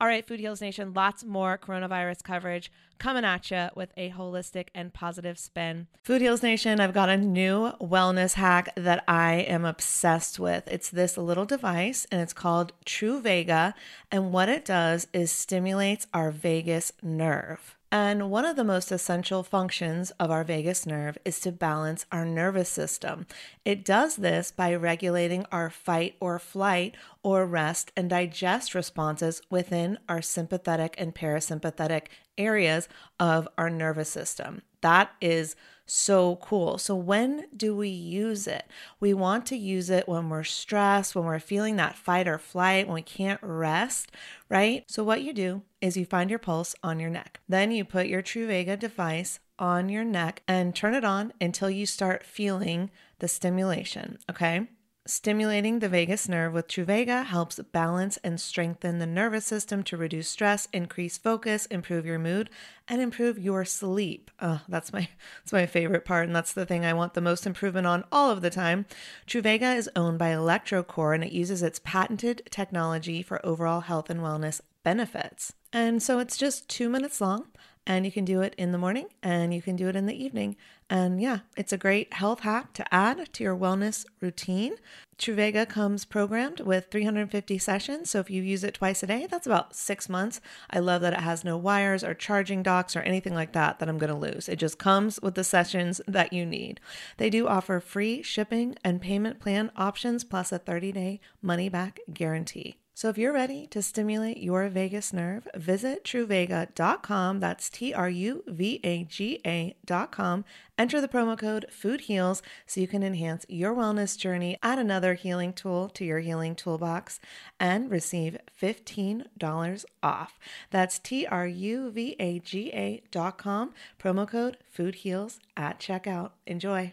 All 0.00 0.08
right, 0.08 0.26
Food 0.26 0.40
Heals 0.40 0.60
Nation, 0.60 0.92
lots 0.92 1.24
more 1.24 1.56
coronavirus 1.56 2.22
coverage 2.22 2.70
coming 2.98 3.24
at 3.24 3.50
you 3.50 3.68
with 3.74 3.92
a 3.96 4.10
holistic 4.10 4.68
and 4.74 4.92
positive 4.92 5.38
spin. 5.38 5.86
Food 6.02 6.20
Heals 6.20 6.42
Nation, 6.42 6.80
I've 6.80 6.92
got 6.92 7.08
a 7.08 7.16
new 7.16 7.72
wellness 7.80 8.34
hack 8.34 8.68
that 8.76 9.04
I 9.08 9.34
am 9.36 9.64
obsessed 9.64 10.38
with. 10.38 10.68
It's 10.68 10.90
this 10.90 11.16
little 11.16 11.46
device 11.46 12.06
and 12.12 12.20
it's 12.20 12.34
called 12.34 12.72
Truvaga. 12.84 13.72
And 14.10 14.30
what 14.30 14.50
it 14.50 14.64
does 14.66 15.06
is 15.14 15.32
stimulates 15.32 16.06
our 16.12 16.30
vagus 16.30 16.92
nerve. 17.02 17.74
And 17.90 18.28
one 18.28 18.44
of 18.44 18.56
the 18.56 18.64
most 18.64 18.90
essential 18.90 19.44
functions 19.44 20.10
of 20.18 20.28
our 20.28 20.42
vagus 20.42 20.84
nerve 20.84 21.16
is 21.24 21.38
to 21.40 21.52
balance 21.52 22.06
our 22.10 22.24
nervous 22.24 22.68
system. 22.68 23.26
It 23.64 23.84
does 23.84 24.16
this 24.16 24.50
by 24.50 24.74
regulating 24.74 25.46
our 25.52 25.70
fight 25.70 26.16
or 26.18 26.40
flight 26.40 26.96
or 27.22 27.46
rest 27.46 27.92
and 27.96 28.10
digest 28.10 28.74
responses 28.74 29.42
within 29.48 29.98
our 30.08 30.20
sympathetic 30.20 30.96
and 30.98 31.14
parasympathetic 31.14 32.06
areas 32.36 32.88
of 33.20 33.46
our 33.56 33.70
nervous 33.70 34.08
system. 34.08 34.62
That 34.80 35.12
is 35.20 35.54
so 35.86 36.36
cool. 36.36 36.78
So, 36.78 36.94
when 36.94 37.46
do 37.56 37.76
we 37.76 37.88
use 37.88 38.46
it? 38.46 38.64
We 39.00 39.14
want 39.14 39.46
to 39.46 39.56
use 39.56 39.90
it 39.90 40.08
when 40.08 40.28
we're 40.28 40.44
stressed, 40.44 41.14
when 41.14 41.24
we're 41.24 41.38
feeling 41.38 41.76
that 41.76 41.96
fight 41.96 42.26
or 42.26 42.38
flight, 42.38 42.86
when 42.86 42.94
we 42.94 43.02
can't 43.02 43.40
rest, 43.42 44.12
right? 44.48 44.84
So, 44.88 45.04
what 45.04 45.22
you 45.22 45.32
do 45.32 45.62
is 45.80 45.96
you 45.96 46.06
find 46.06 46.30
your 46.30 46.38
pulse 46.38 46.74
on 46.82 47.00
your 47.00 47.10
neck. 47.10 47.40
Then 47.48 47.70
you 47.70 47.84
put 47.84 48.06
your 48.06 48.22
Truvaga 48.22 48.78
device 48.78 49.40
on 49.58 49.88
your 49.88 50.04
neck 50.04 50.42
and 50.48 50.74
turn 50.74 50.94
it 50.94 51.04
on 51.04 51.32
until 51.40 51.70
you 51.70 51.86
start 51.86 52.24
feeling 52.24 52.90
the 53.18 53.28
stimulation, 53.28 54.18
okay? 54.30 54.68
Stimulating 55.06 55.80
the 55.80 55.88
vagus 55.90 56.30
nerve 56.30 56.54
with 56.54 56.66
Truvaga 56.66 57.26
helps 57.26 57.60
balance 57.60 58.16
and 58.24 58.40
strengthen 58.40 58.98
the 58.98 59.06
nervous 59.06 59.44
system 59.44 59.82
to 59.82 59.98
reduce 59.98 60.30
stress, 60.30 60.66
increase 60.72 61.18
focus, 61.18 61.66
improve 61.66 62.06
your 62.06 62.18
mood, 62.18 62.48
and 62.88 63.02
improve 63.02 63.38
your 63.38 63.66
sleep. 63.66 64.30
Oh, 64.40 64.62
that's 64.66 64.94
my 64.94 65.06
that's 65.42 65.52
my 65.52 65.66
favorite 65.66 66.06
part, 66.06 66.26
and 66.26 66.34
that's 66.34 66.54
the 66.54 66.64
thing 66.64 66.86
I 66.86 66.94
want 66.94 67.12
the 67.12 67.20
most 67.20 67.46
improvement 67.46 67.86
on 67.86 68.04
all 68.10 68.30
of 68.30 68.40
the 68.40 68.48
time. 68.48 68.86
Truvaga 69.26 69.76
is 69.76 69.90
owned 69.94 70.18
by 70.18 70.30
electroCore 70.30 71.14
and 71.14 71.22
it 71.22 71.32
uses 71.32 71.62
its 71.62 71.80
patented 71.80 72.40
technology 72.48 73.20
for 73.20 73.44
overall 73.44 73.82
health 73.82 74.08
and 74.08 74.20
wellness 74.20 74.62
benefits. 74.84 75.52
And 75.70 76.02
so 76.02 76.18
it's 76.18 76.38
just 76.38 76.66
two 76.66 76.88
minutes 76.88 77.20
long 77.20 77.48
and 77.86 78.06
you 78.06 78.12
can 78.12 78.24
do 78.24 78.40
it 78.40 78.54
in 78.56 78.72
the 78.72 78.78
morning 78.78 79.08
and 79.22 79.52
you 79.52 79.60
can 79.60 79.76
do 79.76 79.88
it 79.88 79.96
in 79.96 80.06
the 80.06 80.24
evening. 80.24 80.56
And 80.90 81.20
yeah, 81.20 81.40
it's 81.56 81.72
a 81.72 81.78
great 81.78 82.12
health 82.12 82.40
hack 82.40 82.72
to 82.74 82.94
add 82.94 83.32
to 83.32 83.44
your 83.44 83.56
wellness 83.56 84.04
routine. 84.20 84.76
Truvaga 85.16 85.68
comes 85.68 86.04
programmed 86.04 86.60
with 86.60 86.90
350 86.90 87.56
sessions. 87.58 88.10
So 88.10 88.18
if 88.18 88.30
you 88.30 88.42
use 88.42 88.64
it 88.64 88.74
twice 88.74 89.02
a 89.02 89.06
day, 89.06 89.26
that's 89.30 89.46
about 89.46 89.74
six 89.74 90.08
months. 90.08 90.40
I 90.70 90.80
love 90.80 91.02
that 91.02 91.12
it 91.12 91.20
has 91.20 91.44
no 91.44 91.56
wires 91.56 92.04
or 92.04 92.14
charging 92.14 92.62
docks 92.62 92.96
or 92.96 93.00
anything 93.00 93.34
like 93.34 93.52
that 93.52 93.78
that 93.78 93.88
I'm 93.88 93.98
going 93.98 94.12
to 94.12 94.18
lose. 94.18 94.48
It 94.48 94.56
just 94.56 94.78
comes 94.78 95.20
with 95.22 95.36
the 95.36 95.44
sessions 95.44 96.00
that 96.06 96.32
you 96.32 96.44
need. 96.44 96.80
They 97.16 97.30
do 97.30 97.46
offer 97.46 97.80
free 97.80 98.22
shipping 98.22 98.74
and 98.84 99.00
payment 99.00 99.40
plan 99.40 99.70
options 99.76 100.24
plus 100.24 100.52
a 100.52 100.58
30 100.58 100.92
day 100.92 101.20
money 101.40 101.68
back 101.68 102.00
guarantee. 102.12 102.76
So 102.96 103.08
if 103.08 103.18
you're 103.18 103.32
ready 103.32 103.66
to 103.68 103.82
stimulate 103.82 104.36
your 104.36 104.68
vagus 104.68 105.12
nerve, 105.12 105.48
visit 105.56 106.04
truvaga.com. 106.04 107.40
That's 107.40 107.68
T 107.68 107.92
R 107.92 108.08
U 108.08 108.44
V 108.46 108.80
A 108.84 109.02
G 109.02 109.40
A.com. 109.44 110.44
Enter 110.78 111.00
the 111.00 111.08
promo 111.08 111.36
code 111.36 111.66
Food 111.70 112.02
Heals 112.02 112.40
so 112.66 112.80
you 112.80 112.86
can 112.86 113.02
enhance 113.02 113.44
your 113.48 113.74
wellness 113.74 114.16
journey, 114.16 114.58
add 114.62 114.78
another 114.78 115.14
healing 115.14 115.52
tool 115.52 115.88
to 115.90 116.04
your 116.04 116.20
healing 116.20 116.54
toolbox, 116.54 117.18
and 117.58 117.90
receive 117.90 118.38
$15 118.60 119.84
off. 120.02 120.38
That's 120.70 121.00
T 121.00 121.26
R 121.26 121.48
U 121.48 121.90
V 121.90 122.14
A 122.20 122.38
G 122.38 122.70
A.com. 122.72 123.74
Promo 123.98 124.28
code 124.28 124.58
Food 124.70 124.96
Heals 124.96 125.40
at 125.56 125.80
checkout. 125.80 126.30
Enjoy. 126.46 126.92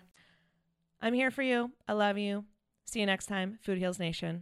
I'm 0.99 1.13
here 1.13 1.29
for 1.29 1.43
you. 1.43 1.71
I 1.87 1.93
love 1.93 2.17
you. 2.17 2.45
See 2.85 2.99
you 2.99 3.05
next 3.05 3.27
time, 3.27 3.59
Food 3.61 3.77
Heals 3.77 3.99
Nation. 3.99 4.41